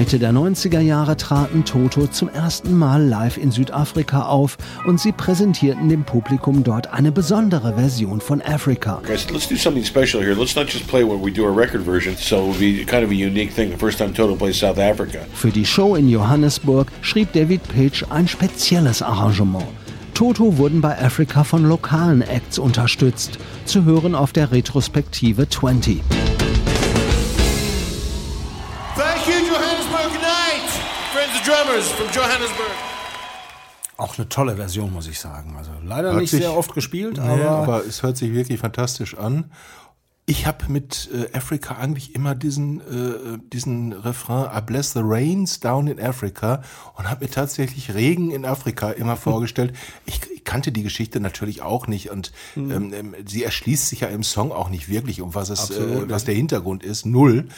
Mitte 0.06 0.20
der 0.20 0.32
90er 0.32 0.78
Jahre 0.78 1.16
traten 1.16 1.64
Toto 1.64 2.06
zum 2.06 2.28
ersten 2.28 2.78
Mal 2.78 3.02
live 3.02 3.38
in 3.38 3.50
Südafrika 3.50 4.26
auf 4.26 4.56
und 4.86 5.00
sie 5.00 5.10
präsentierten 5.10 5.88
dem 5.88 6.04
Publikum 6.04 6.62
dort 6.62 6.92
eine 6.92 7.10
besondere 7.10 7.74
Version 7.74 8.20
von 8.20 8.40
Africa. 8.40 9.00
Said, 9.04 9.32
let's 9.32 9.48
do 9.48 9.56
something 9.56 9.84
special 9.84 10.22
here. 10.22 10.36
Let's 10.36 10.54
not 10.54 10.68
just 10.72 10.86
play 10.86 11.02
what 11.02 11.18
we 11.20 11.32
do 11.32 11.44
a 11.44 11.50
record 11.50 11.82
version. 11.82 12.16
So 12.16 12.36
it 12.36 12.46
would 12.46 12.60
be 12.60 12.84
kind 12.84 13.02
of 13.02 13.10
a 13.10 13.14
unique 13.14 13.52
thing. 13.52 13.72
The 13.72 13.78
first 13.78 13.98
time 13.98 14.14
Toto 14.14 14.36
plays 14.36 14.60
South 14.60 14.78
Africa. 14.78 15.18
Für 15.34 15.50
die 15.50 15.66
Show 15.66 15.96
in 15.96 16.08
Johannesburg 16.08 16.86
schrieb 17.00 17.32
David 17.32 17.62
Page 17.66 18.04
ein 18.08 18.28
spezielles 18.28 19.02
Arrangement. 19.02 19.66
Toto 20.14 20.56
wurden 20.56 20.82
bei 20.82 20.96
Africa 21.02 21.42
von 21.42 21.64
lokalen 21.64 22.22
Acts 22.22 22.60
unterstützt, 22.60 23.40
zu 23.64 23.84
hören 23.84 24.14
auf 24.14 24.32
der 24.32 24.52
Retrospektive 24.52 25.48
20. 25.48 26.00
drummers 31.46 31.88
from 31.92 32.06
Johannesburg. 32.12 32.70
Auch 33.98 34.18
eine 34.18 34.28
tolle 34.28 34.56
Version, 34.56 34.92
muss 34.92 35.06
ich 35.06 35.18
sagen. 35.18 35.54
Also 35.56 35.70
leider 35.82 36.10
Hört 36.10 36.20
nicht 36.20 36.30
sich- 36.30 36.40
sehr 36.42 36.52
oft 36.54 36.74
gespielt, 36.74 37.16
Nee, 37.18 37.42
aber, 37.42 37.50
aber 37.50 37.86
es 37.86 38.02
hört 38.02 38.16
sich 38.18 38.32
wirklich 38.34 38.58
fantastisch 38.60 39.16
an. 39.16 39.50
Ich 40.28 40.44
habe 40.44 40.64
mit 40.68 41.08
äh, 41.14 41.36
Africa 41.36 41.76
eigentlich 41.76 42.16
immer 42.16 42.34
diesen, 42.34 42.80
äh, 42.80 43.38
diesen 43.52 43.92
Refrain 43.92 44.48
I 44.52 44.60
bless 44.60 44.92
the 44.92 45.00
rains 45.00 45.60
down 45.60 45.86
in 45.86 46.00
Africa 46.00 46.62
und 46.96 47.08
habe 47.08 47.24
mir 47.24 47.30
tatsächlich 47.30 47.94
Regen 47.94 48.32
in 48.32 48.44
Afrika 48.44 48.90
immer 48.90 49.16
vorgestellt. 49.16 49.72
Ich, 50.04 50.20
ich 50.32 50.44
kannte 50.44 50.70
die 50.70 50.84
Geschichte 50.84 51.18
natürlich 51.18 51.62
auch 51.62 51.88
nicht 51.88 52.10
und 52.10 52.32
ähm, 52.56 52.92
ähm, 52.92 53.14
sie 53.26 53.42
erschließt 53.42 53.88
sich 53.88 54.00
ja 54.00 54.08
im 54.08 54.22
Song 54.22 54.52
auch 54.52 54.68
nicht 54.68 54.88
wirklich, 54.88 55.20
um 55.20 55.34
was 55.34 55.50
es, 55.50 55.70
äh, 55.70 56.08
was 56.08 56.24
der 56.24 56.34
Hintergrund 56.34 56.84
ist, 56.84 57.06
null. 57.06 57.48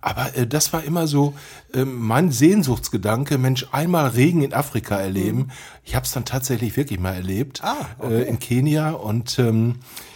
Aber 0.00 0.34
äh, 0.34 0.46
das 0.46 0.72
war 0.72 0.82
immer 0.84 1.06
so 1.06 1.34
ähm, 1.74 1.98
mein 1.98 2.30
Sehnsuchtsgedanke, 2.30 3.36
Mensch, 3.36 3.66
einmal 3.72 4.08
Regen 4.08 4.42
in 4.42 4.54
Afrika 4.54 4.96
erleben. 4.96 5.50
Ich 5.84 5.94
habe 5.94 6.06
es 6.06 6.12
dann 6.12 6.24
tatsächlich 6.24 6.76
wirklich 6.76 6.98
mal 6.98 7.14
erlebt 7.14 7.62
äh, 8.02 8.22
in 8.22 8.38
Kenia 8.38 8.92
und 8.92 9.38
ähm, 9.38 9.76
äh, 9.76 10.08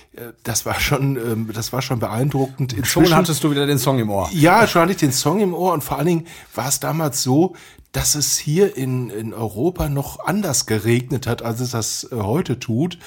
das 0.43 0.67
war 0.67 0.79
schon, 0.79 1.17
ähm, 1.17 1.51
das 1.53 1.73
war 1.73 1.81
schon 1.83 1.99
beeindruckend. 1.99 2.73
schon 2.73 2.79
Inzwischen- 2.81 3.15
hattest 3.17 3.43
du 3.45 3.51
wieder 3.51 3.67
den 3.67 3.79
Song 3.79 3.99
im 3.99 4.11
Ohr. 4.11 4.29
ja, 4.33 4.67
schon 4.67 4.83
hatte 4.83 4.93
ich 4.93 4.99
den 4.99 5.13
Song 5.13 5.41
im 5.41 5.55
Ohr 5.55 5.73
und 5.73 5.83
vor 5.83 5.97
allen 5.99 6.07
Dingen 6.07 6.27
war 6.55 6.69
es 6.69 6.81
damals 6.81 7.23
so, 7.23 7.55
dass 7.93 8.15
es 8.15 8.39
hier 8.39 8.77
in, 8.77 9.11
in 9.11 9.35
Europa 9.35 9.89
noch 9.91 10.19
anders 10.25 10.65
geregnet 10.67 11.27
hat, 11.27 11.43
als 11.43 11.61
es 11.61 11.71
das 11.73 12.05
äh, 12.11 12.17
heute 12.17 12.59
tut. 12.59 12.99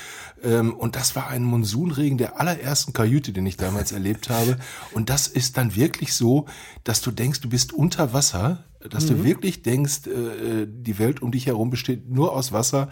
Ähm, 0.44 0.74
und 0.76 0.96
das 0.96 1.16
war 1.16 1.28
ein 1.30 1.44
Monsunregen 1.44 2.20
der 2.20 2.40
allerersten 2.40 2.94
Kajüte, 2.94 3.34
den 3.34 3.46
ich 3.48 3.58
damals 3.58 3.92
erlebt 3.94 4.30
habe. 4.30 4.58
Und 4.94 5.10
das 5.10 5.28
ist 5.28 5.58
dann 5.58 5.76
wirklich 5.76 6.14
so, 6.14 6.46
dass 6.84 7.02
du 7.02 7.10
denkst, 7.12 7.42
du 7.42 7.50
bist 7.50 7.74
unter 7.74 8.14
Wasser, 8.14 8.64
dass 8.88 9.08
du 9.08 9.24
wirklich 9.24 9.64
denkst, 9.64 10.06
äh, 10.06 10.68
die 10.68 11.00
Welt 11.00 11.22
um 11.24 11.32
dich 11.32 11.48
herum 11.48 11.72
besteht 11.72 12.08
nur 12.10 12.34
aus 12.34 12.52
Wasser. 12.52 12.90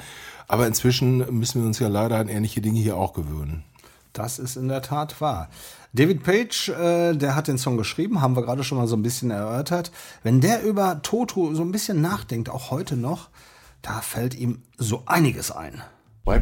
Aber 0.47 0.65
inzwischen 0.65 1.17
müssen 1.37 1.61
wir 1.61 1.67
uns 1.67 1.77
ja 1.77 1.89
leider 1.89 2.17
an 2.17 2.27
ähnliche 2.27 2.61
Dinge 2.61 2.79
hier 2.79 2.97
auch 2.97 3.13
gewöhnen. 3.13 3.63
Das 4.13 4.39
ist 4.39 4.55
in 4.55 4.67
der 4.67 4.81
Tat 4.81 5.19
wahr. 5.21 5.49
David 5.91 6.23
Page, 6.23 6.69
äh, 6.69 7.13
der 7.13 7.35
hat 7.35 7.47
den 7.47 7.57
Song 7.57 7.77
geschrieben, 7.77 8.21
haben 8.21 8.35
wir 8.35 8.43
gerade 8.43 8.63
schon 8.63 8.77
mal 8.77 8.87
so 8.87 8.95
ein 8.95 9.03
bisschen 9.03 9.31
erörtert. 9.31 9.91
Wenn 10.21 10.39
der 10.39 10.63
über 10.63 11.01
Toto 11.01 11.53
so 11.53 11.63
ein 11.63 11.71
bisschen 11.71 12.01
nachdenkt, 12.01 12.49
auch 12.49 12.71
heute 12.71 12.95
noch, 12.95 13.29
da 13.81 14.01
fällt 14.01 14.35
ihm 14.35 14.61
so 14.77 15.03
einiges 15.05 15.51
ein. 15.51 15.83
Mein 16.25 16.41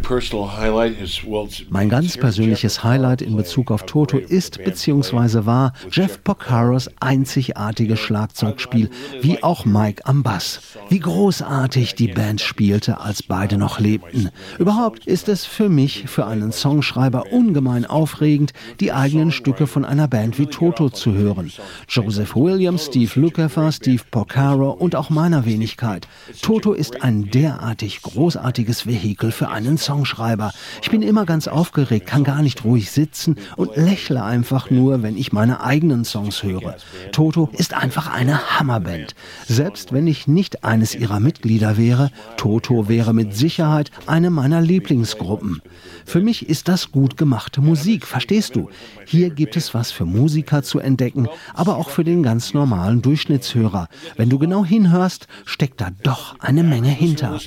ganz 1.89 2.15
persönliches 2.15 2.84
Highlight 2.84 3.24
in 3.24 3.36
Bezug 3.36 3.72
auf 3.72 3.88
Toto 3.88 4.20
ist 4.20 4.63
bzw. 4.63 5.48
war 5.48 5.74
Jeff 5.91 6.24
Porcaros 6.24 6.88
einzigartiges 7.00 8.00
Schlagzeugspiel, 8.00 8.91
wie 9.22 9.41
auch 9.41 9.65
Mike 9.65 10.06
am 10.06 10.22
Bass. 10.22 10.60
Wie 10.89 11.00
großartig 11.00 11.96
die 11.96 12.10
Band 12.10 12.41
spielte, 12.41 13.00
als 13.00 13.24
beide 13.24 13.58
noch 13.58 13.80
lebten. 13.80 14.30
Überhaupt 14.60 15.08
ist 15.08 15.28
es 15.28 15.46
für 15.46 15.67
mich, 15.67 16.08
für 16.08 16.28
einen 16.28 16.52
Songschreiber, 16.52 17.32
ungemein 17.32 17.88
aufregend, 17.88 18.54
die 18.80 18.91
eigenen 18.91 19.32
Stücke 19.32 19.65
von 19.65 19.84
einer 19.84 20.08
Band 20.08 20.38
wie 20.38 20.46
Toto 20.46 20.91
zu 20.91 21.13
hören. 21.13 21.52
Joseph 21.89 22.36
Williams, 22.36 22.86
Steve 22.86 23.20
Lukather, 23.20 23.72
Steve 23.72 24.04
Porcaro 24.12 24.70
und 24.70 24.96
auch 24.96 25.10
meiner 25.10 25.46
Wenigkeit. 25.46 26.08
Toto 26.44 26.74
ist 26.74 27.02
ein 27.02 27.32
derartig 27.32 28.04
großartiges 28.04 28.86
Vehikel 28.86 29.32
für 29.32 29.50
einen 29.50 29.70
Songschreiber. 29.77 30.51
Ich 30.81 30.89
bin 30.89 31.01
immer 31.01 31.25
ganz 31.25 31.47
aufgeregt, 31.47 32.07
kann 32.07 32.23
gar 32.23 32.41
nicht 32.41 32.63
ruhig 32.63 32.91
sitzen 32.91 33.38
und 33.55 33.75
lächle 33.75 34.23
einfach 34.23 34.69
nur, 34.69 35.03
wenn 35.03 35.17
ich 35.17 35.31
meine 35.31 35.63
eigenen 35.63 36.05
Songs 36.05 36.43
höre. 36.43 36.75
Toto 37.12 37.49
ist 37.53 37.73
einfach 37.73 38.12
eine 38.12 38.60
Hammerband. 38.60 39.15
Selbst 39.47 39.93
wenn 39.93 40.07
ich 40.07 40.27
nicht 40.27 40.63
eines 40.63 40.95
ihrer 40.95 41.19
Mitglieder 41.19 41.77
wäre, 41.77 42.12
Toto 42.38 42.88
wäre 42.88 43.13
mit 43.13 43.36
Sicherheit 43.36 43.91
eine 44.07 44.29
meiner 44.29 44.62
Lieblingsgruppen. 44.62 45.62
Für 46.05 46.21
mich 46.21 46.49
ist 46.49 46.67
das 46.67 46.91
gut 46.91 47.17
gemachte 47.17 47.62
Musik, 47.62 48.05
verstehst 48.05 48.55
du? 48.55 48.69
Hier 49.05 49.29
gibt 49.29 49.55
es 49.55 49.73
was 49.73 49.91
für 49.91 50.05
Musiker 50.05 50.63
zu 50.63 50.79
entdecken, 50.79 51.27
aber 51.53 51.77
auch 51.77 51.89
für 51.89 52.03
den 52.03 52.23
ganz 52.23 52.53
normalen 52.53 53.01
Durchschnittshörer. 53.01 53.88
Wenn 54.15 54.29
du 54.29 54.39
genau 54.39 54.65
hinhörst, 54.65 55.27
steckt 55.45 55.81
da 55.81 55.89
doch 56.03 56.39
eine 56.39 56.63
Menge 56.63 56.89
hinter. 56.89 57.39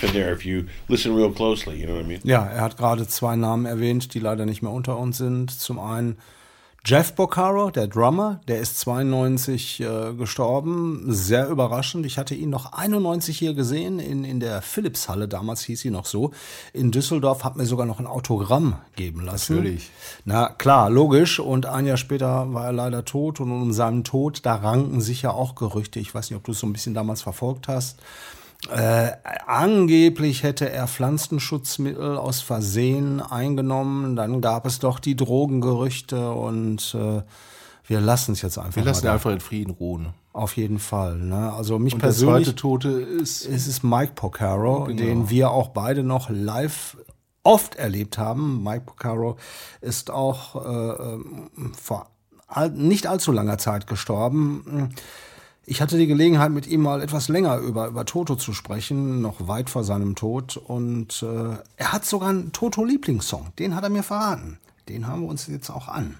Stuff 0.00 0.14
in 0.14 0.20
there 0.20 0.32
if 0.32 0.44
you 0.44 0.64
listen 0.88 1.14
real 1.14 1.32
closely. 1.32 1.76
You 1.76 1.86
know 1.86 1.96
what 1.96 2.04
I 2.04 2.08
mean? 2.08 2.20
Ja, 2.24 2.44
er 2.46 2.62
hat 2.62 2.76
gerade 2.76 3.06
zwei 3.06 3.36
Namen 3.36 3.66
erwähnt, 3.66 4.14
die 4.14 4.20
leider 4.20 4.46
nicht 4.46 4.62
mehr 4.62 4.72
unter 4.72 4.98
uns 4.98 5.18
sind. 5.18 5.50
Zum 5.50 5.78
einen 5.78 6.16
Jeff 6.82 7.14
Porcaro, 7.14 7.70
der 7.70 7.88
Drummer, 7.88 8.40
der 8.48 8.58
ist 8.58 8.80
92 8.80 9.80
äh, 9.80 10.14
gestorben. 10.14 11.04
Sehr 11.08 11.46
überraschend. 11.48 12.06
Ich 12.06 12.16
hatte 12.16 12.34
ihn 12.34 12.48
noch 12.48 12.72
91 12.72 13.38
hier 13.38 13.52
gesehen 13.52 13.98
in, 13.98 14.24
in 14.24 14.40
der 14.40 14.62
Philipshalle, 14.62 15.28
damals 15.28 15.60
hieß 15.60 15.78
sie 15.78 15.90
noch 15.90 16.06
so. 16.06 16.30
In 16.72 16.90
Düsseldorf 16.90 17.44
hat 17.44 17.56
mir 17.56 17.66
sogar 17.66 17.84
noch 17.84 18.00
ein 18.00 18.06
Autogramm 18.06 18.78
geben 18.96 19.20
lassen. 19.20 19.56
Natürlich. 19.56 19.90
Na 20.24 20.48
klar, 20.48 20.88
logisch. 20.88 21.38
Und 21.38 21.66
ein 21.66 21.84
Jahr 21.84 21.98
später 21.98 22.54
war 22.54 22.64
er 22.64 22.72
leider 22.72 23.04
tot. 23.04 23.40
Und 23.40 23.52
um 23.52 23.74
seinen 23.74 24.02
Tod, 24.02 24.40
da 24.46 24.54
ranken 24.54 25.02
sich 25.02 25.20
ja 25.20 25.32
auch 25.32 25.56
Gerüchte. 25.56 26.00
Ich 26.00 26.14
weiß 26.14 26.30
nicht, 26.30 26.38
ob 26.38 26.44
du 26.44 26.52
es 26.52 26.60
so 26.60 26.66
ein 26.66 26.72
bisschen 26.72 26.94
damals 26.94 27.20
verfolgt 27.20 27.68
hast. 27.68 27.98
Äh, 28.68 29.12
angeblich 29.46 30.42
hätte 30.42 30.70
er 30.70 30.86
Pflanzenschutzmittel 30.86 32.18
aus 32.18 32.42
Versehen 32.42 33.20
eingenommen. 33.22 34.16
Dann 34.16 34.40
gab 34.40 34.66
es 34.66 34.78
doch 34.78 34.98
die 34.98 35.16
Drogengerüchte 35.16 36.30
und 36.32 36.94
äh, 36.94 37.22
wir 37.86 38.00
lassen 38.00 38.32
es 38.32 38.42
jetzt 38.42 38.58
einfach 38.58 38.76
Wir 38.76 38.84
lassen 38.84 39.08
einfach 39.08 39.30
in 39.30 39.40
Frieden 39.40 39.70
ruhen. 39.70 40.10
Auf 40.32 40.56
jeden 40.56 40.78
Fall. 40.78 41.16
Ne? 41.16 41.52
Also 41.52 41.78
mich 41.78 41.94
Und 41.94 42.02
der 42.02 42.08
persönlich 42.08 42.46
zweite 42.46 42.56
Tote 42.56 42.88
ist 42.90 43.44
ist 43.46 43.66
es 43.66 43.82
Mike 43.82 44.12
Porcaro, 44.14 44.84
Genau. 44.84 45.02
den 45.02 45.30
wir 45.30 45.50
auch 45.50 45.68
beide 45.68 46.04
noch 46.04 46.28
live 46.30 46.96
oft 47.42 47.74
erlebt 47.76 48.18
haben. 48.18 48.62
Mike 48.62 48.82
Porcaro 48.86 49.36
ist 49.80 50.10
auch 50.10 50.64
äh, 50.64 51.14
ähm, 51.14 51.50
vor 51.76 52.10
all, 52.46 52.70
nicht 52.70 53.06
allzu 53.06 53.32
langer 53.32 53.58
Zeit 53.58 53.86
gestorben. 53.86 54.90
Ich 55.66 55.80
hatte 55.80 55.98
die 55.98 56.06
Gelegenheit, 56.06 56.50
mit 56.50 56.66
ihm 56.66 56.82
mal 56.82 57.02
etwas 57.02 57.28
länger 57.28 57.58
über, 57.58 57.86
über 57.86 58.04
Toto 58.04 58.34
zu 58.36 58.52
sprechen, 58.52 59.20
noch 59.20 59.46
weit 59.46 59.70
vor 59.70 59.84
seinem 59.84 60.16
Tod. 60.16 60.56
Und 60.56 61.22
äh, 61.22 61.56
er 61.76 61.92
hat 61.92 62.04
sogar 62.04 62.30
einen 62.30 62.52
Toto-Lieblingssong. 62.52 63.52
Den 63.58 63.76
hat 63.76 63.84
er 63.84 63.90
mir 63.90 64.02
verraten. 64.02 64.58
Den 64.88 65.06
haben 65.06 65.22
wir 65.22 65.28
uns 65.28 65.46
jetzt 65.46 65.70
auch 65.70 65.88
an. 65.88 66.16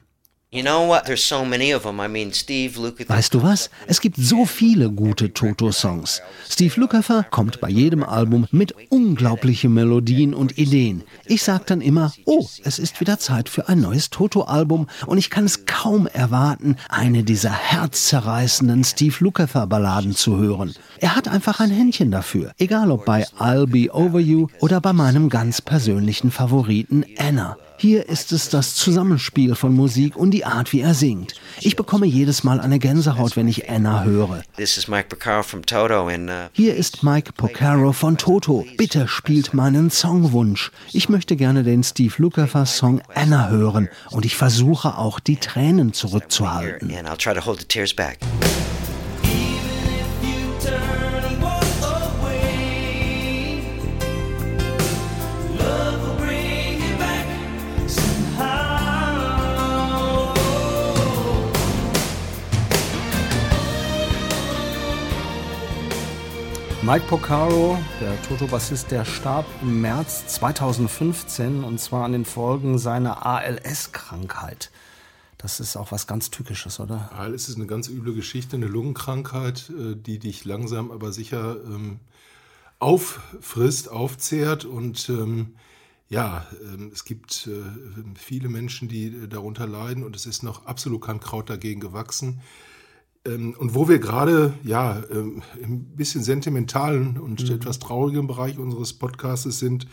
Weißt 3.09 3.35
du 3.35 3.45
was? 3.45 3.71
Es 3.87 4.01
gibt 4.01 4.17
so 4.17 4.47
viele 4.47 4.91
gute 4.91 5.33
Toto-Songs. 5.33 6.23
Steve 6.49 6.81
Lukather 6.81 7.25
kommt 7.31 7.61
bei 7.61 7.69
jedem 7.69 8.03
Album 8.03 8.49
mit 8.51 8.75
unglaublichen 8.89 9.73
Melodien 9.73 10.35
und 10.35 10.59
Ideen. 10.59 11.05
Ich 11.25 11.45
sag 11.45 11.67
dann 11.67 11.81
immer, 11.81 12.13
oh, 12.25 12.49
es 12.65 12.81
ist 12.81 13.01
wieder 13.01 13.21
Zeit 13.21 13.49
für 13.49 13.69
ein 13.69 13.81
neues 13.81 14.11
Toto-Album 14.11 14.89
und 15.07 15.19
ich 15.19 15.31
kann 15.31 15.45
es 15.45 15.67
kaum 15.67 16.09
erwarten, 16.09 16.75
eine 16.89 17.23
dieser 17.23 17.53
herzzerreißenden 17.53 18.83
Steve 18.83 19.15
Lukather-Balladen 19.21 20.17
zu 20.17 20.37
hören. 20.37 20.75
Er 20.99 21.15
hat 21.15 21.29
einfach 21.29 21.61
ein 21.61 21.71
Händchen 21.71 22.11
dafür, 22.11 22.51
egal 22.59 22.91
ob 22.91 23.05
bei 23.05 23.25
I'll 23.39 23.69
Be 23.69 23.95
Over 23.95 24.19
You 24.19 24.49
oder 24.59 24.81
bei 24.81 24.93
meinem 24.93 25.29
ganz 25.29 25.63
persönlichen 25.63 26.33
Favoriten 26.33 27.05
Anna. 27.19 27.57
Hier 27.81 28.11
ist 28.11 28.31
es 28.31 28.51
das 28.51 28.75
Zusammenspiel 28.75 29.55
von 29.55 29.75
Musik 29.75 30.15
und 30.15 30.33
die 30.33 30.45
Art, 30.45 30.75
wie 30.75 30.83
er 30.83 30.93
singt. 30.93 31.37
Ich 31.63 31.77
bekomme 31.77 32.05
jedes 32.05 32.45
Mal 32.45 32.61
eine 32.61 32.79
Gänsehaut, 32.79 33.37
wenn 33.37 33.49
ich 33.49 33.71
Anna 33.71 34.05
höre. 34.05 34.43
Uh, 34.59 34.65
Hier 36.53 36.77
ist 36.77 37.03
Mike 37.03 37.33
Porcaro 37.33 37.93
von 37.93 38.19
Toto. 38.19 38.67
Bitte 38.77 39.09
spielt 39.09 39.55
meinen 39.55 39.91
Songwunsch. 39.91 40.71
Ich 40.93 41.09
möchte 41.09 41.37
gerne 41.37 41.63
den 41.63 41.83
Steve 41.83 42.13
Lukather 42.19 42.67
Song 42.67 43.01
Anna 43.15 43.49
hören 43.49 43.89
und 44.11 44.27
ich 44.27 44.37
versuche 44.37 44.99
auch 44.99 45.19
die 45.19 45.37
Tränen 45.37 45.95
zurückzuhalten. 45.95 46.91
Mike 66.91 67.07
Porcaro, 67.07 67.79
der 68.01 68.21
Toto-Bassist, 68.23 68.91
der 68.91 69.05
starb 69.05 69.47
im 69.63 69.81
März 69.81 70.27
2015 70.27 71.63
und 71.63 71.79
zwar 71.79 72.05
an 72.05 72.11
den 72.11 72.25
Folgen 72.25 72.81
seiner 72.81 73.25
ALS-Krankheit. 73.25 74.73
Das 75.39 75.61
ist 75.61 75.77
auch 75.77 75.93
was 75.93 76.09
ganz 76.09 76.31
Tückisches, 76.31 76.81
oder? 76.81 77.13
ALS 77.13 77.49
ist 77.49 77.55
eine 77.55 77.69
ganz 77.69 77.89
üble 77.89 78.13
Geschichte, 78.13 78.57
eine 78.57 78.67
Lungenkrankheit, 78.67 79.71
äh, 79.71 79.95
die 79.95 80.19
dich 80.19 80.45
langsam 80.45 80.91
aber 80.91 81.13
sicher 81.13 81.59
ähm, 81.65 82.01
auffrisst, 82.81 83.89
aufzehrt. 83.89 84.65
Und 84.65 85.09
ähm, 85.11 85.55
ja, 86.09 86.45
ähm, 86.61 86.91
es 86.93 87.05
gibt 87.05 87.47
äh, 87.47 87.63
viele 88.17 88.49
Menschen, 88.49 88.89
die 88.89 89.07
äh, 89.07 89.29
darunter 89.29 89.69
leiden 89.69 90.03
und 90.03 90.17
es 90.17 90.27
ist 90.27 90.43
noch 90.43 90.67
absolut 90.67 91.03
kein 91.03 91.21
Kraut 91.21 91.51
dagegen 91.51 91.79
gewachsen. 91.79 92.41
Ähm, 93.27 93.55
und 93.59 93.75
wo 93.75 93.89
wir 93.89 93.99
gerade 93.99 94.55
ja 94.65 95.03
ähm, 95.13 95.43
im 95.63 95.85
bisschen 95.97 96.23
sentimentalen 96.23 97.19
und 97.19 97.49
Mhm. 97.49 97.55
etwas 97.57 97.79
traurigen 97.79 98.27
Bereich 98.27 98.59
unseres 98.59 98.93
Podcasts 98.95 99.59
sind, 99.59 99.87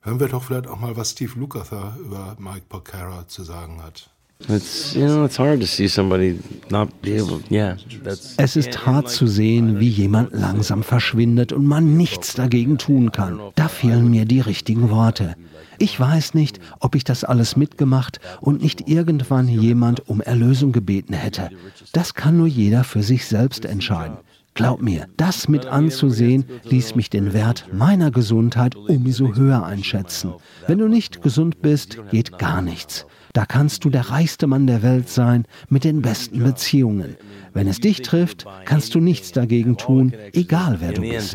hören 0.00 0.20
wir 0.20 0.28
doch 0.28 0.44
vielleicht 0.44 0.66
auch 0.68 0.80
mal, 0.80 0.96
was 0.96 1.10
Steve 1.10 1.38
Lukather 1.38 1.96
über 2.04 2.36
Mike 2.38 2.64
Porcara 2.68 3.28
zu 3.28 3.42
sagen 3.42 3.82
hat. 3.82 4.08
It's 4.48 4.94
you 4.94 5.02
know 5.06 5.24
it's 5.24 5.38
hard 5.38 5.60
to 5.60 5.66
see 5.66 5.86
somebody 5.86 6.36
not 6.68 6.88
be 7.00 7.20
able. 7.20 7.40
Yeah, 7.48 7.76
that's. 8.02 8.34
Es 8.38 8.56
ist 8.56 8.84
hart 8.84 9.08
zu 9.08 9.28
sehen, 9.28 9.78
wie 9.78 9.88
jemand 9.88 10.32
langsam 10.32 10.82
verschwindet 10.82 11.52
und 11.52 11.64
man 11.64 11.96
nichts 11.96 12.34
dagegen 12.34 12.76
tun 12.76 13.12
kann. 13.12 13.38
Da 13.54 13.68
fehlen 13.68 14.10
mir 14.10 14.24
die 14.24 14.40
richtigen 14.40 14.90
Worte. 14.90 15.36
Ich 15.82 15.98
weiß 15.98 16.34
nicht, 16.34 16.60
ob 16.78 16.94
ich 16.94 17.02
das 17.02 17.24
alles 17.24 17.56
mitgemacht 17.56 18.20
und 18.40 18.62
nicht 18.62 18.88
irgendwann 18.88 19.48
jemand 19.48 20.08
um 20.08 20.20
Erlösung 20.20 20.70
gebeten 20.70 21.12
hätte. 21.12 21.50
Das 21.92 22.14
kann 22.14 22.36
nur 22.36 22.46
jeder 22.46 22.84
für 22.84 23.02
sich 23.02 23.26
selbst 23.26 23.64
entscheiden. 23.64 24.16
Glaub 24.54 24.80
mir, 24.80 25.08
das 25.16 25.48
mit 25.48 25.66
anzusehen, 25.66 26.44
ließ 26.62 26.94
mich 26.94 27.10
den 27.10 27.32
Wert 27.32 27.66
meiner 27.72 28.12
Gesundheit 28.12 28.76
umso 28.76 29.34
höher 29.34 29.64
einschätzen. 29.66 30.34
Wenn 30.68 30.78
du 30.78 30.86
nicht 30.86 31.20
gesund 31.20 31.62
bist, 31.62 31.98
geht 32.12 32.38
gar 32.38 32.62
nichts. 32.62 33.04
Da 33.32 33.44
kannst 33.44 33.84
du 33.84 33.90
der 33.90 34.08
reichste 34.08 34.46
Mann 34.46 34.68
der 34.68 34.84
Welt 34.84 35.08
sein, 35.08 35.46
mit 35.68 35.82
den 35.82 36.00
besten 36.00 36.44
Beziehungen. 36.44 37.16
Wenn 37.54 37.66
es 37.66 37.80
dich 37.80 38.02
trifft, 38.02 38.46
kannst 38.66 38.94
du 38.94 39.00
nichts 39.00 39.32
dagegen 39.32 39.76
tun, 39.78 40.12
egal 40.32 40.76
wer 40.78 40.92
du 40.92 41.00
bist. 41.00 41.34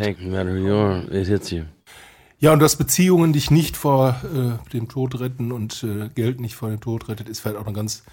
Ja, 2.40 2.54
und 2.54 2.60
dass 2.60 2.76
Beziehungen 2.76 3.34
dich 3.34 3.50
nicht 3.50 3.78
vor 3.78 4.22
äh, 4.24 4.72
dem 4.72 4.88
Tod 4.90 5.20
retten 5.20 5.52
und 5.52 5.84
äh, 5.84 6.10
Geld 6.10 6.40
nicht 6.40 6.56
vor 6.56 6.70
dem 6.70 6.80
Tod 6.80 7.10
rettet, 7.10 7.30
ist 7.30 7.40
vielleicht 7.40 7.58
auch 7.58 7.66
eine 7.66 7.76
ganz 7.76 8.04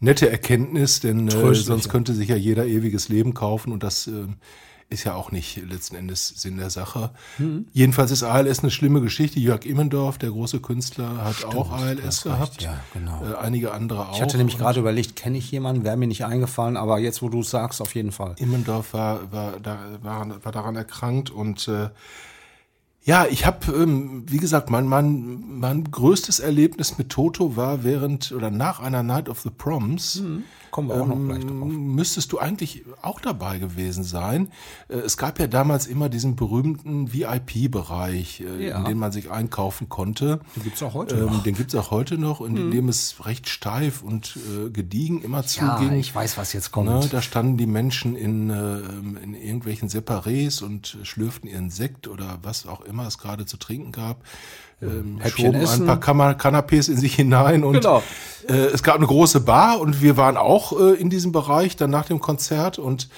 nette 0.00 0.30
Erkenntnis, 0.30 1.00
denn 1.00 1.28
äh, 1.28 1.54
sonst 1.54 1.88
könnte 1.88 2.12
sich 2.12 2.28
ja 2.28 2.36
jeder 2.36 2.66
ewiges 2.66 3.08
Leben 3.08 3.32
kaufen 3.32 3.72
und 3.72 3.82
das 3.82 4.06
äh, 4.06 4.26
ist 4.90 5.04
ja 5.04 5.14
auch 5.14 5.32
nicht 5.32 5.56
letzten 5.66 5.96
Endes 5.96 6.28
Sinn 6.28 6.58
der 6.58 6.68
Sache. 6.68 7.10
Mhm. 7.38 7.66
Jedenfalls 7.72 8.10
ist 8.10 8.22
ALS 8.22 8.60
eine 8.60 8.70
schlimme 8.70 9.00
Geschichte. 9.00 9.40
Jörg 9.40 9.64
Immendorf, 9.64 10.18
der 10.18 10.30
große 10.30 10.60
Künstler, 10.60 11.24
hat 11.24 11.44
auch 11.46 11.72
ALS 11.72 12.22
gehabt. 12.22 12.62
Ja, 12.62 12.80
genau. 12.92 13.22
Äh, 13.24 13.36
einige 13.36 13.72
andere 13.72 14.08
auch. 14.08 14.14
Ich 14.14 14.22
hatte 14.22 14.36
nämlich 14.36 14.58
gerade 14.58 14.80
überlegt, 14.80 15.16
kenne 15.16 15.38
ich 15.38 15.50
jemanden, 15.50 15.84
wäre 15.84 15.96
mir 15.96 16.06
nicht 16.06 16.26
eingefallen, 16.26 16.76
aber 16.76 16.98
jetzt, 16.98 17.22
wo 17.22 17.30
du 17.30 17.40
es 17.40 17.50
sagst, 17.50 17.80
auf 17.80 17.94
jeden 17.94 18.12
Fall. 18.12 18.34
Immendorf 18.38 18.92
war, 18.92 19.32
war, 19.32 19.58
da, 19.60 19.78
war, 20.02 20.44
war 20.44 20.52
daran 20.52 20.76
erkrankt 20.76 21.30
und 21.30 21.66
äh, 21.68 21.88
ja, 23.04 23.26
ich 23.26 23.44
habe, 23.44 23.70
ähm, 23.72 24.24
wie 24.26 24.38
gesagt, 24.38 24.70
mein, 24.70 24.86
mein, 24.86 25.42
mein 25.46 25.84
größtes 25.90 26.40
Erlebnis 26.40 26.96
mit 26.96 27.10
Toto 27.10 27.54
war 27.54 27.84
während 27.84 28.32
oder 28.32 28.50
nach 28.50 28.80
einer 28.80 29.02
Night 29.02 29.28
of 29.28 29.40
the 29.40 29.50
Proms. 29.50 30.22
Kommen 30.74 30.88
wir 30.88 31.00
auch 31.00 31.06
noch 31.06 31.14
gleich 31.24 31.44
drauf. 31.44 31.52
Ähm, 31.52 31.94
müsstest 31.94 32.32
du 32.32 32.40
eigentlich 32.40 32.82
auch 33.00 33.20
dabei 33.20 33.58
gewesen 33.60 34.02
sein. 34.02 34.48
Äh, 34.88 34.94
Es 34.96 35.16
gab 35.16 35.38
ja 35.38 35.46
damals 35.46 35.86
immer 35.86 36.08
diesen 36.08 36.34
berühmten 36.34 37.12
VIP-Bereich, 37.12 38.40
äh, 38.40 38.68
Ja. 38.70 38.78
in 38.78 38.84
dem 38.86 38.98
man 38.98 39.12
sich 39.12 39.30
einkaufen 39.30 39.88
konnte. 39.88 40.40
Den 40.56 40.64
gibt's 40.64 40.82
auch 40.82 40.94
heute 40.94 41.14
Ähm, 41.14 41.26
noch. 41.26 41.42
Den 41.44 41.54
gibt's 41.54 41.76
auch 41.76 41.92
heute 41.92 42.18
noch, 42.18 42.40
und 42.40 42.56
in 42.56 42.72
dem 42.72 42.88
es 42.88 43.24
recht 43.24 43.48
steif 43.48 44.02
und 44.02 44.36
äh, 44.66 44.68
gediegen 44.70 45.22
immer 45.22 45.42
Ja, 45.42 45.76
zuging. 45.76 45.92
ich 45.92 46.12
weiß, 46.12 46.36
was 46.38 46.52
jetzt 46.52 46.72
kommt. 46.72 46.88
Ne, 46.88 47.06
da 47.08 47.22
standen 47.22 47.56
die 47.56 47.66
Menschen 47.66 48.16
in, 48.16 48.50
äh, 48.50 48.78
in 49.22 49.34
irgendwelchen 49.34 49.88
Separés 49.88 50.60
und 50.60 50.98
schlürften 51.04 51.48
ihren 51.48 51.70
Sekt 51.70 52.08
oder 52.08 52.40
was 52.42 52.66
auch 52.66 52.80
immer 52.80 53.06
es 53.06 53.18
gerade 53.18 53.46
zu 53.46 53.58
trinken 53.58 53.92
gab. 53.92 54.24
Ähm, 54.84 55.18
Häppchen 55.20 55.46
schoben 55.46 55.56
ein 55.56 55.62
essen. 55.62 55.86
paar 55.86 56.00
Kammer 56.00 56.32
Canapés 56.32 56.88
in 56.90 56.96
sich 56.96 57.14
hinein 57.14 57.64
und 57.64 57.74
Genau. 57.74 58.02
äh, 58.48 58.52
es 58.52 58.82
gab 58.82 58.96
eine 58.96 59.06
große 59.06 59.40
Bar 59.40 59.80
und 59.80 60.02
wir 60.02 60.16
waren 60.16 60.36
auch 60.36 60.78
äh, 60.78 60.94
in 60.94 61.10
diesem 61.10 61.32
Bereich 61.32 61.76
dann 61.76 61.90
nach 61.90 62.06
dem 62.06 62.20
Konzert 62.20 62.78
und 62.78 63.08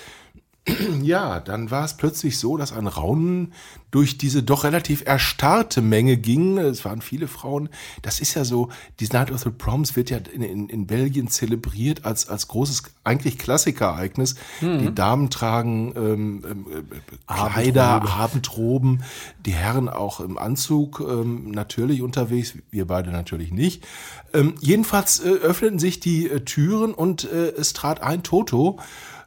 ja, 1.02 1.40
dann 1.40 1.70
war 1.70 1.84
es 1.84 1.96
plötzlich 1.96 2.38
so, 2.38 2.56
dass 2.56 2.72
ein 2.72 2.86
Raunen 2.86 3.52
durch 3.92 4.18
diese 4.18 4.42
doch 4.42 4.64
relativ 4.64 5.06
erstarrte 5.06 5.80
Menge 5.80 6.16
ging. 6.16 6.58
Es 6.58 6.84
waren 6.84 7.00
viele 7.00 7.28
Frauen. 7.28 7.68
Das 8.02 8.20
ist 8.20 8.34
ja 8.34 8.44
so, 8.44 8.68
die 9.00 9.06
Night 9.06 9.30
of 9.30 9.40
the 9.40 9.50
Proms 9.50 9.96
wird 9.96 10.10
ja 10.10 10.18
in, 10.18 10.42
in, 10.42 10.68
in 10.68 10.86
Belgien 10.86 11.28
zelebriert 11.28 12.04
als, 12.04 12.28
als 12.28 12.48
großes, 12.48 12.82
eigentlich 13.04 13.38
Klassikereignis. 13.38 14.34
Die 14.60 14.94
Damen 14.94 15.30
tragen 15.30 15.94
ähm, 15.96 16.44
ähm, 16.50 16.66
äh, 16.70 17.32
Kleider, 17.32 18.02
Abendroben, 18.02 19.04
die 19.44 19.52
Herren 19.52 19.88
auch 19.88 20.20
im 20.20 20.36
Anzug 20.36 21.00
ähm, 21.00 21.52
natürlich 21.52 22.02
unterwegs, 22.02 22.54
wir 22.70 22.86
beide 22.86 23.10
natürlich 23.10 23.52
nicht. 23.52 23.86
Ähm, 24.34 24.56
jedenfalls 24.60 25.20
äh, 25.20 25.28
öffneten 25.28 25.78
sich 25.78 26.00
die 26.00 26.28
äh, 26.28 26.40
Türen 26.40 26.92
und 26.92 27.24
äh, 27.24 27.52
es 27.52 27.72
trat 27.72 28.02
ein 28.02 28.22
Toto. 28.22 28.78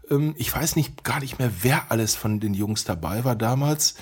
Ähm, 0.10 0.36
ich 0.38 0.54
weiß 0.54 0.76
nicht, 0.76 1.04
gar 1.04 1.20
nicht 1.20 1.40
mehr, 1.40 1.52
wer 1.62 1.92
alles 1.92 2.16
von 2.16 2.40
den 2.40 2.54
Jungs 2.54 2.84
dabei 2.84 3.24
war 3.24 3.36
damals. 3.36 3.96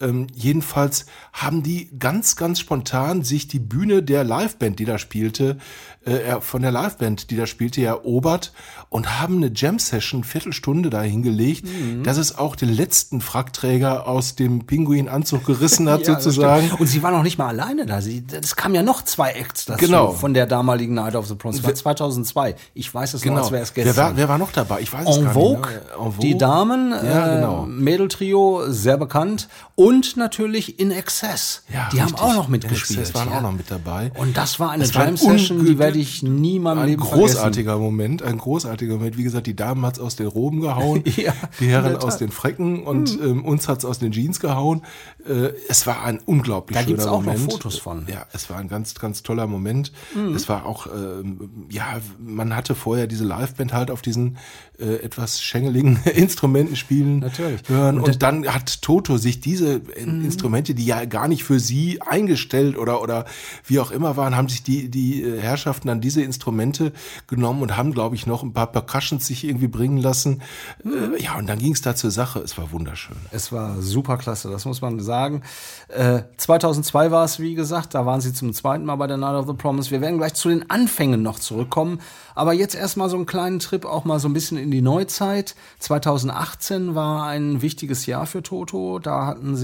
Ähm, 0.00 0.26
jedenfalls 0.34 1.06
haben 1.32 1.62
die 1.62 1.88
ganz, 1.98 2.36
ganz 2.36 2.58
spontan 2.60 3.22
sich 3.22 3.48
die 3.48 3.58
Bühne 3.60 4.02
der 4.02 4.24
Liveband, 4.24 4.78
die 4.78 4.84
da 4.84 4.98
spielte, 4.98 5.58
äh, 6.04 6.40
von 6.40 6.62
der 6.62 6.72
Liveband, 6.72 7.30
die 7.30 7.36
da 7.36 7.46
spielte, 7.46 7.82
erobert 7.82 8.52
und 8.88 9.20
haben 9.20 9.36
eine 9.36 9.50
Jam-Session, 9.54 10.24
Viertelstunde 10.24 10.90
da 10.90 11.02
hingelegt, 11.02 11.66
dass 12.02 12.18
es 12.18 12.36
auch 12.36 12.56
den 12.56 12.68
letzten 12.70 13.20
Frackträger 13.20 14.06
aus 14.06 14.34
dem 14.34 14.66
Pinguin-Anzug 14.66 15.44
gerissen 15.46 15.88
hat, 15.88 16.00
Ja, 16.06 16.14
sozusagen. 16.14 16.70
Und 16.72 16.86
sie 16.88 17.02
war 17.02 17.10
noch 17.10 17.22
nicht 17.22 17.38
mal 17.38 17.48
alleine 17.48 17.86
da. 17.86 18.00
Sie, 18.00 18.24
es 18.42 18.56
kamen 18.56 18.74
ja 18.74 18.82
noch 18.82 19.02
zwei 19.02 19.30
Acts 19.30 19.64
dazu 19.66 19.84
Genau. 19.86 20.10
von 20.12 20.34
der 20.34 20.46
damaligen 20.46 20.94
Night 20.94 21.14
of 21.14 21.26
the 21.28 21.34
Proms. 21.36 21.56
Das 21.56 21.64
war 21.66 21.74
2002. 21.74 22.56
Ich 22.74 22.92
weiß 22.92 23.14
es 23.14 23.24
noch, 23.24 23.36
als 23.36 23.50
wäre 23.52 23.62
es 23.62 23.74
Wer 23.74 23.84
gestern. 23.84 24.04
war, 24.04 24.16
wer 24.16 24.28
war 24.28 24.38
noch 24.38 24.52
dabei? 24.52 24.80
Ich 24.80 24.92
weiß 24.92 25.08
es 25.08 25.16
En 25.18 25.24
gar 25.24 25.32
Vogue, 25.34 25.58
nicht. 25.60 25.70
mehr. 25.70 25.82
En 26.06 26.12
Vogue. 26.12 26.20
die 26.20 26.36
Damen, 26.36 26.90
Ja, 26.90 27.32
äh, 27.32 27.36
genau. 27.36 27.66
Mädeltrio, 27.66 28.64
sehr 28.68 28.96
bekannt. 28.96 29.48
Und 29.76 29.83
natürlich 30.16 30.78
In 30.78 30.90
Excess. 30.90 31.62
Ja, 31.72 31.88
die 31.92 32.00
haben 32.00 32.10
richtig. 32.10 32.22
auch 32.22 32.34
noch 32.34 32.48
mitgespielt. 32.48 33.00
Excess 33.00 33.14
waren 33.14 33.30
ja. 33.30 33.38
auch 33.38 33.42
noch 33.42 33.52
mit 33.52 33.70
dabei. 33.70 34.12
Und 34.14 34.36
das 34.36 34.58
war 34.60 34.70
eine 34.70 34.84
Es 34.84 34.94
war 34.94 35.02
ein 35.02 35.16
Jam-Session, 35.16 35.64
die 35.64 35.78
werde 35.78 35.98
ich 35.98 36.22
nie 36.22 36.56
in 36.56 36.62
meinem 36.62 36.78
ein 36.80 36.88
Leben 36.88 37.02
großartiger 37.02 37.78
Moment, 37.78 38.22
ein 38.22 38.38
großartiger 38.38 38.94
Moment. 38.94 39.16
Wie 39.16 39.24
gesagt, 39.24 39.46
die 39.46 39.56
Damen 39.56 39.84
hat's 39.84 39.98
aus 39.98 40.16
den 40.16 40.26
Roben 40.26 40.60
gehauen, 40.60 41.02
Ja, 41.16 41.32
die 41.60 41.64
in 41.64 41.70
Herren 41.70 41.96
aus 41.96 42.18
den 42.18 42.30
Frecken 42.30 42.82
und 42.84 43.18
ähm, 43.20 43.44
uns 43.44 43.68
hat's 43.68 43.84
aus 43.84 43.98
den 43.98 44.12
Jeans 44.12 44.40
gehauen. 44.40 44.82
Äh, 45.26 45.52
es 45.68 45.86
war 45.86 46.04
ein 46.04 46.20
unglaublich 46.24 46.76
Da 46.76 46.82
schöner 46.82 46.96
gibt's 46.96 47.06
auch 47.06 47.22
noch. 47.22 47.34
Fotos 47.36 47.78
von. 47.78 48.06
Ja, 48.08 48.26
es 48.32 48.48
war 48.50 48.58
ein 48.58 48.68
ganz, 48.68 48.94
ganz 48.94 49.22
toller 49.22 49.46
Moment. 49.46 49.92
Es 50.34 50.48
war 50.48 50.66
auch, 50.66 50.86
ähm, 50.86 51.66
ja, 51.70 52.00
man 52.18 52.54
hatte 52.54 52.74
vorher 52.74 53.06
diese 53.06 53.24
Liveband 53.24 53.72
halt 53.72 53.90
auf 53.90 54.02
diesen 54.02 54.38
äh, 54.78 54.96
etwas 54.96 55.42
schängeligen 55.42 55.98
Instrumenten 56.14 56.76
spielen 56.76 57.20
Natürlich. 57.20 57.62
hören. 57.68 57.98
Und 57.98 58.04
Und, 58.04 58.22
dann 58.22 58.46
hat 58.46 58.82
Toto 58.82 59.16
sich 59.16 59.40
diese 59.40 59.73
äh, 59.76 60.00
Instrumente, 60.00 60.74
die 60.74 60.86
ja 60.86 61.04
gar 61.04 61.28
nicht 61.28 61.44
für 61.44 61.60
sie 61.60 62.00
eingestellt 62.02 62.78
oder, 62.78 63.02
oder 63.02 63.24
wie 63.66 63.80
auch 63.80 63.90
immer 63.90 64.16
waren, 64.16 64.36
haben 64.36 64.48
sich 64.48 64.62
die, 64.62 64.88
die 64.88 65.22
äh, 65.22 65.40
Herrschaften 65.40 65.88
dann 65.88 66.00
diese 66.00 66.22
Instrumente 66.22 66.92
genommen 67.26 67.62
und 67.62 67.76
haben, 67.76 67.92
glaube 67.92 68.16
ich, 68.16 68.26
noch 68.26 68.42
ein 68.42 68.52
paar 68.52 68.66
Percussions 68.66 69.26
sich 69.26 69.44
irgendwie 69.44 69.68
bringen 69.68 69.98
lassen. 69.98 70.42
Äh, 70.84 71.22
ja, 71.22 71.36
und 71.36 71.48
dann 71.48 71.58
ging 71.58 71.72
es 71.72 71.82
da 71.82 71.94
zur 71.94 72.10
Sache. 72.10 72.40
Es 72.40 72.58
war 72.58 72.72
wunderschön. 72.72 73.16
Es 73.30 73.52
war 73.52 73.80
super 73.80 74.16
klasse, 74.16 74.50
das 74.50 74.64
muss 74.64 74.80
man 74.80 75.00
sagen. 75.00 75.42
Äh, 75.88 76.22
2002 76.36 77.10
war 77.10 77.24
es, 77.24 77.40
wie 77.40 77.54
gesagt, 77.54 77.94
da 77.94 78.06
waren 78.06 78.20
sie 78.20 78.32
zum 78.32 78.52
zweiten 78.52 78.84
Mal 78.84 78.96
bei 78.96 79.06
der 79.06 79.16
Night 79.16 79.34
of 79.34 79.46
the 79.46 79.54
Promise. 79.54 79.90
Wir 79.90 80.00
werden 80.00 80.18
gleich 80.18 80.34
zu 80.34 80.48
den 80.48 80.70
Anfängen 80.70 81.22
noch 81.22 81.38
zurückkommen. 81.38 82.00
Aber 82.34 82.52
jetzt 82.52 82.74
erstmal 82.74 83.08
so 83.08 83.16
einen 83.16 83.26
kleinen 83.26 83.60
Trip 83.60 83.84
auch 83.84 84.04
mal 84.04 84.18
so 84.18 84.28
ein 84.28 84.32
bisschen 84.32 84.58
in 84.58 84.70
die 84.70 84.82
Neuzeit. 84.82 85.54
2018 85.78 86.94
war 86.94 87.26
ein 87.26 87.62
wichtiges 87.62 88.06
Jahr 88.06 88.26
für 88.26 88.42
Toto. 88.42 88.98
Da 88.98 89.26
hatten 89.26 89.56
sie 89.56 89.63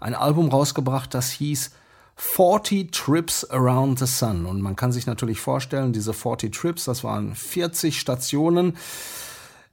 ein 0.00 0.14
Album 0.14 0.48
rausgebracht, 0.48 1.14
das 1.14 1.30
hieß 1.30 1.70
40 2.16 2.92
Trips 2.92 3.44
Around 3.44 3.98
the 3.98 4.06
Sun. 4.06 4.46
Und 4.46 4.60
man 4.60 4.74
kann 4.74 4.92
sich 4.92 5.06
natürlich 5.06 5.40
vorstellen, 5.40 5.92
diese 5.92 6.14
40 6.14 6.52
Trips, 6.52 6.84
das 6.84 7.04
waren 7.04 7.34
40 7.34 8.00
Stationen 8.00 8.76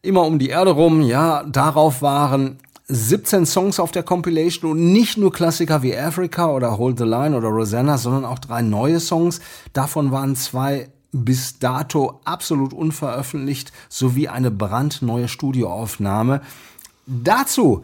immer 0.01 0.23
um 0.23 0.39
die 0.39 0.49
Erde 0.49 0.71
rum. 0.71 1.01
Ja, 1.01 1.43
darauf 1.43 2.01
waren 2.01 2.59
17 2.89 3.45
Songs 3.45 3.79
auf 3.79 3.91
der 3.91 4.03
Compilation 4.03 4.71
und 4.71 4.91
nicht 4.91 5.17
nur 5.17 5.31
Klassiker 5.31 5.81
wie 5.83 5.97
Africa 5.97 6.51
oder 6.51 6.77
Hold 6.77 6.97
the 6.99 7.05
Line 7.05 7.36
oder 7.36 7.47
Rosanna, 7.47 7.97
sondern 7.97 8.25
auch 8.25 8.39
drei 8.39 8.62
neue 8.62 8.99
Songs. 8.99 9.39
Davon 9.71 10.12
waren 10.12 10.36
zwei 10.36 10.89
bis 11.13 11.59
dato 11.59 12.19
absolut 12.25 12.73
unveröffentlicht, 12.73 13.71
sowie 13.88 14.27
eine 14.27 14.51
brandneue 14.51 15.29
Studioaufnahme. 15.29 16.41
Dazu 17.05 17.83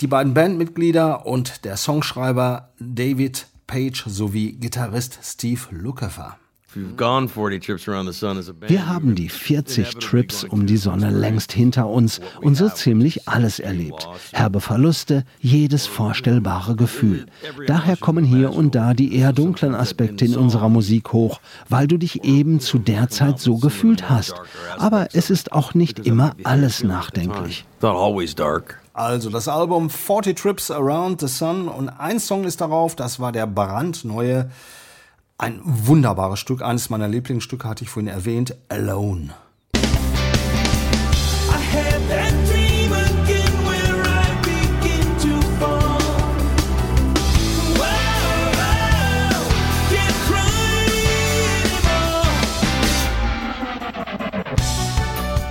die 0.00 0.06
beiden 0.06 0.34
Bandmitglieder 0.34 1.26
und 1.26 1.64
der 1.64 1.76
Songschreiber 1.76 2.70
David 2.78 3.46
Page 3.66 4.04
sowie 4.06 4.52
Gitarrist 4.52 5.18
Steve 5.22 5.60
Lukather. 5.70 6.36
We've 6.76 6.94
gone 6.94 7.26
40 7.26 7.62
trips 7.62 7.88
around 7.88 8.06
the 8.06 8.12
sun 8.12 8.36
as 8.36 8.50
a 8.50 8.52
band. 8.52 8.70
Wir 8.70 8.86
haben 8.86 9.14
die 9.14 9.30
40 9.30 9.96
Trips 9.96 10.44
um 10.44 10.66
die 10.66 10.76
Sonne 10.76 11.08
längst 11.10 11.52
hinter 11.52 11.88
uns 11.88 12.20
und 12.42 12.54
so 12.54 12.68
ziemlich 12.68 13.26
alles 13.26 13.60
erlebt. 13.60 14.06
Herbe 14.32 14.60
Verluste, 14.60 15.24
jedes 15.40 15.86
vorstellbare 15.86 16.76
Gefühl. 16.76 17.26
Daher 17.66 17.96
kommen 17.96 18.26
hier 18.26 18.52
und 18.52 18.74
da 18.74 18.92
die 18.92 19.16
eher 19.16 19.32
dunklen 19.32 19.74
Aspekte 19.74 20.26
in 20.26 20.36
unserer 20.36 20.68
Musik 20.68 21.14
hoch, 21.14 21.40
weil 21.70 21.86
du 21.86 21.96
dich 21.96 22.24
eben 22.24 22.60
zu 22.60 22.78
der 22.78 23.08
Zeit 23.08 23.40
so 23.40 23.56
gefühlt 23.56 24.10
hast. 24.10 24.34
Aber 24.76 25.08
es 25.14 25.30
ist 25.30 25.52
auch 25.52 25.72
nicht 25.72 26.00
immer 26.00 26.36
alles 26.44 26.84
nachdenklich. 26.84 27.64
Not 27.80 27.96
always 27.96 28.34
dark. 28.34 28.82
Also 28.96 29.28
das 29.28 29.46
Album 29.46 29.90
40 29.90 30.38
Trips 30.38 30.70
Around 30.70 31.20
the 31.20 31.28
Sun 31.28 31.68
und 31.68 31.90
ein 31.90 32.18
Song 32.18 32.44
ist 32.44 32.62
darauf, 32.62 32.96
das 32.96 33.20
war 33.20 33.30
der 33.30 33.46
brandneue, 33.46 34.50
ein 35.36 35.60
wunderbares 35.62 36.38
Stück, 36.38 36.62
eines 36.62 36.88
meiner 36.88 37.06
Lieblingsstücke 37.06 37.68
hatte 37.68 37.84
ich 37.84 37.90
vorhin 37.90 38.08
erwähnt, 38.08 38.56
Alone. 38.70 39.34
I 42.14 42.55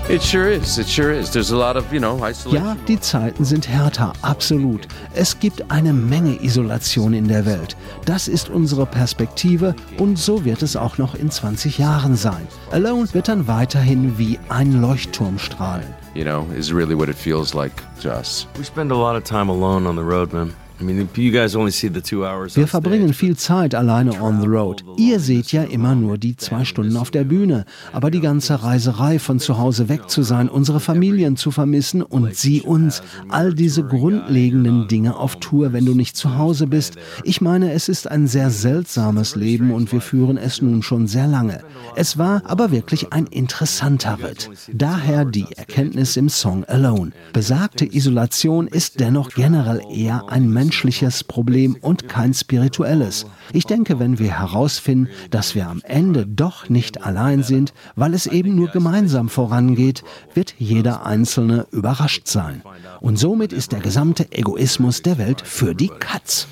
It 0.07 0.21
sure 0.21 0.47
is. 0.51 0.77
It 0.77 0.87
sure 0.87 1.11
is. 1.11 1.31
There's 1.31 1.51
a 1.51 1.57
lot 1.57 1.75
of, 1.75 1.91
you 1.91 1.99
know, 1.99 2.23
isolation. 2.23 2.63
Ja, 2.63 2.77
die 2.87 2.99
Zeiten 2.99 3.43
sind 3.43 3.67
härter, 3.67 4.13
absolut. 4.21 4.87
Es 5.15 5.39
gibt 5.39 5.71
eine 5.71 5.93
Menge 5.93 6.39
Isolation 6.43 7.15
in 7.15 7.27
der 7.27 7.47
Welt. 7.47 7.75
Das 8.05 8.27
ist 8.27 8.49
unsere 8.49 8.85
Perspektive 8.85 9.73
und 9.97 10.19
so 10.19 10.45
wird 10.45 10.61
es 10.61 10.75
auch 10.75 10.99
noch 10.99 11.15
in 11.15 11.31
20 11.31 11.79
Jahren 11.79 12.15
sein. 12.15 12.47
Alone 12.69 13.11
wird 13.13 13.29
dann 13.29 13.47
weiterhin 13.47 14.15
wie 14.19 14.37
ein 14.47 14.79
Leuchtturm 14.79 15.39
strahlen. 15.39 15.87
You 16.13 16.23
know, 16.23 16.45
is 16.55 16.71
really 16.71 16.95
what 16.95 17.09
it 17.09 17.17
feels 17.17 17.55
like 17.55 17.73
to 18.03 18.09
us. 18.09 18.45
We 18.59 18.63
spend 18.63 18.91
a 18.91 18.95
lot 18.95 19.15
of 19.15 19.23
time 19.23 19.49
alone 19.49 19.89
on 19.89 19.95
the 19.95 20.03
road, 20.03 20.31
man. 20.31 20.53
I 20.79 20.83
mean, 20.83 21.07
you 21.15 21.31
guys 21.31 21.55
only 21.55 21.71
see 21.71 21.89
the 21.93 22.01
two 22.01 22.25
hours. 22.25 22.57
Wir 22.57 22.67
verbringen 22.67 23.13
viel 23.13 23.37
Zeit 23.37 23.73
alleine 23.73 24.21
on 24.21 24.41
the 24.41 24.47
road. 24.47 24.83
Ihr 24.97 25.21
seht 25.21 25.53
ja 25.53 25.63
immer 25.63 25.95
nur 25.95 26.17
die 26.17 26.35
zwei 26.35 26.65
Stunden 26.65 26.97
auf 26.97 27.11
der 27.11 27.23
Bühne. 27.23 27.65
Aber 27.93 28.11
die 28.11 28.19
ganze 28.19 28.61
Reiserei 28.61 29.17
von 29.19 29.39
zu 29.39 29.57
Hause 29.57 29.87
weg 29.87 30.09
zu 30.09 30.21
sein, 30.23 30.49
unsere 30.49 30.81
Familien 30.81 31.37
zu 31.37 31.51
vermissen 31.51 32.01
und 32.01 32.35
sie 32.35 32.61
uns, 32.61 33.01
all 33.29 33.53
diese 33.53 33.83
grundlegenden 33.83 34.89
Dinge 34.89 35.15
auf 35.15 35.37
Tour, 35.37 35.71
wenn 35.71 35.85
du 35.85 35.93
nicht 35.93 36.17
zu 36.17 36.37
Hause 36.37 36.67
bist. 36.67 36.95
Ich 37.23 37.39
meine, 37.39 37.71
es 37.71 37.87
ist 37.87 38.11
ein 38.11 38.27
sehr 38.27 38.49
seltsames 38.49 39.35
Leben 39.35 39.71
und 39.71 39.91
wir 39.93 40.01
führen 40.01 40.37
es 40.37 40.61
nun 40.61 40.83
schon 40.83 41.07
sehr 41.07 41.27
lange. 41.27 41.61
Es 41.95 42.17
war 42.17 42.41
aber 42.45 42.71
wirklich 42.71 43.13
ein 43.13 43.27
interessanter 43.27 44.19
Ritt. 44.21 44.49
Daher 44.73 45.23
die 45.23 45.47
Erkenntnis 45.55 46.17
im 46.17 46.27
Song 46.27 46.65
Alone. 46.65 47.11
Besagte 47.31 47.85
Isolation 47.85 48.67
ist 48.67 48.99
dennoch 48.99 49.29
generell 49.29 49.81
eher 49.89 50.25
ein 50.29 50.49
menschliches 50.65 51.23
Problem 51.23 51.77
und 51.79 52.09
kein 52.09 52.33
spirituelles. 52.33 53.27
Ich 53.53 53.65
denke, 53.65 53.99
wenn 53.99 54.17
wir 54.17 54.39
herausfinden, 54.39 55.09
dass 55.29 55.53
wir 55.53 55.67
am 55.67 55.81
Ende 55.83 56.25
doch 56.25 56.69
nicht 56.69 57.03
allein 57.03 57.43
sind, 57.43 57.71
weil 57.95 58.15
es 58.15 58.25
eben 58.25 58.55
nur 58.55 58.69
gemeinsam 58.69 59.29
vorangeht, 59.29 60.03
wird 60.33 60.55
jeder 60.57 61.05
Einzelne 61.05 61.67
überrascht 61.71 62.27
sein. 62.27 62.63
Und 62.99 63.17
somit 63.17 63.53
ist 63.53 63.73
der 63.73 63.79
gesamte 63.79 64.31
Egoismus 64.31 65.03
der 65.03 65.19
Welt 65.19 65.41
für 65.41 65.75
die 65.75 65.89
Katz. 65.99 66.47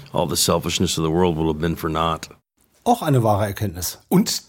Auch 2.84 3.02
eine 3.02 3.24
wahre 3.24 3.48
Erkenntnis. 3.48 4.00
Und 4.10 4.44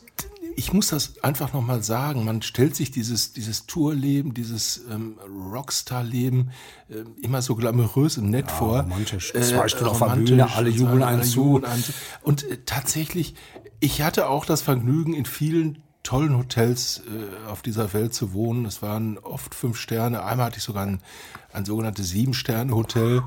ich 0.56 0.72
muss 0.72 0.88
das 0.88 1.18
einfach 1.22 1.52
nochmal 1.52 1.82
sagen, 1.82 2.24
man 2.24 2.42
stellt 2.42 2.76
sich 2.76 2.90
dieses, 2.90 3.32
dieses 3.32 3.66
Tourleben, 3.66 4.34
dieses 4.34 4.82
ähm, 4.90 5.18
Rockstar-Leben 5.52 6.50
äh, 6.88 7.04
immer 7.22 7.42
so 7.42 7.54
glamourös 7.54 8.18
und 8.18 8.30
nett 8.30 8.50
vor. 8.50 8.80
romantisch. 8.80 9.34
Äh, 9.34 9.42
Zwei 9.42 9.68
Stunden 9.68 9.88
auf 9.88 9.98
der 9.98 10.16
Bühne, 10.16 10.52
alle 10.52 10.70
jubeln 10.70 11.02
einen 11.02 11.22
zu. 11.22 11.62
Und 12.22 12.44
äh, 12.50 12.58
tatsächlich, 12.64 13.34
ich 13.80 14.02
hatte 14.02 14.28
auch 14.28 14.44
das 14.44 14.62
Vergnügen, 14.62 15.14
in 15.14 15.24
vielen 15.24 15.82
tollen 16.02 16.36
Hotels 16.36 17.02
äh, 17.06 17.48
auf 17.48 17.62
dieser 17.62 17.92
Welt 17.92 18.14
zu 18.14 18.32
wohnen. 18.32 18.66
Es 18.66 18.82
waren 18.82 19.18
oft 19.18 19.54
fünf 19.54 19.78
Sterne. 19.78 20.22
Einmal 20.24 20.46
hatte 20.46 20.58
ich 20.58 20.64
sogar 20.64 20.86
ein, 20.86 21.00
ein 21.52 21.64
sogenanntes 21.64 22.10
Sieben-Sterne-Hotel. 22.10 23.22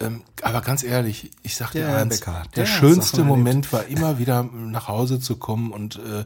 Ähm, 0.00 0.22
aber 0.42 0.60
ganz 0.60 0.82
ehrlich, 0.82 1.30
ich 1.42 1.56
sag 1.56 1.72
dir 1.72 1.86
Der 1.86 1.96
eins, 1.96 2.18
Becker, 2.20 2.42
der 2.56 2.64
der 2.64 2.66
schönste. 2.66 3.24
Moment 3.24 3.72
war 3.72 3.86
immer 3.86 4.18
wieder 4.18 4.42
nach 4.42 4.88
Hause 4.88 5.20
zu 5.20 5.36
kommen 5.36 5.70
und 5.72 5.96
äh, 5.96 6.24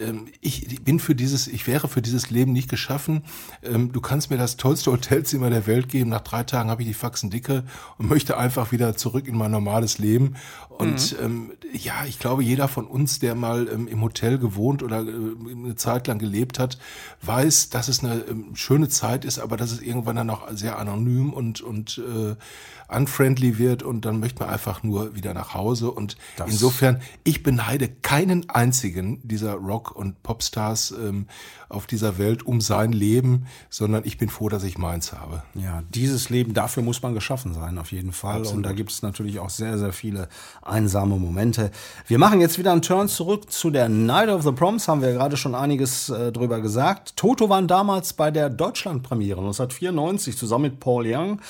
ähm, 0.00 0.28
ich 0.40 0.82
bin 0.82 0.98
für 0.98 1.14
dieses, 1.14 1.46
ich 1.46 1.66
wäre 1.66 1.88
für 1.88 2.02
dieses 2.02 2.30
Leben 2.30 2.52
nicht 2.52 2.68
geschaffen. 2.68 3.24
Ähm, 3.62 3.92
Du 3.92 4.00
kannst 4.00 4.30
mir 4.30 4.38
das 4.38 4.56
tollste 4.56 4.90
Hotelzimmer 4.90 5.50
der 5.50 5.66
Welt 5.66 5.88
geben. 5.88 6.10
Nach 6.10 6.20
drei 6.22 6.44
Tagen 6.44 6.70
habe 6.70 6.82
ich 6.82 6.88
die 6.88 6.94
Faxen 6.94 7.30
dicke 7.30 7.64
und 7.98 8.08
möchte 8.08 8.36
einfach 8.36 8.72
wieder 8.72 8.96
zurück 8.96 9.28
in 9.28 9.36
mein 9.36 9.50
normales 9.50 9.98
Leben. 9.98 10.36
Und 10.70 11.16
ähm, 11.22 11.52
ja, 11.72 12.04
ich 12.06 12.18
glaube, 12.18 12.42
jeder 12.42 12.66
von 12.66 12.86
uns, 12.86 13.18
der 13.18 13.34
mal 13.34 13.68
ähm, 13.68 13.86
im 13.86 14.00
Hotel 14.00 14.38
gewohnt 14.38 14.82
oder 14.82 15.00
äh, 15.02 15.10
eine 15.50 15.76
Zeit 15.76 16.06
lang 16.06 16.18
gelebt 16.18 16.58
hat, 16.58 16.78
weiß, 17.22 17.68
dass 17.70 17.88
es 17.88 18.02
eine 18.02 18.24
schöne 18.54 18.88
Zeit 18.88 19.24
ist, 19.24 19.38
aber 19.38 19.56
dass 19.56 19.70
es 19.70 19.80
irgendwann 19.80 20.16
dann 20.16 20.30
auch 20.30 20.48
sehr 20.52 20.78
anonym 20.78 21.32
und 21.32 21.60
und 21.60 21.98
äh, 21.98 22.34
unfriendly 22.92 23.58
wird 23.58 23.82
und 23.82 24.04
dann 24.04 24.20
möchte 24.20 24.40
man 24.44 24.52
einfach 24.52 24.82
nur 24.82 25.14
wieder 25.14 25.34
nach 25.34 25.54
Hause. 25.54 25.90
Und 25.90 26.16
insofern, 26.46 27.00
ich 27.24 27.42
beneide 27.42 27.88
keinen 27.88 28.48
einzigen 28.50 29.20
dieser 29.22 29.54
Rock- 29.54 29.94
und 29.94 30.22
Popstars 30.22 30.92
ähm, 30.92 31.26
auf 31.68 31.86
dieser 31.86 32.18
Welt 32.18 32.44
um 32.44 32.60
sein 32.60 32.92
Leben, 32.92 33.46
sondern 33.70 34.02
ich 34.04 34.18
bin 34.18 34.28
froh, 34.28 34.48
dass 34.48 34.62
ich 34.62 34.78
meins 34.78 35.12
habe. 35.12 35.42
Ja, 35.54 35.82
dieses 35.94 36.30
Leben, 36.30 36.54
dafür 36.54 36.82
muss 36.82 37.02
man 37.02 37.14
geschaffen 37.14 37.54
sein, 37.54 37.78
auf 37.78 37.92
jeden 37.92 38.12
Fall. 38.12 38.46
Und 38.46 38.62
da 38.62 38.72
gibt 38.72 38.90
es 38.90 39.02
natürlich 39.02 39.38
auch 39.38 39.50
sehr, 39.50 39.78
sehr 39.78 39.92
viele 39.92 40.28
einsame 40.60 41.16
Momente. 41.16 41.70
Wir 42.06 42.18
machen 42.18 42.40
jetzt 42.40 42.58
wieder 42.58 42.72
einen 42.72 42.82
Turn 42.82 43.08
zurück 43.08 43.50
zu 43.50 43.70
der 43.70 43.88
Night 43.88 44.28
of 44.28 44.42
the 44.42 44.52
Proms, 44.52 44.88
haben 44.88 45.00
wir 45.00 45.12
gerade 45.12 45.36
schon 45.36 45.54
einiges 45.54 46.10
äh, 46.10 46.30
drüber 46.32 46.60
gesagt. 46.60 47.16
Toto 47.16 47.48
waren 47.48 47.66
damals 47.66 48.12
bei 48.12 48.30
der 48.30 48.50
Deutschlandpremiere 48.50 49.40
1994 49.40 50.36
zusammen 50.36 50.62
mit 50.62 50.80
Paul 50.80 51.04
Young 51.06 51.40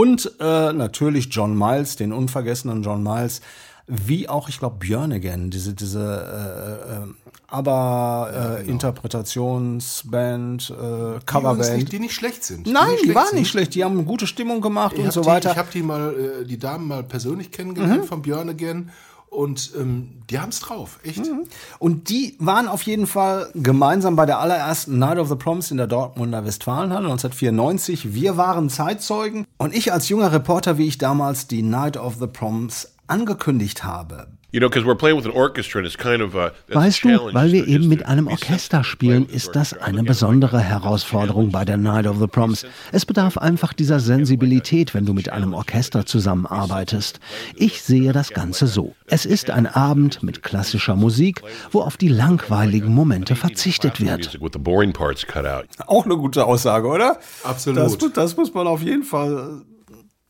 und 0.00 0.32
äh, 0.40 0.72
natürlich 0.72 1.28
John 1.30 1.56
Miles, 1.56 1.96
den 1.96 2.12
unvergessenen 2.12 2.82
John 2.82 3.02
Miles. 3.02 3.40
Wie 3.88 4.28
auch, 4.28 4.48
ich 4.48 4.58
glaube, 4.58 4.76
Björn 4.80 5.12
Again, 5.12 5.50
diese, 5.50 5.72
diese 5.72 6.00
äh, 6.00 7.04
äh, 7.04 7.06
aber 7.46 8.58
äh, 8.60 8.68
Interpretationsband, 8.68 10.70
äh, 10.70 10.74
Die, 10.74 10.74
übrigens 10.74 11.26
Coverband. 11.26 11.76
nicht, 11.76 11.92
die 11.92 11.98
nicht 12.00 12.14
schlecht 12.14 12.44
sind. 12.44 12.66
Nein, 12.66 12.88
die, 12.94 12.98
schlecht 13.04 13.14
waren 13.14 13.26
sind. 13.28 13.38
nicht 13.38 13.48
schlecht. 13.48 13.74
Die 13.74 13.84
haben 13.84 13.92
eine 13.94 14.04
gute 14.04 14.26
Stimmung 14.26 14.60
gemacht 14.60 14.96
Ich 14.98 15.04
und 15.04 15.12
so 15.12 15.20
die, 15.20 15.26
weiter. 15.28 15.52
Ich 15.52 15.56
habe 15.56 15.68
die 15.72 15.82
mal, 15.82 16.14
äh, 16.42 16.44
die 16.44 16.58
Damen 16.58 16.88
mal 16.88 17.04
persönlich 17.04 17.52
kennengelernt 17.52 18.02
Mhm. 18.02 18.06
von 18.08 18.22
Björn 18.22 18.48
Again 18.48 18.90
und 19.36 19.72
ähm, 19.76 20.22
die 20.30 20.38
haben's 20.38 20.60
drauf, 20.60 20.98
echt. 21.04 21.18
Mhm. 21.18 21.44
Und 21.78 22.08
die 22.08 22.36
waren 22.38 22.68
auf 22.68 22.82
jeden 22.82 23.06
Fall 23.06 23.50
gemeinsam 23.54 24.16
bei 24.16 24.24
der 24.24 24.38
allerersten 24.38 24.98
Night 24.98 25.18
of 25.18 25.28
the 25.28 25.34
Proms 25.36 25.70
in 25.70 25.76
der 25.76 25.86
Dortmunder 25.86 26.44
Westfalenhalle 26.44 27.08
1994. 27.10 28.14
Wir 28.14 28.36
waren 28.36 28.70
Zeitzeugen 28.70 29.46
und 29.58 29.74
ich 29.74 29.92
als 29.92 30.08
junger 30.08 30.32
Reporter, 30.32 30.78
wie 30.78 30.86
ich 30.86 30.98
damals 30.98 31.46
die 31.46 31.62
Night 31.62 31.96
of 31.98 32.16
the 32.18 32.26
Proms 32.26 32.94
angekündigt 33.06 33.84
habe. 33.84 34.28
You 34.56 34.60
know, 34.60 34.70
because 34.70 34.86
we're 34.86 34.94
playing 34.94 35.18
with 35.18 35.26
an 35.26 35.32
orchestra 35.32 35.80
and 35.80 35.86
it's 35.86 35.98
kind 35.98 36.22
of 36.22 36.34
a. 36.34 36.54
that's 36.66 36.70
a 36.70 36.80
Weißt 36.80 37.04
du, 37.04 37.08
challenge 37.10 37.34
weil 37.34 37.52
wir 37.52 37.68
eben 37.68 37.88
mit 37.88 38.06
einem 38.06 38.26
Orchester 38.26 38.84
spielen, 38.84 39.26
ist 39.28 39.54
das 39.54 39.74
eine 39.74 40.02
besondere 40.02 40.58
Herausforderung 40.60 41.50
bei 41.50 41.66
der 41.66 41.76
Night 41.76 42.06
of 42.06 42.18
the 42.20 42.26
Proms. 42.26 42.64
Es 42.90 43.04
bedarf 43.04 43.36
einfach 43.36 43.74
dieser 43.74 44.00
Sensibilität, 44.00 44.94
wenn 44.94 45.04
du 45.04 45.12
mit 45.12 45.30
einem 45.30 45.52
Orchester 45.52 46.06
zusammenarbeitest. 46.06 47.20
Ich 47.54 47.82
sehe 47.82 48.14
das 48.14 48.30
Ganze 48.30 48.66
so. 48.66 48.94
Es 49.04 49.26
ist 49.26 49.50
ein 49.50 49.66
Abend 49.66 50.22
mit 50.22 50.42
klassischer 50.42 50.96
Musik, 50.96 51.42
wo 51.70 51.82
auf 51.82 51.98
die 51.98 52.08
langweiligen 52.08 52.94
Momente 52.94 53.36
verzichtet 53.36 54.00
wird. 54.00 54.24
music 54.24 54.40
with 54.40 54.52
the 54.54 54.58
boring 54.58 54.90
parts 54.90 55.26
cut 55.26 55.44
out. 55.44 55.66
Auch 55.86 56.06
eine 56.06 56.16
gute 56.16 56.46
Aussage, 56.46 56.88
oder? 56.88 57.18
Absolut. 57.44 58.00
Das, 58.02 58.12
das 58.14 58.36
muss 58.38 58.54
man 58.54 58.66
auf 58.66 58.80
jeden 58.80 59.02
Fall 59.02 59.66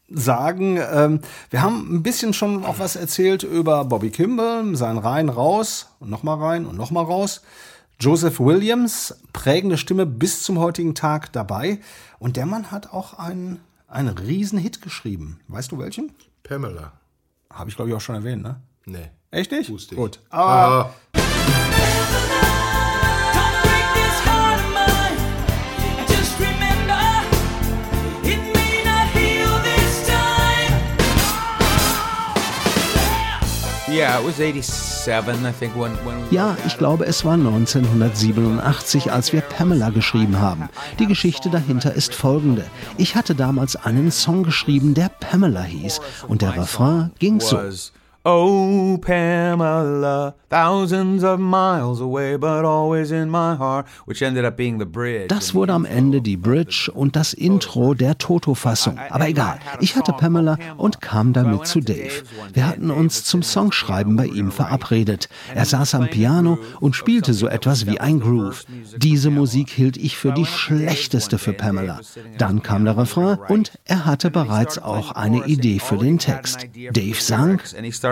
sagen. 0.08 0.78
Ähm, 0.78 1.20
wir 1.50 1.62
haben 1.62 1.94
ein 1.94 2.02
bisschen 2.02 2.32
schon 2.32 2.64
auch 2.64 2.78
was 2.78 2.96
erzählt 2.96 3.42
über 3.42 3.84
Bobby 3.84 4.10
Kimball, 4.10 4.76
sein 4.76 4.98
Rein 4.98 5.28
raus 5.28 5.88
und 6.00 6.10
nochmal 6.10 6.38
rein 6.38 6.66
und 6.66 6.76
nochmal 6.76 7.04
raus. 7.04 7.42
Joseph 7.98 8.40
Williams, 8.40 9.18
prägende 9.32 9.78
Stimme 9.78 10.04
bis 10.04 10.42
zum 10.42 10.58
heutigen 10.58 10.94
Tag 10.94 11.32
dabei. 11.32 11.80
Und 12.18 12.36
der 12.36 12.46
Mann 12.46 12.70
hat 12.70 12.92
auch 12.92 13.18
einen, 13.18 13.60
einen 13.88 14.10
riesen 14.10 14.58
Hit 14.58 14.82
geschrieben. 14.82 15.40
Weißt 15.48 15.72
du 15.72 15.78
welchen? 15.78 16.12
Pamela. 16.42 16.92
Habe 17.50 17.70
ich, 17.70 17.76
glaube 17.76 17.90
ich, 17.90 17.96
auch 17.96 18.00
schon 18.00 18.16
erwähnt, 18.16 18.42
ne? 18.42 18.60
Nee. 18.84 19.10
Echt 19.30 19.50
nicht? 19.50 19.70
Wusste 19.70 19.94
ich. 19.94 20.00
Gut. 20.00 20.20
Aber 20.30 20.94
Don't 21.14 22.75
Ja, 36.30 36.54
ich 36.66 36.76
glaube, 36.76 37.06
es 37.06 37.24
war 37.24 37.32
1987, 37.32 39.10
als 39.10 39.32
wir 39.32 39.40
Pamela 39.40 39.88
geschrieben 39.88 40.38
haben. 40.38 40.68
Die 40.98 41.06
Geschichte 41.06 41.48
dahinter 41.48 41.94
ist 41.94 42.14
folgende. 42.14 42.66
Ich 42.98 43.16
hatte 43.16 43.34
damals 43.34 43.74
einen 43.74 44.10
Song 44.10 44.42
geschrieben, 44.42 44.92
der 44.92 45.08
Pamela 45.08 45.62
hieß. 45.62 46.02
Und 46.28 46.42
der 46.42 46.56
Refrain 46.56 47.10
ging 47.18 47.40
so. 47.40 47.58
Oh 48.28 48.98
Pamela, 49.00 50.34
thousands 50.50 51.22
of 51.22 51.38
miles 51.38 52.00
away, 52.00 52.36
but 52.36 52.64
always 52.64 53.12
in 53.12 53.30
my 53.30 53.54
heart, 53.54 53.86
which 54.04 54.20
ended 54.20 54.44
up 54.44 54.56
being 54.56 54.80
the 54.80 54.84
bridge. 54.84 55.28
Das 55.28 55.54
wurde 55.54 55.72
am 55.72 55.84
Ende 55.84 56.20
die 56.20 56.36
Bridge 56.36 56.90
und 56.92 57.14
das 57.14 57.34
Intro 57.34 57.94
der 57.94 58.18
Toto-Fassung. 58.18 58.98
Aber 59.10 59.28
egal, 59.28 59.60
ich 59.78 59.94
hatte 59.94 60.12
Pamela 60.12 60.58
und 60.76 61.00
kam 61.00 61.34
damit 61.34 61.68
zu 61.68 61.78
Dave. 61.78 62.24
Wir 62.52 62.66
hatten 62.66 62.90
uns 62.90 63.22
zum 63.22 63.44
Songschreiben 63.44 64.16
bei 64.16 64.26
ihm 64.26 64.50
verabredet. 64.50 65.28
Er 65.54 65.64
saß 65.64 65.94
am 65.94 66.08
Piano 66.08 66.58
und 66.80 66.96
spielte 66.96 67.32
so 67.32 67.46
etwas 67.46 67.86
wie 67.86 68.00
ein 68.00 68.18
Groove. 68.18 68.64
Diese 68.96 69.30
Musik 69.30 69.70
hielt 69.70 69.96
ich 69.96 70.16
für 70.16 70.32
die 70.32 70.46
schlechteste 70.46 71.38
für 71.38 71.52
Pamela. 71.52 72.00
Dann 72.38 72.64
kam 72.64 72.84
der 72.84 72.96
Refrain 72.96 73.38
und 73.48 73.70
er 73.84 74.04
hatte 74.04 74.32
bereits 74.32 74.78
auch 74.78 75.12
eine 75.12 75.46
Idee 75.46 75.78
für 75.78 75.98
den 75.98 76.18
Text. 76.18 76.66
Dave 76.92 77.20
sang, 77.20 77.60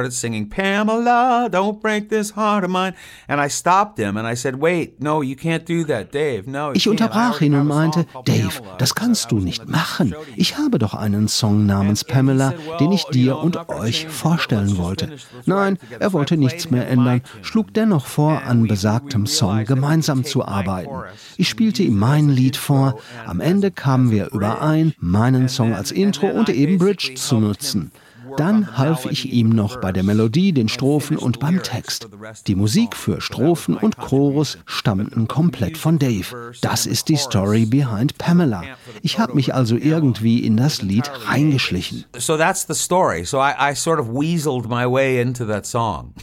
started 0.05 0.13
singing 0.13 0.49
Pamela, 0.49 1.49
don't 1.51 1.81
break 1.81 2.09
this 2.11 2.31
heart 2.31 2.65
of 2.65 2.71
mine. 2.71 2.95
And 3.27 3.41
I 3.41 3.49
stopped 3.49 3.99
him 3.99 4.17
and 4.17 4.27
I 4.27 4.35
said, 4.35 4.61
"Wait, 4.61 5.01
no, 5.01 5.23
you 5.23 5.35
can't 5.35 5.65
do 5.65 5.85
that, 5.85 6.13
Dave. 6.13 6.47
No." 6.47 6.73
Ich 6.75 6.89
unterbrach 6.89 7.41
ihn 7.41 7.55
und 7.55 7.67
meinte, 7.67 8.07
Dave, 8.25 8.49
Pamela." 8.49 8.77
das 8.79 8.95
kannst 8.95 9.33
du 9.33 9.39
nicht 9.39 9.69
machen. 9.69 10.15
Ich 10.37 10.59
habe 10.59 10.79
doch 10.79 10.95
einen 10.95 11.29
Song 11.29 11.65
namens 11.65 12.05
Pamela, 12.05 12.53
den 12.79 12.93
ich 12.93 13.05
dir 13.05 13.39
und 13.39 13.69
euch 13.69 14.07
vorstellen 14.09 14.77
wollte. 14.77 15.17
Nein, 15.47 15.79
er 15.99 16.13
wollte 16.13 16.37
nichts 16.37 16.71
mehr 16.71 16.89
ändern, 16.89 17.23
schlug 17.43 17.73
dennoch 17.73 18.07
vor, 18.07 18.43
an 18.43 18.67
besagtem 18.67 19.27
Song 19.27 19.65
gemeinsam 19.65 20.25
zu 20.25 20.45
arbeiten. 20.45 20.91
Ich 21.37 21.49
spielte 21.49 21.83
ihm 21.83 21.99
mein 21.99 22.29
Lied 22.29 22.57
vor. 22.57 22.99
Am 23.27 23.41
Ende 23.41 23.71
kamen 23.71 24.11
wir 24.11 24.33
überein, 24.33 24.93
meinen 24.99 25.49
Song 25.49 25.75
als 25.75 25.91
Intro 25.93 26.27
und 26.27 26.49
eben 26.51 26.79
Bridge 26.79 27.15
zu 27.15 27.41
nutzen. 27.41 27.91
Dann 28.37 28.77
half 28.77 29.07
ich 29.07 29.33
ihm 29.33 29.51
noch 29.51 29.81
bei 29.81 29.93
der 29.93 30.03
Melodie, 30.03 30.53
den 30.53 30.69
Strophen 30.69 31.17
und 31.17 31.41
beim 31.41 31.63
Text. 31.63 32.09
Die 32.47 32.55
Musik 32.55 32.97
für 32.97 33.21
Strophen 33.21 33.77
und 33.77 33.97
Chorus 33.97 34.59
stammten 34.67 35.29
komplett 35.29 35.79
von 35.79 35.99
Dave. 35.99 36.53
Das 36.61 36.87
ist 36.87 37.09
die 37.09 37.17
Story 37.17 37.67
behind 37.67 38.19
Pamela. 38.19 38.63
Ich 39.03 39.19
habe 39.19 39.35
mich 39.35 39.55
also 39.55 39.77
irgendwie 39.77 40.45
in 40.45 40.57
das 40.57 40.83
Lied 40.83 41.11
reingeschlichen. 41.27 42.05
So 42.17 42.37
that's 42.37 42.67
the 42.67 42.75
story. 42.75 43.25
So 43.25 43.39
I, 43.39 43.73
I 43.73 43.75
sort 43.75 44.01
of 44.01 44.09
weaseled 44.09 44.69
my 44.69 44.91
way 44.91 45.21
into 45.21 45.45
that 45.47 45.67
song. 45.67 46.15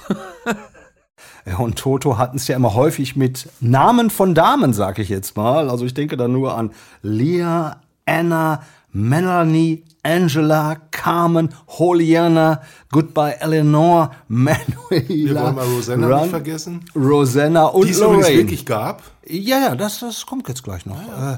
Und 1.58 1.78
Toto 1.78 2.18
hatten 2.18 2.38
es 2.38 2.48
ja 2.48 2.56
immer 2.56 2.74
häufig 2.76 3.16
mit 3.16 3.50
Namen 3.60 4.10
von 4.10 4.36
Damen, 4.36 4.74
sag 4.74 5.00
ich 5.00 5.10
jetzt 5.10 5.36
mal. 5.36 5.70
Also 5.70 5.86
ich 5.86 5.94
denke 5.94 6.18
da 6.18 6.28
nur 6.28 6.56
an 6.56 6.72
Leah, 7.02 7.82
Anna, 8.06 8.62
Melanie, 8.94 9.84
Angela, 10.04 10.78
Carmen, 10.92 11.54
Holiana, 11.68 12.62
Goodbye 12.92 13.38
Eleanor, 13.40 14.12
Manuela. 14.28 14.66
Wir 14.90 15.36
wollen 15.36 15.56
mal 15.56 15.66
Rosanna 15.66 16.08
Run, 16.08 16.22
nicht 16.22 16.30
vergessen. 16.32 16.86
Rosanna 16.96 17.66
und 17.66 17.86
Die 17.86 17.92
es 17.92 18.00
übrigens 18.00 18.22
Lorraine. 18.24 18.38
wirklich 18.40 18.66
gab. 18.66 19.04
Ja, 19.28 19.60
ja, 19.60 19.76
das, 19.76 20.00
das 20.00 20.26
kommt 20.26 20.48
jetzt 20.48 20.64
gleich 20.64 20.86
noch. 20.86 20.98
Äh, 21.00 21.38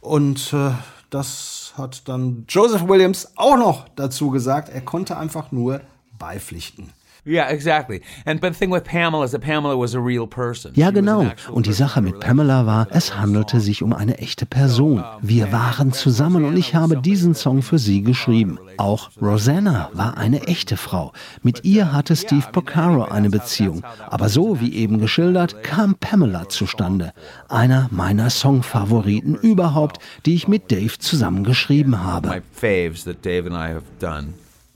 Und 0.00 0.52
äh, 0.52 0.70
das 1.10 1.72
hat 1.78 2.08
dann 2.08 2.44
Joseph 2.48 2.86
Williams 2.88 3.32
auch 3.36 3.56
noch 3.56 3.88
dazu 3.96 4.30
gesagt. 4.30 4.68
Er 4.68 4.80
konnte 4.82 5.16
einfach 5.16 5.50
nur 5.52 5.80
beipflichten. 6.18 6.90
Yeah, 7.24 7.50
exactly. 7.50 8.02
And 8.24 8.40
but 8.40 8.52
the 8.52 8.58
thing 8.58 8.70
with 8.70 8.84
Pamela 8.84 9.24
is 9.24 9.32
that 9.32 9.40
Pamela 9.40 9.76
was 9.76 9.94
a 9.94 10.00
real 10.00 10.26
person. 10.26 10.72
Ja, 10.74 10.90
genau. 10.90 11.26
Und 11.50 11.66
die 11.66 11.72
Sache 11.72 12.00
mit 12.00 12.20
Pamela 12.20 12.66
war, 12.66 12.88
es 12.90 13.16
handelte 13.16 13.60
sich 13.60 13.82
um 13.82 13.92
eine 13.92 14.18
echte 14.18 14.46
Person. 14.46 15.04
Wir 15.20 15.52
waren 15.52 15.92
zusammen 15.92 16.44
und 16.44 16.56
ich 16.56 16.74
habe 16.74 17.00
diesen 17.00 17.34
Song 17.34 17.62
für 17.62 17.78
sie 17.78 18.02
geschrieben. 18.02 18.58
Auch 18.76 19.10
Rosanna 19.20 19.90
war 19.92 20.16
eine 20.16 20.42
echte 20.46 20.76
Frau. 20.76 21.12
Mit 21.42 21.64
ihr 21.64 21.92
hatte 21.92 22.16
Steve 22.16 22.46
Porcaro 22.52 23.04
eine 23.04 23.30
Beziehung. 23.30 23.82
Aber 24.08 24.28
so 24.28 24.60
wie 24.60 24.74
eben 24.74 24.98
geschildert, 24.98 25.62
kam 25.62 25.94
Pamela 25.94 26.48
zustande. 26.48 27.12
Einer 27.48 27.88
meiner 27.90 28.30
Songfavoriten 28.30 29.34
überhaupt, 29.36 29.98
die 30.26 30.34
ich 30.34 30.48
mit 30.48 30.70
Dave 30.70 30.98
zusammen 30.98 31.44
geschrieben 31.44 32.02
habe. 32.02 32.28
My 32.28 32.42
faves 32.52 33.04
that 33.04 33.24
Dave 33.24 33.46
and 33.46 33.56
I 33.56 33.72
have 33.72 33.84
done. 34.00 34.34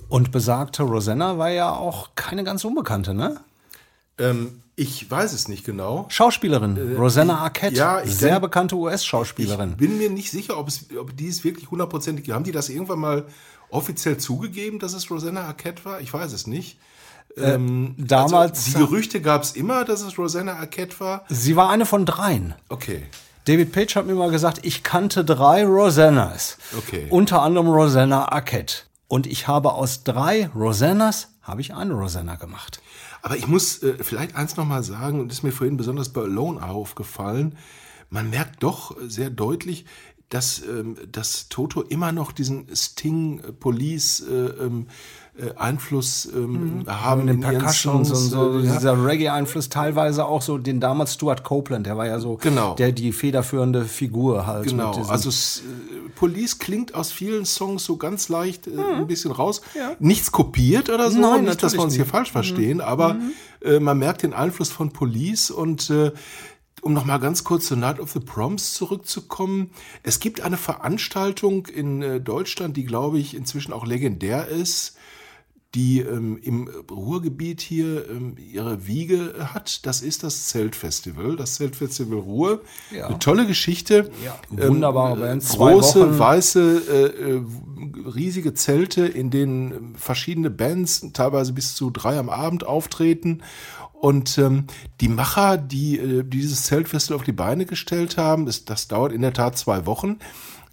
Und 0.09 0.33
besagte 0.33 0.83
Rosanna 0.85 1.39
war 1.39 1.51
ja 1.51 1.71
auch 1.73 2.11
keine 2.15 2.45
ganz 2.45 2.65
Unbekannte, 2.65 3.13
ne? 3.15 3.41
Ähm, 4.19 4.63
ich 4.75 5.11
weiß 5.11 5.33
es 5.33 5.49
nicht 5.49 5.65
genau. 5.65 6.07
Schauspielerin, 6.09 6.97
Rosanna 6.97 7.39
Arquette. 7.39 7.77
ja, 7.77 8.01
ich 8.03 8.17
sehr 8.17 8.31
denk- 8.31 8.43
bekannte 8.43 8.77
US-Schauspielerin. 8.77 9.73
Ich 9.73 9.77
bin 9.77 9.99
mir 9.99 10.09
nicht 10.11 10.31
sicher, 10.31 10.57
ob, 10.59 10.69
es, 10.69 10.87
ob 10.99 11.17
die 11.17 11.29
es 11.29 11.45
wirklich 11.45 11.71
hundertprozentig. 11.71 12.31
Haben 12.31 12.45
die 12.45 12.53
das 12.53 12.69
irgendwann 12.69 12.99
mal 13.01 13.25
offiziell 13.71 14.17
zugegeben, 14.17 14.79
dass 14.79 14.95
es 14.95 15.11
Rosanna 15.11 15.43
Arquette 15.43 15.85
war? 15.85 16.01
Ich 16.01 16.13
weiß 16.13 16.33
es 16.33 16.47
nicht. 16.47 16.79
Ähm, 17.37 17.95
damals- 17.99 18.67
Also, 18.67 18.79
die 18.79 18.85
Gerüchte 18.87 19.21
gab 19.21 19.43
es 19.43 19.53
immer, 19.53 19.85
dass 19.85 20.01
es 20.03 20.19
Rosanna 20.19 20.55
Arquette 20.55 20.99
war. 21.01 21.25
Sie 21.29 21.55
war 21.55 21.71
eine 21.71 21.85
von 21.87 22.07
dreien. 22.07 22.55
Okay. 22.69 23.03
David 23.45 23.73
Page 23.73 23.95
hat 23.97 24.07
mir 24.07 24.15
mal 24.15 24.31
gesagt, 24.31 24.61
ich 24.63 24.83
kannte 24.83 25.25
drei 25.25 25.65
Rosannas. 25.65 26.59
Okay. 26.77 27.07
Unter 27.11 27.43
anderem 27.43 27.69
Rosanna 27.69 28.31
Arquette. 28.33 28.83
Und 29.09 29.27
ich 29.27 29.49
habe 29.49 29.73
aus 29.73 30.05
drei 30.05 30.49
Rosannas, 30.55 31.35
habe 31.43 31.63
ich 31.63 31.75
eine 31.75 31.95
Rosanna 31.95 32.37
gemacht. 32.37 32.83
Aber 33.23 33.37
ich 33.37 33.49
muss 33.49 33.83
äh, 33.83 33.95
vielleicht 34.05 34.37
eins 34.37 34.57
nochmal 34.57 34.83
sagen, 34.83 35.21
und 35.21 35.29
das 35.29 35.39
ist 35.39 35.43
mir 35.43 35.53
vorhin 35.53 35.79
besonders 35.79 36.11
bei 36.11 36.21
Alone 36.21 36.63
aufgefallen, 36.63 37.57
man 38.11 38.31
merkt 38.31 38.63
doch 38.63 38.97
sehr 39.01 39.31
deutlich, 39.31 39.87
dass, 40.31 40.63
ähm, 40.63 40.97
dass 41.11 41.49
Toto 41.49 41.83
immer 41.83 42.13
noch 42.13 42.33
diesen 42.33 42.67
Sting-Police 42.75 44.21
äh, 44.29 44.65
ähm, 44.65 44.87
äh, 45.39 45.55
Einfluss 45.57 46.29
ähm, 46.35 46.85
haben 46.87 47.25
Mit 47.25 47.35
den 47.37 47.43
in 47.43 47.49
ihren 47.51 47.59
Percussions 47.61 48.11
und 48.11 48.17
Songs, 48.17 48.31
so, 48.31 48.59
äh, 48.59 48.67
ja. 48.67 48.75
dieser 48.75 49.05
Reggae-Einfluss, 49.05 49.69
teilweise 49.69 50.27
auch 50.27 50.43
so 50.43 50.59
den 50.59 50.81
damals 50.81 51.15
Stuart 51.15 51.45
Copeland, 51.45 51.87
der 51.87 51.97
war 51.97 52.07
ja 52.07 52.19
so 52.19 52.37
Genau. 52.37 52.75
der 52.75 52.93
die 52.93 53.13
federführende 53.13 53.85
Figur 53.85 54.47
halt. 54.47 54.67
Genau, 54.67 54.93
also 55.09 55.31
äh, 55.31 56.09
Police 56.17 56.59
klingt 56.59 56.95
aus 56.95 57.13
vielen 57.13 57.47
Songs 57.47 57.85
so 57.85 57.97
ganz 57.97 58.29
leicht 58.29 58.67
äh, 58.67 58.73
ein 58.79 59.07
bisschen 59.07 59.31
raus. 59.31 59.63
Nichts 59.99 60.33
kopiert 60.33 60.91
oder 60.91 61.11
so. 61.11 61.21
Nein, 61.21 61.45
nicht, 61.45 61.63
dass 61.63 61.73
wir 61.73 61.83
uns 61.83 61.95
hier 61.95 62.07
falsch 62.07 62.33
verstehen, 62.33 62.81
aber 62.81 63.17
äh, 63.63 63.81
man 63.81 63.99
merkt 63.99 64.25
den 64.25 64.35
Einfluss 64.35 64.71
von 64.71 64.91
Police 64.91 65.51
und 65.51 65.89
äh, 65.91 66.13
um 66.83 66.93
noch 66.93 67.05
mal 67.05 67.19
ganz 67.19 67.45
kurz 67.45 67.67
zur 67.67 67.77
Night 67.77 68.01
of 68.01 68.11
the 68.13 68.21
Proms 68.21 68.75
zurückzukommen. 68.75 69.71
Es 70.03 70.21
gibt 70.21 70.41
eine 70.41 70.57
Veranstaltung 70.57 71.67
in 71.67 72.03
äh, 72.03 72.21
Deutschland, 72.21 72.77
die, 72.77 72.85
glaube 72.85 73.19
ich, 73.19 73.35
inzwischen 73.35 73.73
auch 73.73 73.87
legendär 73.87 74.49
ist, 74.49 74.97
die 75.75 76.01
ähm, 76.01 76.39
im 76.43 76.69
Ruhrgebiet 76.91 77.61
hier 77.61 78.09
ähm, 78.09 78.37
ihre 78.39 78.87
Wiege 78.87 79.35
hat. 79.53 79.85
Das 79.85 80.01
ist 80.01 80.23
das 80.23 80.47
Zeltfestival, 80.49 81.37
das 81.37 81.57
Zeltfestival 81.57 82.19
Ruhr. 82.19 82.63
Ja. 82.91 83.07
Eine 83.07 83.19
tolle 83.19 83.47
Geschichte. 83.47 84.11
Ähm, 84.51 84.69
Wunderbare 84.69 85.17
Band, 85.17 85.43
zwei 85.43 85.73
Große, 85.73 86.09
Wochen. 86.09 86.19
weiße, 86.19 86.83
äh, 86.89 87.37
äh, 87.37 87.43
riesige 88.15 88.55
Zelte, 88.55 89.07
in 89.07 89.31
denen 89.31 89.73
ähm, 89.73 89.95
verschiedene 89.95 90.49
Bands, 90.49 91.07
teilweise 91.13 91.53
bis 91.53 91.75
zu 91.75 91.91
drei 91.91 92.19
am 92.19 92.31
Abend 92.31 92.67
auftreten. 92.67 93.43
Und 94.01 94.39
ähm, 94.39 94.67
die 95.01 95.09
Macher, 95.09 95.59
die, 95.59 95.99
äh, 95.99 96.23
die 96.23 96.39
dieses 96.39 96.65
Zeltfestival 96.65 97.17
auf 97.17 97.25
die 97.25 97.33
Beine 97.33 97.67
gestellt 97.67 98.17
haben, 98.17 98.47
das, 98.47 98.65
das 98.65 98.89
dauert 98.89 99.13
in 99.13 99.23
der 99.23 99.33
Tat 99.33 99.59
zwei 99.59 99.87
Wochen. 99.87 100.19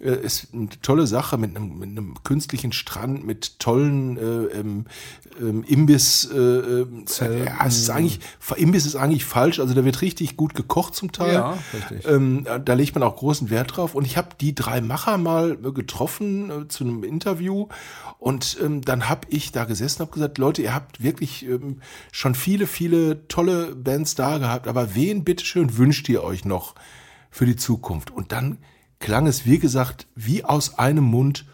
Äh, 0.00 0.24
ist 0.24 0.48
eine 0.52 0.68
tolle 0.82 1.06
Sache 1.06 1.38
mit 1.38 1.56
einem, 1.56 1.78
mit 1.78 1.90
einem 1.90 2.14
künstlichen 2.22 2.72
Strand, 2.72 3.24
mit 3.24 3.58
tollen 3.58 4.16
äh, 4.18 4.58
ähm, 4.58 4.84
ähm, 5.40 5.64
Imbiss. 5.64 6.28
Äh, 6.30 6.36
äh, 6.38 6.86
ja, 7.20 7.66
es 7.66 7.78
ist 7.78 7.90
eigentlich, 7.90 8.20
Imbiss 8.56 8.86
ist 8.86 8.96
eigentlich 8.96 9.24
falsch. 9.24 9.58
Also 9.60 9.74
da 9.74 9.84
wird 9.84 10.02
richtig 10.02 10.36
gut 10.36 10.54
gekocht 10.54 10.94
zum 10.94 11.12
Teil. 11.12 11.34
Ja, 11.34 11.58
richtig. 11.72 12.06
Ähm, 12.06 12.46
da 12.64 12.74
legt 12.74 12.94
man 12.94 13.02
auch 13.02 13.16
großen 13.16 13.50
Wert 13.50 13.76
drauf. 13.76 13.94
Und 13.94 14.04
ich 14.04 14.16
habe 14.16 14.28
die 14.40 14.54
drei 14.54 14.80
Macher 14.80 15.18
mal 15.18 15.56
getroffen 15.56 16.50
äh, 16.50 16.68
zu 16.68 16.84
einem 16.84 17.04
Interview. 17.04 17.68
Und 18.18 18.58
ähm, 18.62 18.82
dann 18.82 19.08
habe 19.08 19.28
ich 19.30 19.52
da 19.52 19.64
gesessen 19.64 20.02
und 20.02 20.08
habe 20.08 20.14
gesagt, 20.14 20.38
Leute, 20.38 20.62
ihr 20.62 20.74
habt 20.74 21.02
wirklich 21.02 21.46
ähm, 21.46 21.80
schon 22.12 22.34
viele, 22.34 22.66
viele 22.66 23.28
tolle 23.28 23.74
Bands 23.74 24.14
da 24.14 24.38
gehabt. 24.38 24.68
Aber 24.68 24.94
wen 24.94 25.24
bitteschön 25.24 25.76
wünscht 25.78 26.08
ihr 26.08 26.22
euch 26.22 26.44
noch 26.44 26.74
für 27.30 27.46
die 27.46 27.56
Zukunft? 27.56 28.10
Und 28.10 28.32
dann 28.32 28.58
klang 28.98 29.26
es, 29.26 29.46
wie 29.46 29.58
gesagt, 29.58 30.06
wie 30.14 30.44
aus 30.44 30.78
einem 30.78 31.04
Mund, 31.04 31.44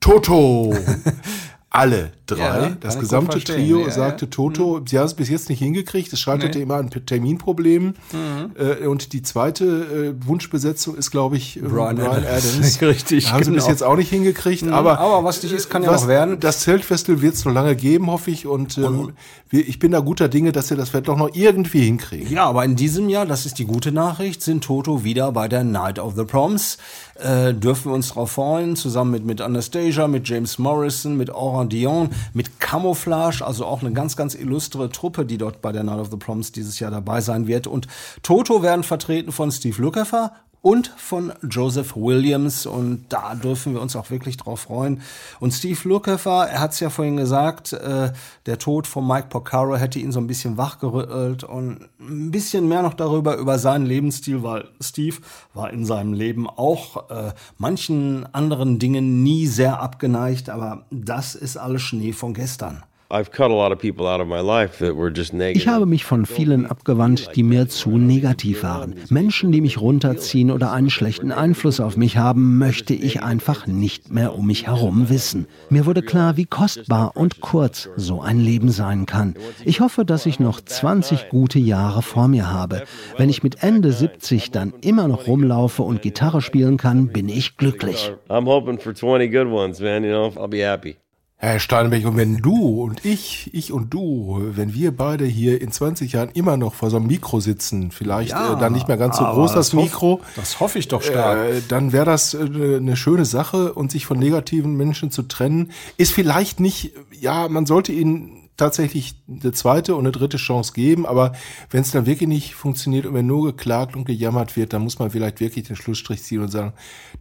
Toto. 0.00 0.74
alle 1.74 2.12
drei, 2.26 2.36
Ja, 2.38 2.76
das 2.80 2.98
gesamte. 2.98 3.40
Trio, 3.40 3.80
Ja, 3.80 3.86
ja. 3.86 3.90
sagte 3.92 4.28
Toto, 4.28 4.82
sie 4.86 4.98
haben 4.98 5.06
es 5.06 5.14
bis 5.14 5.30
jetzt 5.30 5.48
nicht 5.48 5.58
hingekriegt, 5.60 6.12
es 6.12 6.20
scheiterte 6.20 6.58
Nee. 6.58 6.64
immer 6.64 6.74
an 6.76 6.90
Terminproblemen. 6.90 7.94
Mhm. 8.12 8.50
Äh, 8.58 8.86
und 8.86 9.12
die 9.14 9.22
zweite 9.22 9.64
äh, 9.64 10.26
Wunschbesetzung 10.26 10.96
ist, 10.96 11.10
glaube 11.10 11.36
ich, 11.38 11.56
äh, 11.56 11.60
Brian 11.60 11.96
Brian, 11.96 12.10
Adams. 12.24 12.56
Adams. 12.56 12.80
Richtig, 12.82 13.32
Haben 13.32 13.44
sie 13.44 13.50
bis 13.52 13.64
genau. 13.64 13.70
jetzt 13.72 13.82
auch 13.82 13.96
nicht 13.96 14.10
hingekriegt, 14.10 14.62
Mhm, 14.62 14.72
aber, 14.74 14.98
aber 14.98 15.24
was 15.24 15.42
nicht 15.42 15.52
ist, 15.52 15.70
kann 15.70 15.82
ja 15.82 15.90
was- 15.90 16.02
noch 16.02 16.08
werden. 16.08 16.40
Das 16.40 16.60
Zeltfestival 16.60 17.22
wird 17.22 17.34
es 17.36 17.44
noch 17.46 17.52
lange 17.52 17.74
geben, 17.74 18.08
hoffe 18.10 18.30
ich. 18.30 18.46
Und, 18.46 18.76
ähm, 18.76 19.12
wir, 19.48 19.66
ich 19.66 19.78
bin 19.78 19.92
da 19.92 20.00
guter 20.00 20.28
Dinge, 20.28 20.52
dass 20.52 20.68
sie 20.68 20.76
das 20.76 20.90
vielleicht 20.90 21.08
doch 21.08 21.16
noch 21.16 21.30
irgendwie 21.34 21.82
hinkriegen. 21.82 22.30
Ja, 22.30 22.44
aber 22.44 22.64
in 22.64 22.76
diesem 22.76 23.08
Jahr, 23.08 23.24
das 23.24 23.46
ist 23.46 23.58
die 23.58 23.64
gute 23.64 23.92
Nachricht, 23.92 24.42
sind 24.42 24.62
Toto 24.64 25.04
wieder 25.04 25.32
bei 25.32 25.48
der 25.48 25.64
Night 25.64 25.98
of 25.98 26.14
the 26.16 26.24
Proms. 26.24 26.76
Äh, 27.16 27.52
dürfen 27.54 27.90
wir 27.90 27.94
uns 27.94 28.08
drauf 28.08 28.32
freuen, 28.32 28.74
zusammen 28.74 29.10
mit, 29.10 29.24
mit 29.24 29.40
Anastasia, 29.40 30.08
mit 30.08 30.28
James 30.28 30.58
Morrison, 30.58 31.16
mit 31.16 31.30
Aura 31.30 31.64
Dion, 31.64 32.10
mit 32.32 32.58
Camouflage, 32.58 33.42
also 33.44 33.66
auch 33.66 33.82
eine 33.82 33.92
ganz, 33.92 34.16
ganz 34.16 34.34
illustre 34.34 34.90
Truppe, 34.90 35.26
die 35.26 35.38
dort 35.38 35.60
bei 35.60 35.72
der 35.72 35.82
Night 35.82 35.98
of 35.98 36.10
the 36.10 36.16
Proms 36.16 36.52
dieses 36.52 36.78
Jahr 36.80 36.90
dabei 36.90 37.20
sein 37.20 37.46
wird. 37.46 37.66
Und 37.66 37.86
Toto 38.22 38.62
werden 38.62 38.82
vertreten 38.82 39.30
von 39.30 39.50
Steve 39.50 39.80
Lukather 39.80 40.32
und 40.62 40.92
von 40.96 41.32
Joseph 41.42 41.96
Williams 41.96 42.66
und 42.66 43.06
da 43.08 43.34
dürfen 43.34 43.74
wir 43.74 43.82
uns 43.82 43.96
auch 43.96 44.10
wirklich 44.10 44.36
drauf 44.36 44.60
freuen. 44.60 45.02
Und 45.40 45.52
Steve 45.52 45.78
Lukather, 45.88 46.48
er 46.48 46.60
hat 46.60 46.72
es 46.72 46.80
ja 46.80 46.88
vorhin 46.88 47.16
gesagt, 47.16 47.72
äh, 47.72 48.12
der 48.46 48.58
Tod 48.58 48.86
von 48.86 49.06
Mike 49.06 49.26
Porcaro 49.28 49.76
hätte 49.76 49.98
ihn 49.98 50.12
so 50.12 50.20
ein 50.20 50.28
bisschen 50.28 50.56
wachgerüttelt 50.56 51.42
und 51.42 51.88
ein 52.00 52.30
bisschen 52.30 52.68
mehr 52.68 52.82
noch 52.82 52.94
darüber, 52.94 53.36
über 53.36 53.58
seinen 53.58 53.86
Lebensstil, 53.86 54.44
weil 54.44 54.68
Steve 54.80 55.16
war 55.52 55.70
in 55.72 55.84
seinem 55.84 56.12
Leben 56.12 56.48
auch 56.48 57.10
äh, 57.10 57.32
manchen 57.58 58.32
anderen 58.32 58.78
Dingen 58.78 59.24
nie 59.24 59.48
sehr 59.48 59.80
abgeneigt, 59.80 60.48
aber 60.48 60.86
das 60.92 61.34
ist 61.34 61.56
alles 61.56 61.82
Schnee 61.82 62.12
von 62.12 62.34
gestern. 62.34 62.84
I've 63.12 63.30
cut 63.30 63.50
a 63.50 63.54
lot 63.54 63.72
of 63.72 63.78
people 63.78 64.06
out 64.06 64.22
of 64.22 64.26
my 64.26 64.40
life 64.40 64.78
that 64.78 64.96
were 64.96 65.12
just 65.14 65.34
negative. 65.34 65.58
Ich 65.58 65.68
habe 65.68 65.84
mich 65.84 66.06
von 66.06 66.24
vielen 66.24 66.64
abgewandt, 66.64 67.36
die 67.36 67.42
mir 67.42 67.68
zu 67.68 67.98
negativ 67.98 68.62
waren. 68.62 68.94
Menschen, 69.10 69.52
die 69.52 69.60
mich 69.60 69.78
runterziehen 69.78 70.50
oder 70.50 70.72
einen 70.72 70.88
schlechten 70.88 71.30
Einfluss 71.30 71.78
auf 71.78 71.98
mich 71.98 72.16
haben, 72.16 72.56
möchte 72.56 72.94
ich 72.94 73.22
einfach 73.22 73.66
nicht 73.66 74.10
mehr 74.10 74.34
um 74.34 74.46
mich 74.46 74.66
herum 74.66 75.10
wissen. 75.10 75.46
Mir 75.68 75.84
wurde 75.84 76.00
klar, 76.00 76.38
wie 76.38 76.46
kostbar 76.46 77.12
und 77.14 77.42
kurz 77.42 77.90
so 77.96 78.22
ein 78.22 78.40
Leben 78.40 78.70
sein 78.70 79.04
kann. 79.04 79.34
Ich 79.66 79.80
hoffe, 79.80 80.06
dass 80.06 80.24
ich 80.24 80.40
noch 80.40 80.62
20 80.62 81.28
gute 81.28 81.58
Jahre 81.58 82.00
vor 82.00 82.28
mir 82.28 82.50
habe. 82.50 82.84
Wenn 83.18 83.28
ich 83.28 83.42
mit 83.42 83.62
Ende 83.62 83.92
70 83.92 84.52
dann 84.52 84.72
immer 84.80 85.06
noch 85.06 85.26
rumlaufe 85.26 85.82
und 85.82 86.00
Gitarre 86.00 86.40
spielen 86.40 86.78
kann, 86.78 87.08
bin 87.08 87.28
ich 87.28 87.58
glücklich. 87.58 88.14
I'm 88.30 88.46
hoping 88.46 88.78
for 88.78 88.94
20 88.94 89.30
good 89.30 89.48
ones, 89.48 89.80
man. 89.80 90.02
You 90.02 90.12
know, 90.12 90.28
I'll 90.28 90.48
be 90.48 90.66
happy. 90.66 91.01
Herr 91.44 91.58
Steinbeck, 91.58 92.06
und 92.06 92.16
wenn 92.16 92.36
du 92.36 92.82
und 92.84 93.04
ich, 93.04 93.50
ich 93.52 93.72
und 93.72 93.92
du, 93.92 94.40
wenn 94.54 94.74
wir 94.74 94.96
beide 94.96 95.24
hier 95.24 95.60
in 95.60 95.72
20 95.72 96.12
Jahren 96.12 96.28
immer 96.34 96.56
noch 96.56 96.72
vor 96.74 96.88
so 96.88 96.98
einem 96.98 97.08
Mikro 97.08 97.40
sitzen, 97.40 97.90
vielleicht 97.90 98.30
Ja, 98.30 98.54
äh, 98.54 98.60
dann 98.60 98.72
nicht 98.72 98.86
mehr 98.86 98.96
ganz 98.96 99.16
so 99.18 99.24
groß 99.24 99.52
das 99.52 99.70
das 99.70 99.74
hoff- 99.76 99.82
Mikro, 99.84 100.20
das 100.36 100.60
hoffe 100.60 100.78
ich 100.78 100.86
doch 100.86 101.02
stark. 101.02 101.48
Äh, 101.48 101.60
dann 101.68 101.90
wäre 101.92 102.04
das 102.04 102.34
äh, 102.34 102.38
eine 102.76 102.94
schöne 102.96 103.24
Sache 103.24 103.72
und 103.72 103.90
sich 103.90 104.06
von 104.06 104.20
negativen 104.20 104.76
Menschen 104.76 105.10
zu 105.10 105.22
trennen, 105.24 105.72
ist 105.96 106.12
vielleicht 106.12 106.60
nicht, 106.60 106.92
ja, 107.20 107.48
man 107.48 107.66
sollte 107.66 107.90
ihnen 107.92 108.41
tatsächlich 108.56 109.14
eine 109.28 109.52
zweite 109.52 109.94
und 109.94 110.00
eine 110.00 110.12
dritte 110.12 110.36
Chance 110.36 110.72
geben, 110.74 111.06
aber 111.06 111.32
wenn 111.70 111.80
es 111.80 111.90
dann 111.90 112.06
wirklich 112.06 112.28
nicht 112.28 112.54
funktioniert 112.54 113.06
und 113.06 113.14
wenn 113.14 113.26
nur 113.26 113.46
geklagt 113.46 113.96
und 113.96 114.04
gejammert 114.04 114.56
wird, 114.56 114.72
dann 114.72 114.82
muss 114.82 114.98
man 114.98 115.10
vielleicht 115.10 115.40
wirklich 115.40 115.66
den 115.66 115.76
Schlussstrich 115.76 116.22
ziehen 116.22 116.40
und 116.42 116.48
sagen, 116.48 116.72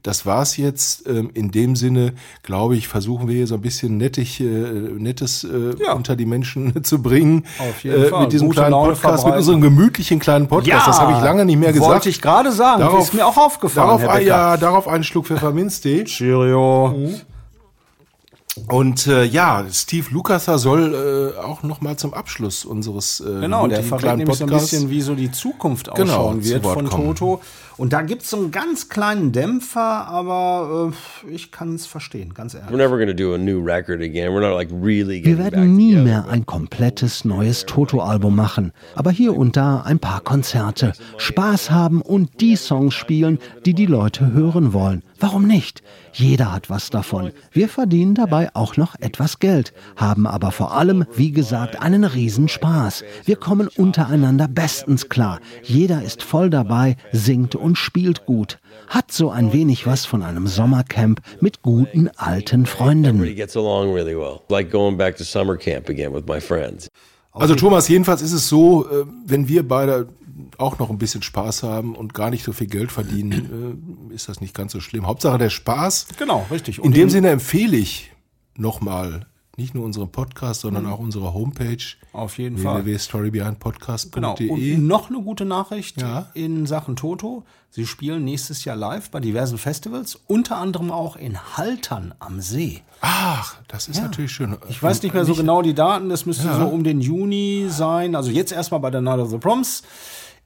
das 0.03 0.25
war's 0.25 0.57
jetzt. 0.57 1.07
Ähm, 1.07 1.31
in 1.33 1.51
dem 1.51 1.75
Sinne, 1.75 2.13
glaube 2.43 2.75
ich, 2.75 2.87
versuchen 2.87 3.27
wir 3.27 3.35
hier 3.35 3.47
so 3.47 3.55
ein 3.55 3.61
bisschen 3.61 3.97
nettig, 3.97 4.41
äh, 4.41 4.43
nettes 4.43 5.43
äh, 5.43 5.73
unter 5.93 6.15
die 6.15 6.25
Menschen 6.25 6.83
zu 6.83 7.01
bringen. 7.01 7.45
Auf 7.59 7.83
jeden 7.83 8.03
äh, 8.03 8.07
Fall. 8.07 8.23
Mit 8.23 8.33
diesem 8.33 8.47
Gute 8.47 8.59
kleinen 8.61 8.71
Laune 8.71 8.93
Podcast, 8.93 9.25
mit 9.25 9.35
unserem 9.35 9.61
gemütlichen 9.61 10.19
kleinen 10.19 10.47
Podcast. 10.47 10.87
das 10.87 10.99
habe 10.99 11.13
ich 11.13 11.21
lange 11.23 11.45
nicht 11.45 11.57
mehr 11.57 11.71
gesagt. 11.71 11.91
Wollte 11.91 12.09
ich 12.09 12.21
gerade 12.21 12.51
sagen. 12.51 12.81
Darauf- 12.81 13.03
ist 13.03 13.13
mir 13.13 13.25
auch 13.25 13.37
aufgefallen, 13.37 14.01
Darauf, 14.01 14.21
ja, 14.21 14.57
darauf 14.57 14.87
einen 14.87 15.03
Schluck 15.03 15.27
Pfefferminztee. 15.27 16.03
Cheerio. 16.03 17.11
Und 18.67 19.07
äh, 19.07 19.23
ja, 19.23 19.65
Steve 19.71 20.07
Lukather 20.11 20.57
soll 20.57 21.33
äh, 21.35 21.39
auch 21.39 21.63
noch 21.63 21.81
mal 21.81 21.97
zum 21.97 22.13
Abschluss 22.13 22.63
unseres 22.65 23.19
äh, 23.19 23.41
Genau, 23.41 23.67
der 23.67 23.83
verrät 23.83 24.17
nämlich 24.17 24.37
so 24.37 24.43
ein 24.45 24.49
Podcasts- 24.49 24.71
bisschen, 24.71 24.89
wie 24.89 25.01
so 25.01 25.15
die 25.15 25.31
Zukunft 25.31 25.93
Genau, 25.95 26.13
ausschauen 26.13 26.41
zu 26.43 26.49
wird 26.49 26.63
von 26.65 26.87
kommen. 26.87 27.15
Toto. 27.15 27.41
Und 27.81 27.93
da 27.93 28.03
gibt 28.03 28.21
es 28.21 28.29
so 28.29 28.37
einen 28.37 28.51
ganz 28.51 28.89
kleinen 28.89 29.31
Dämpfer, 29.31 30.07
aber 30.07 30.93
äh, 31.25 31.31
ich 31.33 31.51
kann 31.51 31.73
es 31.73 31.87
verstehen, 31.87 32.35
ganz 32.35 32.53
ehrlich. 32.53 32.69
We're 32.69 32.77
never 32.77 32.95
going 32.95 33.07
to 33.07 33.15
do 33.15 33.33
a 33.33 33.39
new 33.39 33.59
record 33.59 34.03
again. 34.03 34.29
We're 34.29 34.47
not 34.47 34.53
like 34.53 34.69
really 34.71 35.25
Wir 35.25 35.39
werden 35.39 35.75
nie 35.75 35.95
mehr 35.95 36.27
ein 36.29 36.45
komplettes 36.45 37.25
neues 37.25 37.65
Toto-Album 37.65 38.35
machen, 38.35 38.71
aber 38.93 39.09
hier 39.09 39.35
und 39.35 39.57
da 39.57 39.81
ein 39.81 39.97
paar 39.97 40.21
Konzerte, 40.21 40.93
Spaß 41.17 41.71
haben 41.71 42.03
und 42.03 42.39
die 42.39 42.55
Songs 42.55 42.93
spielen, 42.93 43.39
die 43.65 43.73
die 43.73 43.87
Leute 43.87 44.31
hören 44.31 44.73
wollen. 44.73 45.01
Warum 45.19 45.47
nicht? 45.47 45.81
Jeder 46.13 46.51
hat 46.51 46.69
was 46.69 46.89
davon. 46.89 47.31
Wir 47.51 47.69
verdienen 47.69 48.15
dabei 48.15 48.49
auch 48.53 48.77
noch 48.77 48.95
etwas 48.99 49.39
Geld, 49.39 49.73
haben 49.95 50.27
aber 50.27 50.51
vor 50.51 50.75
allem, 50.75 51.05
wie 51.15 51.31
gesagt, 51.31 51.81
einen 51.81 52.03
Riesenspaß. 52.03 53.03
Wir 53.25 53.37
kommen 53.37 53.69
untereinander 53.69 54.47
bestens 54.47 55.09
klar. 55.09 55.39
Jeder 55.63 56.03
ist 56.03 56.21
voll 56.21 56.49
dabei, 56.49 56.95
singt 57.11 57.55
und 57.55 57.70
spielt 57.75 58.25
gut. 58.25 58.59
Hat 58.87 59.11
so 59.11 59.29
ein 59.29 59.53
wenig 59.53 59.85
was 59.87 60.05
von 60.05 60.23
einem 60.23 60.47
Sommercamp 60.47 61.21
mit 61.39 61.61
guten 61.61 62.09
alten 62.17 62.65
Freunden. 62.65 63.17
Also 67.31 67.55
Thomas, 67.55 67.87
jedenfalls 67.87 68.21
ist 68.21 68.33
es 68.33 68.49
so, 68.49 68.89
äh, 68.89 69.05
wenn 69.25 69.47
wir 69.47 69.67
beide 69.67 70.09
auch 70.57 70.79
noch 70.79 70.89
ein 70.89 70.97
bisschen 70.97 71.21
Spaß 71.21 71.63
haben 71.63 71.95
und 71.95 72.13
gar 72.13 72.29
nicht 72.29 72.43
so 72.43 72.51
viel 72.51 72.67
Geld 72.67 72.91
verdienen, 72.91 74.09
äh, 74.11 74.13
ist 74.13 74.27
das 74.27 74.41
nicht 74.41 74.53
ganz 74.53 74.73
so 74.73 74.79
schlimm. 74.79 75.07
Hauptsache 75.07 75.37
der 75.37 75.49
Spaß. 75.49 76.07
Genau, 76.17 76.45
richtig. 76.51 76.79
In 76.79 76.91
dem 76.91 77.09
Sinne 77.09 77.29
empfehle 77.29 77.77
ich 77.77 78.11
nochmal 78.57 79.27
nicht 79.57 79.75
nur 79.75 79.83
unseren 79.85 80.11
Podcast, 80.11 80.61
sondern 80.61 80.85
auch 80.85 80.99
unsere 80.99 81.33
Homepage. 81.33 81.75
Mhm. 81.77 82.07
Auf 82.19 82.37
jeden 82.37 82.57
Fall. 82.57 82.85
www.storybehindpodcast.de. 82.85 84.11
Genau. 84.11 84.35
Und 84.53 84.87
noch 84.87 85.09
eine 85.09 85.21
gute 85.21 85.45
Nachricht 85.45 86.01
Ja. 86.01 86.27
in 86.33 86.65
Sachen 86.65 86.95
Toto. 86.95 87.43
Sie 87.69 87.85
spielen 87.85 88.25
nächstes 88.25 88.65
Jahr 88.65 88.75
live 88.75 89.11
bei 89.11 89.19
diversen 89.21 89.57
Festivals, 89.57 90.19
unter 90.27 90.57
anderem 90.57 90.91
auch 90.91 91.15
in 91.15 91.37
Haltern 91.57 92.13
am 92.19 92.41
See. 92.41 92.81
Ach, 93.01 93.55
das 93.67 93.87
ist 93.87 94.01
natürlich 94.01 94.31
schön. 94.31 94.57
Ich 94.69 94.81
weiß 94.83 95.01
nicht 95.03 95.13
mehr 95.13 95.25
so 95.25 95.33
genau 95.35 95.61
die 95.61 95.73
Daten, 95.73 96.09
das 96.09 96.25
müsste 96.25 96.47
Ja. 96.47 96.59
so 96.59 96.65
um 96.67 96.83
den 96.83 96.99
Juni 97.01 97.67
sein. 97.69 98.15
Also 98.15 98.29
jetzt 98.29 98.51
erstmal 98.51 98.79
bei 98.81 98.89
der 98.91 99.01
Night 99.01 99.19
of 99.19 99.29
the 99.29 99.37
Proms. 99.37 99.83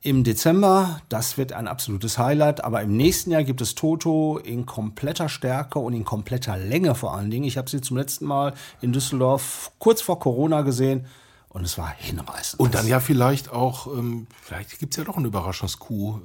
Im 0.05 0.23
Dezember, 0.23 1.01
das 1.09 1.35
wird 1.35 1.51
ein 1.51 1.67
absolutes 1.67 2.19
Highlight, 2.19 2.63
aber 2.63 2.83
im 2.83 2.95
nächsten 2.95 3.31
Jahr 3.31 3.43
gibt 3.43 3.59
es 3.59 3.73
Toto 3.73 4.37
in 4.37 4.67
kompletter 4.67 5.29
Stärke 5.29 5.79
und 5.79 5.93
in 5.93 6.05
kompletter 6.05 6.57
Länge 6.57 6.93
vor 6.93 7.15
allen 7.15 7.31
Dingen. 7.31 7.45
Ich 7.45 7.57
habe 7.57 7.67
sie 7.67 7.81
zum 7.81 7.97
letzten 7.97 8.25
Mal 8.25 8.53
in 8.81 8.93
Düsseldorf 8.93 9.71
kurz 9.79 10.03
vor 10.03 10.19
Corona 10.19 10.61
gesehen 10.61 11.07
und 11.49 11.63
es 11.63 11.79
war 11.79 11.91
hinreißend. 11.97 12.59
Und 12.59 12.75
dann 12.75 12.85
ja 12.85 12.99
vielleicht 12.99 13.51
auch, 13.51 13.87
ähm, 13.87 14.27
vielleicht 14.43 14.77
gibt's 14.77 14.97
ja 14.97 15.05
doch 15.05 15.15
einen 15.15 15.25
Überraschungskuh 15.25 16.17
äh, 16.17 16.19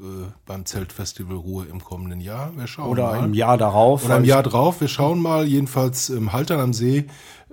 beim 0.45 0.67
Zeltfestival 0.67 1.37
Ruhe 1.37 1.65
im 1.65 1.83
kommenden 1.83 2.21
Jahr. 2.21 2.51
Wir 2.57 2.67
schauen 2.67 2.91
Oder 2.91 3.13
mal. 3.13 3.25
im 3.25 3.33
Jahr 3.33 3.57
darauf. 3.57 4.05
Oder 4.05 4.19
im 4.19 4.25
Jahr 4.25 4.43
drauf. 4.43 4.83
Wir 4.83 4.89
schauen 4.89 5.23
mal, 5.23 5.47
jedenfalls 5.47 6.11
im 6.11 6.35
Haltern 6.35 6.61
am 6.61 6.75
See. 6.75 7.07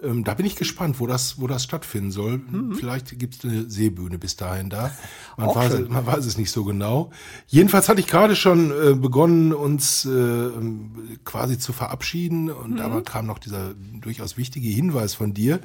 Ähm, 0.03 0.23
da 0.23 0.33
bin 0.33 0.45
ich 0.45 0.55
gespannt, 0.55 0.99
wo 0.99 1.07
das, 1.07 1.39
wo 1.39 1.47
das 1.47 1.63
stattfinden 1.63 2.11
soll. 2.11 2.41
Vielleicht 2.75 3.17
gibt's 3.17 3.43
eine 3.43 3.69
Seebühne 3.69 4.17
bis 4.17 4.35
dahin 4.35 4.69
da. 4.69 4.91
Man 5.37 5.53
weiß, 5.53 5.89
man 5.89 6.05
weiß 6.05 6.25
es 6.25 6.37
nicht 6.37 6.51
so 6.51 6.63
genau. 6.63 7.11
Jedenfalls 7.47 7.89
hatte 7.89 7.99
ich 7.99 8.07
gerade 8.07 8.35
schon 8.35 8.71
äh, 8.71 8.93
begonnen, 8.95 9.53
uns 9.53 10.05
äh, 10.05 10.09
ähm, 10.09 11.19
quasi 11.25 11.57
zu 11.57 11.73
verabschieden. 11.73 12.49
Und 12.49 12.79
aber 12.79 13.03
kam 13.03 13.25
noch 13.25 13.39
dieser 13.39 13.73
durchaus 14.01 14.37
wichtige 14.37 14.69
Hinweis 14.69 15.13
von 15.15 15.33
dir. 15.33 15.59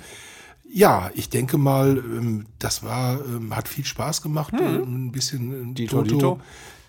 Ja, 0.75 1.11
ich 1.15 1.29
denke 1.29 1.59
mal, 1.59 1.99
ähm, 1.99 2.47
das 2.59 2.83
war, 2.83 3.21
ähm, 3.27 3.55
hat 3.55 3.69
viel 3.69 3.85
Spaß 3.85 4.23
gemacht, 4.23 4.55
äh, 4.55 4.65
ein 4.65 5.13
bisschen 5.13 5.73
äh, 5.73 5.75
Dito, 5.75 5.97
Toto 5.99 6.15
Dito. 6.15 6.41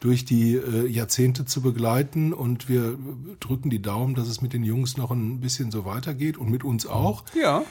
Durch 0.03 0.25
die 0.25 0.55
äh, 0.55 0.85
Jahrzehnte 0.85 1.45
zu 1.45 1.61
begleiten 1.61 2.33
und 2.33 2.67
wir 2.67 2.97
drücken 3.39 3.69
die 3.69 3.81
Daumen, 3.81 4.15
dass 4.15 4.27
es 4.27 4.41
mit 4.41 4.51
den 4.51 4.65
Jungs 4.65 4.97
noch 4.97 5.11
ein 5.11 5.39
bisschen 5.39 5.71
so 5.71 5.85
weitergeht 5.85 6.37
und 6.37 6.51
mit 6.51 6.65
uns 6.65 6.85
auch. 6.85 7.23
Ja. 7.33 7.63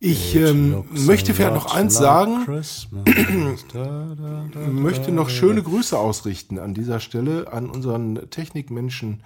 Ich 0.00 0.34
ähm, 0.34 0.84
möchte 0.90 1.34
vielleicht 1.34 1.54
noch 1.54 1.72
eins 1.72 1.94
sagen, 1.94 2.46
möchte 4.72 5.12
noch 5.12 5.30
schöne 5.30 5.62
Grüße 5.62 5.96
ausrichten 5.96 6.58
an 6.58 6.74
dieser 6.74 6.98
Stelle 6.98 7.52
an 7.52 7.70
unseren 7.70 8.28
Technikmenschen 8.28 9.22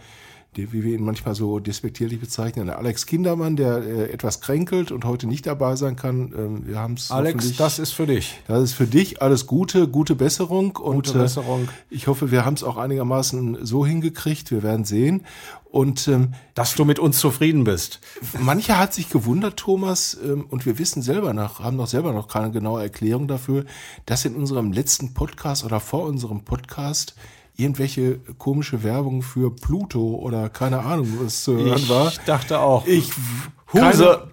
der, 0.56 0.72
wie 0.72 0.84
wir 0.84 0.94
ihn 0.94 1.04
manchmal 1.04 1.34
so 1.34 1.58
despektierlich 1.60 2.20
bezeichnen, 2.20 2.68
Alex 2.68 3.06
Kindermann, 3.06 3.56
der 3.56 3.78
äh, 3.78 4.12
etwas 4.12 4.42
kränkelt 4.42 4.92
und 4.92 5.04
heute 5.06 5.26
nicht 5.26 5.46
dabei 5.46 5.76
sein 5.76 5.96
kann. 5.96 6.32
Ähm, 6.36 6.66
wir 6.66 6.78
haben 6.78 6.94
es 6.94 7.10
Alex, 7.10 7.56
das 7.56 7.78
ist 7.78 7.92
für 7.92 8.06
dich. 8.06 8.40
Das 8.48 8.62
ist 8.62 8.74
für 8.74 8.86
dich 8.86 9.22
alles 9.22 9.46
Gute, 9.46 9.88
gute 9.88 10.14
Besserung. 10.14 10.76
Und, 10.76 11.06
Gute 11.06 11.18
Besserung. 11.18 11.64
Äh, 11.64 11.94
ich 11.94 12.06
hoffe, 12.06 12.30
wir 12.30 12.44
haben 12.44 12.54
es 12.54 12.64
auch 12.64 12.76
einigermaßen 12.76 13.64
so 13.64 13.86
hingekriegt. 13.86 14.50
Wir 14.50 14.62
werden 14.62 14.84
sehen. 14.84 15.24
Und 15.70 16.06
ähm, 16.08 16.34
Dass 16.52 16.74
du 16.74 16.84
mit 16.84 16.98
uns 16.98 17.18
zufrieden 17.18 17.64
bist. 17.64 18.00
Mancher 18.38 18.78
hat 18.78 18.92
sich 18.92 19.08
gewundert, 19.08 19.56
Thomas, 19.56 20.18
ähm, 20.22 20.44
und 20.50 20.66
wir 20.66 20.78
wissen 20.78 21.00
selber 21.00 21.32
noch, 21.32 21.60
haben 21.60 21.78
noch 21.78 21.86
selber 21.86 22.12
noch 22.12 22.28
keine 22.28 22.50
genaue 22.50 22.82
Erklärung 22.82 23.26
dafür, 23.26 23.64
dass 24.04 24.26
in 24.26 24.36
unserem 24.36 24.72
letzten 24.72 25.14
Podcast 25.14 25.64
oder 25.64 25.80
vor 25.80 26.04
unserem 26.04 26.44
Podcast 26.44 27.14
irgendwelche 27.56 28.18
komische 28.38 28.82
Werbung 28.82 29.22
für 29.22 29.54
Pluto 29.54 30.16
oder 30.16 30.48
keine 30.48 30.80
Ahnung, 30.80 31.08
was 31.22 31.44
zu 31.44 31.56
hören 31.56 31.76
Ich 31.78 31.88
war. 31.88 32.12
dachte 32.26 32.58
auch. 32.60 32.86
Ich 32.86 33.10
Huse. 33.72 34.28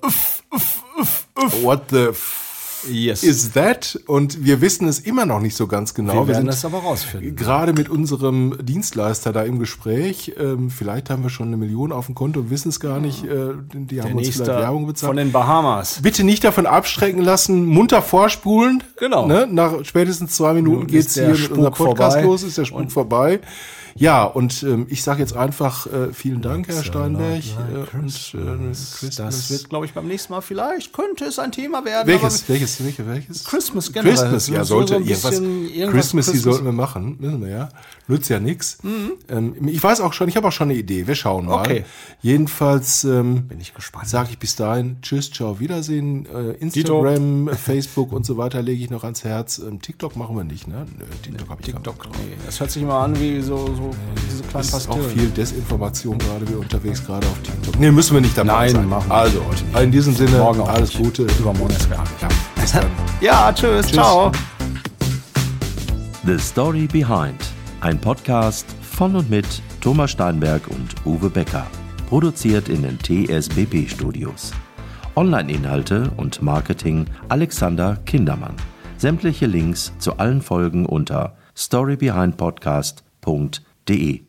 What 1.62 1.84
the 1.90 2.08
f 2.10 2.49
Yes. 2.88 3.24
is 3.24 3.52
that? 3.52 4.00
Und 4.08 4.44
wir 4.46 4.62
wissen 4.62 4.88
es 4.88 5.00
immer 5.00 5.26
noch 5.26 5.40
nicht 5.40 5.56
so 5.56 5.68
ganz 5.68 5.94
genau. 5.94 6.14
Wir 6.14 6.28
werden 6.28 6.38
sind 6.38 6.48
das 6.48 6.66
aber 6.66 6.80
rausfinden. 6.80 7.36
Gerade 7.36 7.74
mit 7.74 7.90
unserem 7.90 8.58
Dienstleister 8.62 9.34
da 9.34 9.44
im 9.44 9.60
Gespräch. 9.60 10.34
Ähm, 10.38 10.70
vielleicht 10.70 11.10
haben 11.10 11.24
wir 11.24 11.30
schon 11.30 11.48
eine 11.48 11.58
Million 11.58 11.92
auf 11.92 12.06
dem 12.06 12.16
Konto 12.16 12.40
und 12.42 12.50
wissen 12.50 12.70
es 12.70 12.80
gar 12.80 13.00
nicht. 13.00 13.24
Äh, 13.24 13.54
die 13.74 13.96
Der 13.96 14.04
haben 14.06 14.16
uns 14.16 14.30
vielleicht 14.30 14.48
Werbung 14.48 14.88
bezahlt. 14.88 15.10
von 15.10 15.18
den 15.18 15.32
Bahamas. 15.32 16.02
Bitte 16.02 16.24
nicht 16.24 16.44
davon 16.44 16.66
abschrecken 16.66 17.22
lassen, 17.22 17.66
munter 17.66 18.02
vorspulen. 18.02 18.84
Genau. 18.98 19.28
Ne? 19.28 19.48
Nach 19.50 19.84
spätestens 19.84 20.36
zwei 20.36 20.54
Minuten 20.54 20.88
ist 20.94 21.16
der 21.16 21.26
hier 21.26 21.32
mit 21.34 21.40
Spuk 21.44 21.58
unserem 21.58 21.74
Podcast 21.74 22.14
vorbei. 22.16 22.28
los, 22.28 22.44
ist 22.44 22.58
der 22.58 22.66
Spuk 22.66 22.92
vorbei. 22.92 23.40
Ja, 23.96 24.24
und 24.24 24.64
ähm, 24.64 24.86
ich 24.90 25.04
sage 25.04 25.20
jetzt 25.20 25.36
einfach 25.36 25.86
äh, 25.88 26.14
vielen 26.14 26.42
Dank, 26.42 26.68
Herr 26.70 26.84
Steinberg. 26.84 27.44
Äh, 27.44 27.98
und, 27.98 28.34
äh, 28.34 29.10
Das 29.18 29.50
wird, 29.52 29.68
glaube 29.70 29.88
ich, 29.88 29.94
beim 29.94 30.08
nächsten 30.08 30.32
Mal 30.32 30.40
vielleicht, 30.42 30.94
könnte 30.94 31.26
es 31.26 31.38
ein 31.38 31.52
Thema 31.52 31.84
werden. 31.84 32.08
welches, 32.08 32.44
aber 32.44 32.54
welches, 32.80 32.86
welches, 33.00 33.08
welches? 33.08 33.44
Christmas 33.46 33.92
generell. 33.92 34.14
Christmas, 34.16 34.48
ja, 34.50 34.64
So- 34.64 34.76
sollte 34.76 34.94
so 34.94 35.00
irgendwas, 35.00 35.22
bisschen 35.30 35.70
irgendwas 35.70 35.92
Christmas, 35.94 36.26
die 36.26 36.32
Christmas. 36.34 36.44
sollten 36.56 36.66
wir 36.66 36.72
machen, 36.74 37.16
wissen 37.20 37.42
wir 37.42 37.50
ja. 37.50 37.70
Nützt 38.08 38.30
ja 38.30 38.40
nix. 38.40 38.78
Ähm, 39.30 39.56
ich 39.68 39.84
weiß 39.84 40.02
auch 40.02 40.14
schon, 40.14 40.28
ich 40.30 40.36
habe 40.36 40.48
auch 40.48 40.52
schon 40.52 40.70
eine 40.70 40.80
Idee. 40.80 41.06
Wir 41.08 41.14
schauen 41.16 41.46
mal. 41.46 41.60
Okay. 41.62 41.86
Jedenfalls 42.22 43.04
ähm, 43.04 43.48
Bin 43.48 43.60
ich 43.62 43.74
gespannt. 43.74 44.08
sage 44.08 44.30
ich 44.32 44.40
bis 44.40 44.56
dahin 44.56 44.98
Tschüss, 45.02 45.32
ciao, 45.32 45.60
Wiedersehen. 45.60 46.26
Äh, 46.26 46.52
Instagram, 46.54 47.50
Facebook 47.64 48.12
und 48.12 48.26
so 48.26 48.38
weiter 48.38 48.62
lege 48.62 48.84
ich 48.84 48.90
noch 48.90 49.04
ans 49.04 49.24
Herz. 49.24 49.60
Ähm, 49.60 49.82
TikTok 49.82 50.16
machen 50.16 50.36
wir 50.36 50.44
nicht, 50.44 50.68
ne? 50.68 50.86
Nö, 50.98 51.06
TikTok 51.22 51.50
habe 51.50 51.62
ich 51.62 51.74
drauf. 51.74 51.96
Nee, 52.14 52.36
das 52.46 52.60
hört 52.60 52.72
sich 52.72 52.82
immer 52.84 52.96
an 53.00 53.20
wie 53.20 53.42
so, 53.42 53.58
so 53.76 53.92
diese 54.30 54.44
kleinen 54.44 54.68
Das 54.72 54.74
ist 54.82 54.90
auch 54.90 55.00
viel 55.00 55.28
Desinformation 55.30 56.18
gerade, 56.18 56.48
wir 56.48 56.60
unterwegs 56.60 57.06
gerade 57.06 57.26
auf 57.28 57.38
TikTok. 57.44 57.80
Nee, 57.80 57.92
müssen 57.92 58.16
wir 58.16 58.22
nicht 58.22 58.38
dabei 58.38 58.66
Nein, 58.66 58.72
sein. 58.72 58.90
machen 58.90 59.10
wir 59.10 59.16
Also, 59.16 59.42
in 59.82 59.92
diesem 59.92 60.16
Sinne, 60.16 60.42
alles. 60.44 60.94
Gute. 60.94 61.28
Übermorgen 61.40 61.76
ist 61.76 61.90
gar 61.90 62.04
Ja, 62.22 62.59
bis 62.70 62.82
dann. 62.82 62.92
Ja, 63.22 63.54
tschüss, 63.54 63.88
ciao. 63.88 64.32
The 66.26 66.38
Story 66.38 66.88
Behind. 66.88 67.40
Ein 67.82 68.00
Podcast 68.00 68.66
von 68.82 69.16
und 69.16 69.30
mit 69.30 69.46
Thomas 69.82 70.12
Steinberg 70.12 70.68
und 70.68 70.96
Uwe 71.06 71.30
Becker. 71.30 71.68
Produziert 72.08 72.70
in 72.70 72.84
den 72.84 72.98
TSBB 73.00 73.90
Studios. 73.90 74.54
Online-Inhalte 75.16 76.12
und 76.18 76.42
Marketing 76.42 77.06
Alexander 77.30 77.98
Kindermann. 78.06 78.56
Sämtliche 78.98 79.46
Links 79.48 79.94
zu 80.00 80.18
allen 80.18 80.42
Folgen 80.42 80.86
unter 80.86 81.38
storybehindpodcast.de. 81.56 84.29